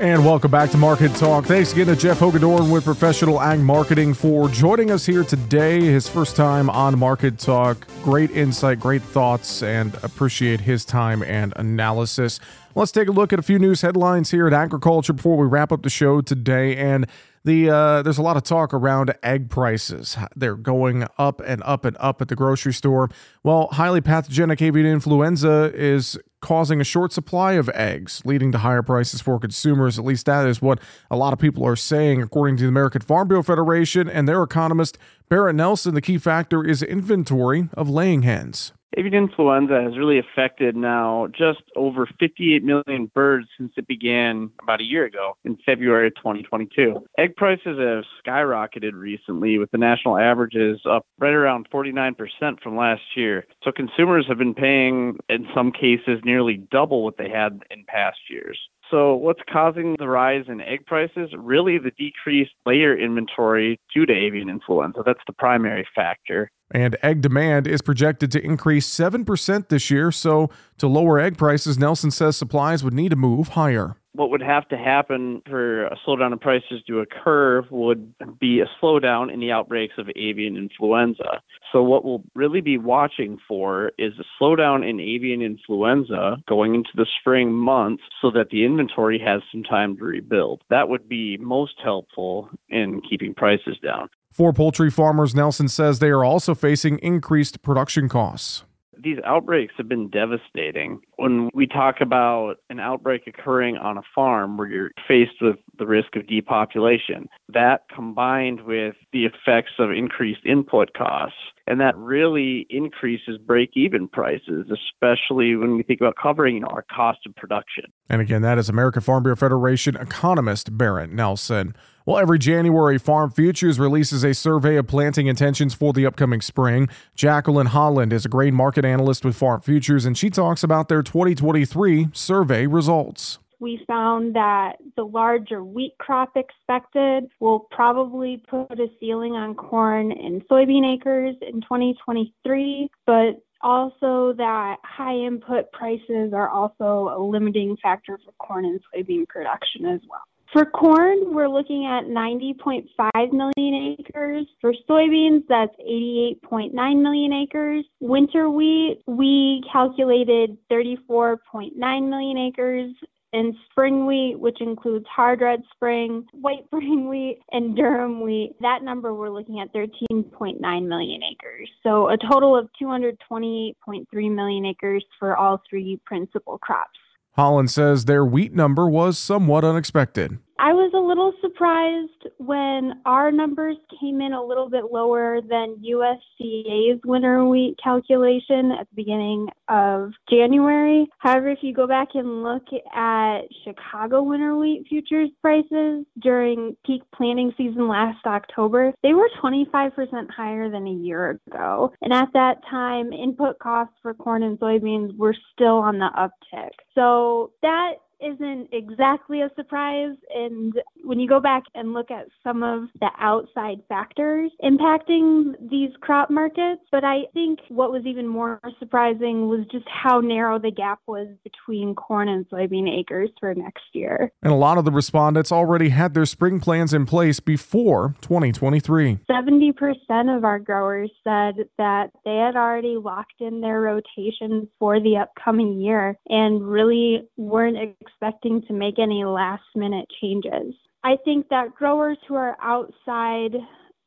And 0.00 0.24
welcome 0.24 0.52
back 0.52 0.70
to 0.70 0.76
Market 0.76 1.12
Talk. 1.16 1.46
Thanks 1.46 1.72
again 1.72 1.88
to 1.88 1.96
Jeff 1.96 2.20
Hagedorn 2.20 2.70
with 2.70 2.84
Professional 2.84 3.40
Ag 3.40 3.58
Marketing 3.58 4.14
for 4.14 4.48
joining 4.48 4.92
us 4.92 5.04
here 5.04 5.24
today. 5.24 5.80
His 5.80 6.08
first 6.08 6.36
time 6.36 6.70
on 6.70 6.96
Market 6.96 7.36
Talk. 7.36 7.84
Great 8.04 8.30
insight, 8.30 8.78
great 8.78 9.02
thoughts, 9.02 9.60
and 9.60 9.92
appreciate 10.04 10.60
his 10.60 10.84
time 10.84 11.24
and 11.24 11.52
analysis. 11.56 12.38
Let's 12.76 12.92
take 12.92 13.08
a 13.08 13.10
look 13.10 13.32
at 13.32 13.40
a 13.40 13.42
few 13.42 13.58
news 13.58 13.80
headlines 13.80 14.30
here 14.30 14.46
at 14.46 14.52
agriculture 14.52 15.14
before 15.14 15.36
we 15.36 15.48
wrap 15.48 15.72
up 15.72 15.82
the 15.82 15.90
show 15.90 16.20
today. 16.20 16.76
And 16.76 17.08
the 17.48 17.70
uh, 17.70 18.02
there's 18.02 18.18
a 18.18 18.22
lot 18.22 18.36
of 18.36 18.42
talk 18.42 18.74
around 18.74 19.14
egg 19.22 19.48
prices. 19.48 20.16
They're 20.36 20.54
going 20.54 21.06
up 21.16 21.40
and 21.40 21.62
up 21.64 21.84
and 21.86 21.96
up 21.98 22.20
at 22.20 22.28
the 22.28 22.36
grocery 22.36 22.74
store. 22.74 23.08
Well, 23.42 23.68
highly 23.72 24.02
pathogenic 24.02 24.60
avian 24.60 24.86
influenza 24.86 25.72
is 25.74 26.18
causing 26.40 26.80
a 26.80 26.84
short 26.84 27.12
supply 27.12 27.52
of 27.52 27.68
eggs, 27.70 28.22
leading 28.24 28.52
to 28.52 28.58
higher 28.58 28.82
prices 28.82 29.22
for 29.22 29.40
consumers. 29.40 29.98
At 29.98 30.04
least 30.04 30.26
that 30.26 30.46
is 30.46 30.60
what 30.60 30.78
a 31.10 31.16
lot 31.16 31.32
of 31.32 31.38
people 31.38 31.66
are 31.66 31.74
saying, 31.74 32.20
according 32.22 32.58
to 32.58 32.64
the 32.64 32.68
American 32.68 33.00
Farm 33.00 33.28
Bureau 33.28 33.42
Federation 33.42 34.08
and 34.08 34.28
their 34.28 34.42
economist 34.42 34.98
Bernt 35.30 35.56
Nelson. 35.56 35.94
The 35.94 36.02
key 36.02 36.18
factor 36.18 36.62
is 36.62 36.82
inventory 36.82 37.70
of 37.72 37.88
laying 37.88 38.22
hens. 38.22 38.72
Avian 38.96 39.14
influenza 39.14 39.82
has 39.82 39.98
really 39.98 40.18
affected 40.18 40.74
now 40.74 41.28
just 41.36 41.62
over 41.76 42.08
58 42.18 42.64
million 42.64 43.10
birds 43.14 43.46
since 43.58 43.72
it 43.76 43.86
began 43.86 44.50
about 44.62 44.80
a 44.80 44.84
year 44.84 45.04
ago 45.04 45.36
in 45.44 45.58
February 45.66 46.06
of 46.06 46.14
2022. 46.16 47.04
Egg 47.18 47.36
prices 47.36 47.78
have 47.78 48.04
skyrocketed 48.24 48.94
recently, 48.94 49.58
with 49.58 49.70
the 49.70 49.78
national 49.78 50.16
averages 50.16 50.80
up 50.88 51.04
right 51.18 51.34
around 51.34 51.68
49% 51.70 52.16
from 52.62 52.76
last 52.76 53.02
year. 53.14 53.44
So 53.62 53.70
consumers 53.70 54.26
have 54.26 54.38
been 54.38 54.54
paying, 54.54 55.18
in 55.28 55.46
some 55.54 55.70
cases, 55.70 56.20
nearly 56.24 56.56
double 56.70 57.04
what 57.04 57.18
they 57.18 57.28
had 57.28 57.60
in 57.70 57.84
past 57.86 58.18
years. 58.30 58.58
So, 58.90 59.14
what's 59.14 59.42
causing 59.52 59.96
the 59.98 60.08
rise 60.08 60.46
in 60.48 60.62
egg 60.62 60.86
prices? 60.86 61.30
Really, 61.36 61.76
the 61.76 61.90
decreased 61.90 62.54
layer 62.64 62.96
inventory 62.96 63.78
due 63.94 64.06
to 64.06 64.12
avian 64.14 64.48
influenza. 64.48 65.02
That's 65.04 65.20
the 65.26 65.34
primary 65.34 65.86
factor. 65.94 66.50
And 66.70 66.96
egg 67.02 67.22
demand 67.22 67.66
is 67.66 67.80
projected 67.80 68.30
to 68.32 68.44
increase 68.44 68.88
7% 68.88 69.68
this 69.68 69.90
year. 69.90 70.12
So, 70.12 70.50
to 70.78 70.86
lower 70.86 71.18
egg 71.18 71.38
prices, 71.38 71.78
Nelson 71.78 72.10
says 72.10 72.36
supplies 72.36 72.84
would 72.84 72.94
need 72.94 73.10
to 73.10 73.16
move 73.16 73.48
higher. 73.48 73.96
What 74.12 74.30
would 74.30 74.42
have 74.42 74.68
to 74.70 74.76
happen 74.76 75.42
for 75.46 75.86
a 75.86 75.96
slowdown 76.04 76.32
in 76.32 76.38
prices 76.38 76.82
to 76.88 77.00
occur 77.00 77.64
would 77.70 78.14
be 78.40 78.60
a 78.60 78.66
slowdown 78.82 79.32
in 79.32 79.38
the 79.38 79.52
outbreaks 79.52 79.94
of 79.96 80.08
avian 80.16 80.56
influenza. 80.56 81.40
So, 81.72 81.82
what 81.82 82.04
we'll 82.04 82.24
really 82.34 82.60
be 82.60 82.78
watching 82.78 83.38
for 83.46 83.92
is 83.96 84.12
a 84.18 84.42
slowdown 84.42 84.88
in 84.88 84.98
avian 84.98 85.40
influenza 85.40 86.36
going 86.48 86.74
into 86.74 86.90
the 86.96 87.06
spring 87.20 87.52
months 87.52 88.02
so 88.20 88.30
that 88.32 88.50
the 88.50 88.64
inventory 88.64 89.18
has 89.24 89.40
some 89.52 89.62
time 89.62 89.96
to 89.98 90.04
rebuild. 90.04 90.62
That 90.68 90.88
would 90.88 91.08
be 91.08 91.36
most 91.38 91.74
helpful 91.82 92.50
in 92.68 93.00
keeping 93.08 93.34
prices 93.34 93.78
down. 93.82 94.08
For 94.38 94.52
poultry 94.52 94.88
farmers, 94.88 95.34
Nelson 95.34 95.66
says 95.66 95.98
they 95.98 96.10
are 96.10 96.24
also 96.24 96.54
facing 96.54 97.00
increased 97.00 97.60
production 97.60 98.08
costs. 98.08 98.62
These 98.96 99.18
outbreaks 99.24 99.74
have 99.78 99.88
been 99.88 100.10
devastating. 100.10 101.00
When 101.16 101.50
we 101.54 101.66
talk 101.66 101.96
about 102.00 102.58
an 102.70 102.78
outbreak 102.78 103.26
occurring 103.26 103.78
on 103.78 103.98
a 103.98 104.02
farm 104.14 104.56
where 104.56 104.68
you're 104.68 104.90
faced 105.08 105.40
with 105.40 105.56
the 105.76 105.88
risk 105.88 106.14
of 106.14 106.28
depopulation, 106.28 107.28
that 107.52 107.86
combined 107.92 108.60
with 108.60 108.94
the 109.12 109.24
effects 109.24 109.72
of 109.80 109.90
increased 109.90 110.46
input 110.46 110.92
costs, 110.96 111.38
and 111.66 111.80
that 111.80 111.96
really 111.96 112.64
increases 112.70 113.38
break 113.38 113.70
even 113.74 114.06
prices, 114.06 114.70
especially 114.70 115.56
when 115.56 115.76
we 115.76 115.82
think 115.82 116.00
about 116.00 116.14
covering 116.20 116.54
you 116.54 116.60
know, 116.60 116.68
our 116.68 116.84
cost 116.94 117.18
of 117.26 117.34
production. 117.34 117.86
And 118.08 118.22
again, 118.22 118.42
that 118.42 118.56
is 118.56 118.68
American 118.68 119.02
Farm 119.02 119.24
Bureau 119.24 119.34
Federation 119.34 119.96
economist 119.96 120.70
Bernt 120.70 121.12
Nelson. 121.12 121.74
Well, 122.08 122.16
every 122.16 122.38
January, 122.38 122.96
Farm 122.96 123.30
Futures 123.30 123.78
releases 123.78 124.24
a 124.24 124.32
survey 124.32 124.76
of 124.76 124.86
planting 124.86 125.26
intentions 125.26 125.74
for 125.74 125.92
the 125.92 126.06
upcoming 126.06 126.40
spring. 126.40 126.88
Jacqueline 127.14 127.66
Holland 127.66 128.14
is 128.14 128.24
a 128.24 128.30
grain 128.30 128.54
market 128.54 128.86
analyst 128.86 129.26
with 129.26 129.36
Farm 129.36 129.60
Futures, 129.60 130.06
and 130.06 130.16
she 130.16 130.30
talks 130.30 130.62
about 130.62 130.88
their 130.88 131.02
2023 131.02 132.08
survey 132.14 132.66
results 132.66 133.38
we 133.60 133.84
found 133.88 134.36
that 134.36 134.76
the 134.96 135.04
larger 135.04 135.64
wheat 135.64 135.92
crop 135.98 136.36
expected 136.36 137.24
will 137.40 137.58
probably 137.72 138.40
put 138.48 138.78
a 138.78 138.86
ceiling 139.00 139.32
on 139.32 139.54
corn 139.54 140.12
and 140.12 140.46
soybean 140.48 140.94
acres 140.94 141.34
in 141.42 141.60
2023, 141.62 142.88
but 143.04 143.42
also 143.60 144.32
that 144.36 144.76
high 144.84 145.16
input 145.16 145.72
prices 145.72 146.32
are 146.32 146.48
also 146.48 147.12
a 147.14 147.18
limiting 147.20 147.76
factor 147.82 148.16
for 148.24 148.30
corn 148.38 148.64
and 148.64 148.80
soybean 148.94 149.26
production 149.26 149.84
as 149.86 150.00
well. 150.08 150.22
For 150.52 150.64
corn, 150.64 151.34
we're 151.34 151.48
looking 151.48 151.84
at 151.84 152.04
90.5 152.04 153.32
million 153.32 153.96
acres. 154.00 154.46
For 154.62 154.72
soybeans, 154.88 155.42
that's 155.46 155.74
88.9 155.78 157.02
million 157.02 157.32
acres. 157.34 157.84
Winter 158.00 158.48
wheat, 158.48 159.02
we 159.06 159.62
calculated 159.70 160.56
34.9 160.72 162.08
million 162.08 162.38
acres. 162.38 162.94
And 163.34 163.54
spring 163.70 164.06
wheat, 164.06 164.40
which 164.40 164.58
includes 164.62 165.04
hard 165.14 165.42
red 165.42 165.62
spring, 165.74 166.26
white 166.32 166.64
spring 166.64 167.10
wheat, 167.10 167.40
and 167.52 167.76
durum 167.76 168.22
wheat, 168.22 168.54
that 168.62 168.82
number 168.82 169.12
we're 169.12 169.28
looking 169.28 169.60
at 169.60 169.70
13.9 169.74 170.60
million 170.88 171.20
acres. 171.22 171.68
So 171.82 172.08
a 172.08 172.16
total 172.16 172.56
of 172.56 172.70
228.3 172.80 174.34
million 174.34 174.64
acres 174.64 175.04
for 175.18 175.36
all 175.36 175.60
three 175.68 176.00
principal 176.06 176.56
crops. 176.56 176.98
Holland 177.38 177.70
says 177.70 178.06
their 178.06 178.24
wheat 178.24 178.52
number 178.52 178.90
was 178.90 179.16
somewhat 179.16 179.62
unexpected. 179.62 180.40
I 180.60 180.72
was 180.72 180.90
a 180.92 180.98
little 180.98 181.32
surprised 181.40 182.34
when 182.38 183.00
our 183.06 183.30
numbers 183.30 183.76
came 184.00 184.20
in 184.20 184.32
a 184.32 184.44
little 184.44 184.68
bit 184.68 184.90
lower 184.90 185.40
than 185.40 185.76
USDA's 185.76 187.00
winter 187.04 187.44
wheat 187.44 187.76
calculation 187.82 188.72
at 188.72 188.88
the 188.90 188.96
beginning 188.96 189.48
of 189.68 190.12
January. 190.28 191.06
However, 191.18 191.50
if 191.50 191.58
you 191.62 191.72
go 191.72 191.86
back 191.86 192.08
and 192.14 192.42
look 192.42 192.64
at 192.92 193.42
Chicago 193.64 194.22
winter 194.22 194.56
wheat 194.56 194.86
futures 194.88 195.30
prices 195.40 196.04
during 196.20 196.76
peak 196.84 197.02
planting 197.14 197.52
season 197.56 197.86
last 197.86 198.26
October, 198.26 198.92
they 199.04 199.14
were 199.14 199.30
25% 199.40 199.92
higher 200.30 200.68
than 200.70 200.88
a 200.88 200.92
year 200.92 201.38
ago. 201.46 201.92
And 202.02 202.12
at 202.12 202.32
that 202.32 202.56
time, 202.68 203.12
input 203.12 203.60
costs 203.60 203.94
for 204.02 204.12
corn 204.12 204.42
and 204.42 204.58
soybeans 204.58 205.16
were 205.16 205.36
still 205.52 205.76
on 205.76 205.98
the 205.98 206.10
uptick. 206.18 206.70
So 206.96 207.52
that 207.62 207.94
isn't 208.20 208.68
exactly 208.72 209.42
a 209.42 209.50
surprise. 209.56 210.16
And 210.34 210.74
when 211.04 211.20
you 211.20 211.28
go 211.28 211.40
back 211.40 211.64
and 211.74 211.92
look 211.92 212.10
at 212.10 212.26
some 212.42 212.62
of 212.62 212.88
the 213.00 213.10
outside 213.18 213.78
factors 213.88 214.50
impacting 214.62 215.54
these 215.70 215.90
crop 216.00 216.30
markets, 216.30 216.82
but 216.90 217.04
I 217.04 217.22
think 217.32 217.60
what 217.68 217.92
was 217.92 218.04
even 218.06 218.26
more 218.26 218.60
surprising 218.78 219.48
was 219.48 219.60
just 219.70 219.86
how 219.88 220.20
narrow 220.20 220.58
the 220.58 220.70
gap 220.70 221.00
was 221.06 221.28
between 221.44 221.94
corn 221.94 222.28
and 222.28 222.48
soybean 222.48 222.88
acres 222.88 223.30
for 223.40 223.54
next 223.54 223.84
year. 223.92 224.32
And 224.42 224.52
a 224.52 224.56
lot 224.56 224.78
of 224.78 224.84
the 224.84 224.92
respondents 224.92 225.52
already 225.52 225.90
had 225.90 226.14
their 226.14 226.26
spring 226.26 226.60
plans 226.60 226.92
in 226.92 227.06
place 227.06 227.40
before 227.40 228.14
2023. 228.20 229.18
70% 229.30 230.36
of 230.36 230.44
our 230.44 230.58
growers 230.58 231.10
said 231.24 231.66
that 231.78 232.10
they 232.24 232.36
had 232.36 232.56
already 232.56 232.96
locked 232.96 233.40
in 233.40 233.60
their 233.60 233.80
rotations 233.80 234.68
for 234.78 235.00
the 235.00 235.16
upcoming 235.16 235.80
year 235.80 236.18
and 236.28 236.66
really 236.66 237.28
weren't 237.36 237.76
expecting 238.08 238.62
to 238.62 238.72
make 238.72 238.98
any 238.98 239.24
last 239.24 239.64
minute 239.74 240.06
changes. 240.20 240.74
I 241.04 241.16
think 241.24 241.48
that 241.50 241.74
growers 241.74 242.18
who 242.26 242.34
are 242.34 242.56
outside 242.62 243.54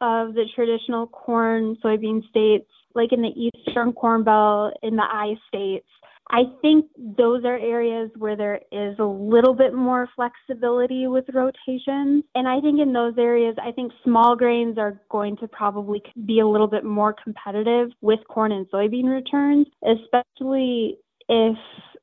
of 0.01 0.33
the 0.33 0.45
traditional 0.55 1.07
corn 1.07 1.77
soybean 1.83 2.27
states, 2.29 2.69
like 2.95 3.13
in 3.13 3.21
the 3.21 3.51
Eastern 3.67 3.93
Corn 3.93 4.23
Belt, 4.23 4.73
in 4.83 4.95
the 4.95 5.03
I 5.03 5.35
states, 5.47 5.87
I 6.29 6.43
think 6.61 6.85
those 7.17 7.43
are 7.43 7.57
areas 7.57 8.09
where 8.17 8.37
there 8.37 8.61
is 8.71 8.97
a 8.99 9.03
little 9.03 9.53
bit 9.53 9.73
more 9.73 10.07
flexibility 10.15 11.07
with 11.07 11.25
rotations. 11.33 12.23
And 12.35 12.47
I 12.47 12.61
think 12.61 12.79
in 12.79 12.93
those 12.93 13.15
areas, 13.17 13.55
I 13.61 13.71
think 13.71 13.91
small 14.03 14.35
grains 14.37 14.77
are 14.77 15.01
going 15.09 15.35
to 15.37 15.47
probably 15.49 16.01
be 16.25 16.39
a 16.39 16.47
little 16.47 16.67
bit 16.67 16.85
more 16.85 17.13
competitive 17.21 17.89
with 17.99 18.19
corn 18.29 18.53
and 18.53 18.65
soybean 18.71 19.13
returns, 19.13 19.67
especially 19.83 20.97
if 21.27 21.57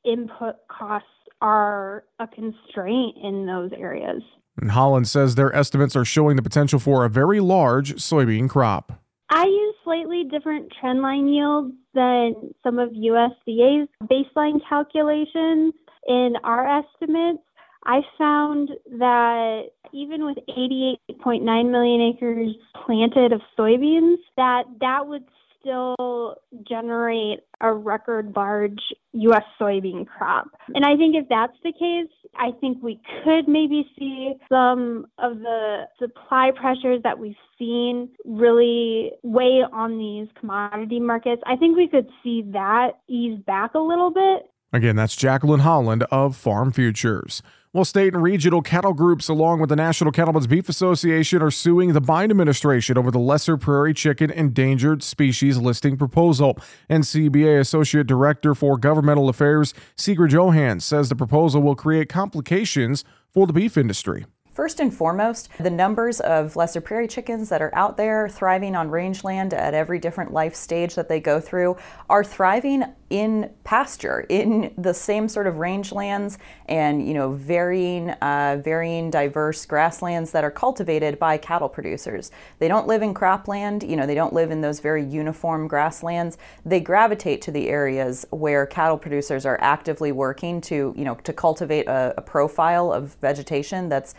input 0.05 0.57
costs 0.69 1.09
are 1.41 2.05
a 2.19 2.27
constraint 2.27 3.17
in 3.23 3.47
those 3.47 3.71
areas. 3.77 4.23
And 4.61 4.73
Holland 4.73 5.07
says 5.07 5.35
their 5.35 5.55
estimates 5.55 5.95
are 5.95 6.05
showing 6.05 6.37
the 6.37 6.43
potential 6.43 6.79
for 6.79 7.05
a 7.05 7.09
very 7.09 7.41
large 7.41 7.95
soybean 7.95 8.49
crop. 8.49 8.93
I 9.31 9.45
use 9.45 9.75
slightly 9.85 10.25
different 10.25 10.73
trendline 10.83 11.33
yields 11.33 11.75
than 11.95 12.55
some 12.63 12.79
of 12.79 12.91
USDA's 12.91 13.89
baseline 14.05 14.59
calculations. 14.69 15.75
In 16.09 16.35
our 16.43 16.81
estimates, 16.81 17.43
I 17.85 18.01
found 18.17 18.71
that 18.99 19.65
even 19.93 20.25
with 20.25 20.39
88.9 20.49 21.71
million 21.71 22.15
acres 22.15 22.55
planted 22.85 23.33
of 23.33 23.41
soybeans, 23.59 24.17
that 24.37 24.65
that 24.81 25.07
would 25.07 25.25
still 25.61 26.37
generate 26.69 27.41
a 27.61 27.73
record 27.73 28.33
large 28.37 28.79
U.S. 29.13 29.43
soybean 29.61 30.07
crop. 30.07 30.47
And 30.75 30.85
I 30.85 30.97
think 30.97 31.17
if 31.17 31.29
that's 31.29 31.57
the 31.63 31.73
case, 31.73 32.11
I 32.37 32.53
think 32.61 32.83
we 32.83 33.01
could 33.25 33.49
maybe 33.49 33.89
see 33.99 34.35
some 34.49 35.07
of 35.19 35.39
the 35.39 35.85
supply 35.99 36.53
pressures 36.55 37.03
that 37.03 37.19
we've 37.19 37.35
seen 37.59 38.11
really 38.25 39.13
weigh 39.23 39.65
on 39.73 39.99
these 39.99 40.29
commodity 40.39 41.01
markets. 41.01 41.43
I 41.47 41.57
think 41.57 41.77
we 41.77 41.89
could 41.89 42.09
see 42.23 42.43
that 42.53 42.93
ease 43.09 43.39
back 43.47 43.75
a 43.75 43.81
little 43.81 44.11
bit. 44.11 44.51
Again, 44.73 44.97
that's 44.97 45.17
Jacqueline 45.17 45.61
Holland 45.61 46.05
of 46.11 46.37
Farm 46.37 46.73
Futures. 46.73 47.43
Well, 47.75 47.85
state 47.85 48.15
and 48.15 48.23
regional 48.23 48.63
cattle 48.63 48.95
groups, 48.95 49.29
along 49.29 49.61
with 49.61 49.69
the 49.69 49.77
National 49.77 50.11
Cattlemen's 50.11 50.47
Beef 50.47 50.71
Association, 50.71 51.43
are 51.43 51.51
suing 51.51 51.93
the 51.93 52.01
Biden 52.01 52.31
administration 52.31 52.97
over 52.97 53.11
the 53.11 53.19
Lesser 53.19 53.59
Prairie 53.59 53.93
Chicken 53.93 54.31
Endangered 54.31 55.03
Species 55.03 55.59
Listing 55.59 55.99
proposal. 55.99 56.57
NCBA 56.89 57.61
Associate 57.61 58.07
Director 58.07 58.55
for 58.55 58.79
Governmental 58.79 59.29
Affairs, 59.29 59.75
Sigrid 59.97 60.31
Johanns, 60.31 60.83
says 60.83 61.11
the 61.11 61.15
proposal 61.15 61.61
will 61.61 61.77
create 61.77 62.09
complications 62.09 63.05
for 63.35 63.47
the 63.47 63.53
beef 63.53 63.77
industry. 63.77 64.25
First 64.59 64.81
and 64.81 64.93
foremost, 64.93 65.51
the 65.61 65.71
numbers 65.71 66.19
of 66.19 66.57
lesser 66.57 66.81
prairie 66.81 67.07
chickens 67.07 67.49
that 67.49 67.63
are 67.63 67.73
out 67.77 67.97
there 67.97 68.29
thriving 68.29 68.75
on 68.75 68.91
rangeland 68.91 69.55
at 69.55 69.73
every 69.73 70.01
different 70.01 70.33
life 70.33 70.57
stage 70.57 70.97
that 70.97 71.09
they 71.09 71.21
go 71.21 71.39
through 71.39 71.77
are 72.11 72.25
thriving 72.25 72.83
in 73.09 73.51
pasture, 73.65 74.27
in 74.29 74.75
the 74.77 74.93
same 74.93 75.29
sort 75.29 75.47
of 75.47 75.55
rangelands 75.55 76.37
and 76.67 77.07
you 77.07 77.15
know 77.15 77.31
varying, 77.31 78.11
uh, 78.11 78.61
varying 78.63 79.11
diverse 79.11 79.65
grasslands 79.65 80.33
that 80.33 80.45
are 80.45 80.51
cultivated 80.51 81.19
by 81.19 81.39
cattle 81.39 81.69
producers. 81.69 82.31
They 82.59 82.69
don't 82.69 82.87
live 82.87 83.01
in 83.01 83.15
cropland, 83.15 83.89
you 83.89 83.97
know, 83.97 84.07
they 84.07 84.15
don't 84.15 84.35
live 84.35 84.51
in 84.51 84.61
those 84.61 84.81
very 84.81 85.05
uniform 85.05 85.69
grasslands. 85.69 86.37
They 86.67 86.81
gravitate 86.81 87.41
to 87.43 87.51
the 87.51 87.69
areas 87.69 88.27
where 88.31 88.67
cattle 88.67 88.99
producers 88.99 89.47
are 89.47 89.59
actively 89.63 90.13
working 90.13 90.61
to 90.63 90.93
you 90.97 91.05
know 91.05 91.15
to 91.15 91.33
cultivate 91.33 91.87
a, 91.87 92.15
a 92.19 92.23
profile 92.23 92.93
of 92.93 93.15
vegetation 93.21 93.89
that's 93.89 94.15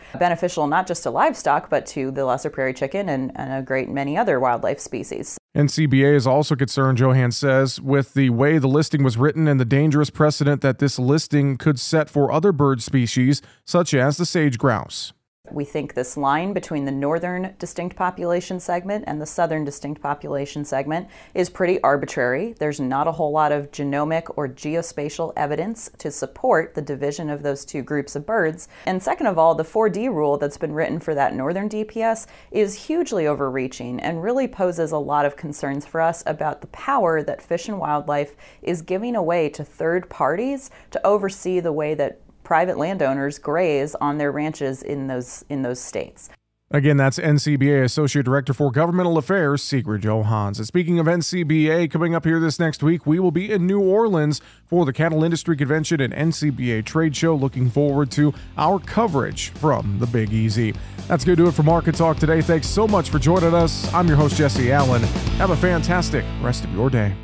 not 0.66 0.86
just 0.86 1.02
to 1.02 1.10
livestock 1.10 1.70
but 1.70 1.86
to 1.86 2.10
the 2.10 2.24
lesser 2.24 2.50
prairie 2.50 2.74
chicken 2.74 3.08
and, 3.08 3.32
and 3.34 3.52
a 3.52 3.62
great 3.62 3.88
many 3.88 4.16
other 4.16 4.38
wildlife 4.40 4.80
species. 4.80 5.38
NCBA 5.56 6.14
is 6.14 6.26
also 6.26 6.54
concerned, 6.54 7.00
Johann 7.00 7.32
says, 7.32 7.80
with 7.80 8.14
the 8.14 8.30
way 8.30 8.58
the 8.58 8.68
listing 8.68 9.02
was 9.02 9.16
written 9.16 9.48
and 9.48 9.58
the 9.58 9.64
dangerous 9.64 10.08
precedent 10.08 10.60
that 10.60 10.78
this 10.78 10.98
listing 10.98 11.56
could 11.56 11.80
set 11.80 12.08
for 12.08 12.30
other 12.30 12.52
bird 12.52 12.82
species, 12.82 13.42
such 13.64 13.92
as 13.92 14.16
the 14.16 14.26
sage 14.26 14.58
grouse. 14.58 15.12
We 15.52 15.64
think 15.64 15.94
this 15.94 16.16
line 16.16 16.52
between 16.52 16.84
the 16.84 16.92
northern 16.92 17.54
distinct 17.58 17.96
population 17.96 18.60
segment 18.60 19.04
and 19.06 19.20
the 19.20 19.26
southern 19.26 19.64
distinct 19.64 20.00
population 20.00 20.64
segment 20.64 21.08
is 21.34 21.50
pretty 21.50 21.80
arbitrary. 21.82 22.54
There's 22.58 22.80
not 22.80 23.08
a 23.08 23.12
whole 23.12 23.32
lot 23.32 23.52
of 23.52 23.70
genomic 23.70 24.32
or 24.36 24.48
geospatial 24.48 25.32
evidence 25.36 25.90
to 25.98 26.10
support 26.10 26.74
the 26.74 26.82
division 26.82 27.30
of 27.30 27.42
those 27.42 27.64
two 27.64 27.82
groups 27.82 28.16
of 28.16 28.26
birds. 28.26 28.68
And 28.86 29.02
second 29.02 29.26
of 29.26 29.38
all, 29.38 29.54
the 29.54 29.64
4D 29.64 30.08
rule 30.08 30.36
that's 30.36 30.58
been 30.58 30.72
written 30.72 31.00
for 31.00 31.14
that 31.14 31.34
northern 31.34 31.68
DPS 31.68 32.26
is 32.50 32.86
hugely 32.86 33.26
overreaching 33.26 34.00
and 34.00 34.22
really 34.22 34.48
poses 34.48 34.92
a 34.92 34.98
lot 34.98 35.24
of 35.24 35.36
concerns 35.36 35.86
for 35.86 36.00
us 36.00 36.22
about 36.26 36.60
the 36.60 36.66
power 36.68 37.22
that 37.22 37.42
Fish 37.42 37.68
and 37.68 37.78
Wildlife 37.78 38.36
is 38.62 38.82
giving 38.82 39.16
away 39.16 39.48
to 39.50 39.64
third 39.64 40.08
parties 40.08 40.70
to 40.90 41.06
oversee 41.06 41.60
the 41.60 41.72
way 41.72 41.94
that 41.94 42.20
private 42.50 42.76
landowners 42.76 43.38
graze 43.38 43.94
on 44.00 44.18
their 44.18 44.32
ranches 44.32 44.82
in 44.82 45.06
those 45.06 45.44
in 45.48 45.62
those 45.62 45.78
states. 45.78 46.28
Again, 46.72 46.96
that's 46.96 47.16
NCBA 47.16 47.84
Associate 47.84 48.24
Director 48.24 48.52
for 48.52 48.72
Governmental 48.72 49.18
Affairs, 49.18 49.62
Sigrid 49.62 50.02
Johanns. 50.02 50.58
And 50.58 50.66
speaking 50.66 50.98
of 50.98 51.06
NCBA, 51.06 51.88
coming 51.92 52.12
up 52.12 52.24
here 52.24 52.40
this 52.40 52.58
next 52.58 52.82
week, 52.82 53.06
we 53.06 53.20
will 53.20 53.30
be 53.30 53.52
in 53.52 53.68
New 53.68 53.80
Orleans 53.80 54.40
for 54.66 54.84
the 54.84 54.92
Cattle 54.92 55.22
Industry 55.22 55.56
Convention 55.56 56.00
and 56.00 56.12
NCBA 56.12 56.84
Trade 56.84 57.14
Show. 57.14 57.36
Looking 57.36 57.70
forward 57.70 58.10
to 58.12 58.34
our 58.58 58.80
coverage 58.80 59.50
from 59.50 60.00
the 60.00 60.06
Big 60.08 60.32
Easy. 60.32 60.74
That's 61.06 61.24
going 61.24 61.36
to 61.36 61.44
do 61.44 61.48
it 61.48 61.54
for 61.54 61.62
Market 61.62 61.94
Talk 61.94 62.16
today. 62.16 62.42
Thanks 62.42 62.66
so 62.66 62.88
much 62.88 63.10
for 63.10 63.20
joining 63.20 63.54
us. 63.54 63.92
I'm 63.94 64.08
your 64.08 64.16
host, 64.16 64.36
Jesse 64.36 64.72
Allen. 64.72 65.02
Have 65.38 65.50
a 65.50 65.56
fantastic 65.56 66.24
rest 66.42 66.64
of 66.64 66.74
your 66.74 66.90
day. 66.90 67.14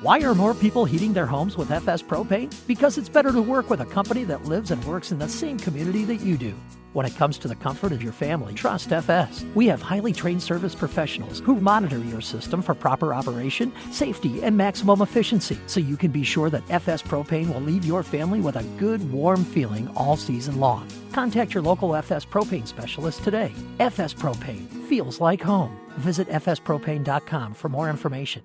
Why 0.00 0.20
are 0.20 0.32
more 0.32 0.54
people 0.54 0.84
heating 0.84 1.12
their 1.12 1.26
homes 1.26 1.56
with 1.56 1.72
FS 1.72 2.04
Propane? 2.04 2.54
Because 2.68 2.98
it's 2.98 3.08
better 3.08 3.32
to 3.32 3.42
work 3.42 3.68
with 3.68 3.80
a 3.80 3.84
company 3.86 4.22
that 4.24 4.44
lives 4.44 4.70
and 4.70 4.84
works 4.84 5.10
in 5.10 5.18
the 5.18 5.28
same 5.28 5.58
community 5.58 6.04
that 6.04 6.20
you 6.20 6.36
do. 6.36 6.54
When 6.92 7.04
it 7.04 7.16
comes 7.16 7.36
to 7.38 7.48
the 7.48 7.56
comfort 7.56 7.90
of 7.90 8.00
your 8.00 8.12
family, 8.12 8.54
trust 8.54 8.92
FS. 8.92 9.44
We 9.56 9.66
have 9.66 9.82
highly 9.82 10.12
trained 10.12 10.40
service 10.40 10.76
professionals 10.76 11.40
who 11.40 11.60
monitor 11.60 11.98
your 11.98 12.20
system 12.20 12.62
for 12.62 12.76
proper 12.76 13.12
operation, 13.12 13.72
safety, 13.90 14.40
and 14.40 14.56
maximum 14.56 15.02
efficiency 15.02 15.58
so 15.66 15.80
you 15.80 15.96
can 15.96 16.12
be 16.12 16.22
sure 16.22 16.48
that 16.48 16.70
FS 16.70 17.02
Propane 17.02 17.52
will 17.52 17.62
leave 17.62 17.84
your 17.84 18.04
family 18.04 18.40
with 18.40 18.54
a 18.54 18.68
good, 18.78 19.10
warm 19.10 19.44
feeling 19.44 19.88
all 19.96 20.16
season 20.16 20.60
long. 20.60 20.86
Contact 21.12 21.54
your 21.54 21.62
local 21.64 21.96
FS 21.96 22.24
Propane 22.24 22.68
specialist 22.68 23.24
today. 23.24 23.52
FS 23.80 24.14
Propane 24.14 24.68
feels 24.86 25.20
like 25.20 25.42
home. 25.42 25.76
Visit 25.96 26.28
fspropane.com 26.28 27.52
for 27.52 27.68
more 27.68 27.90
information. 27.90 28.42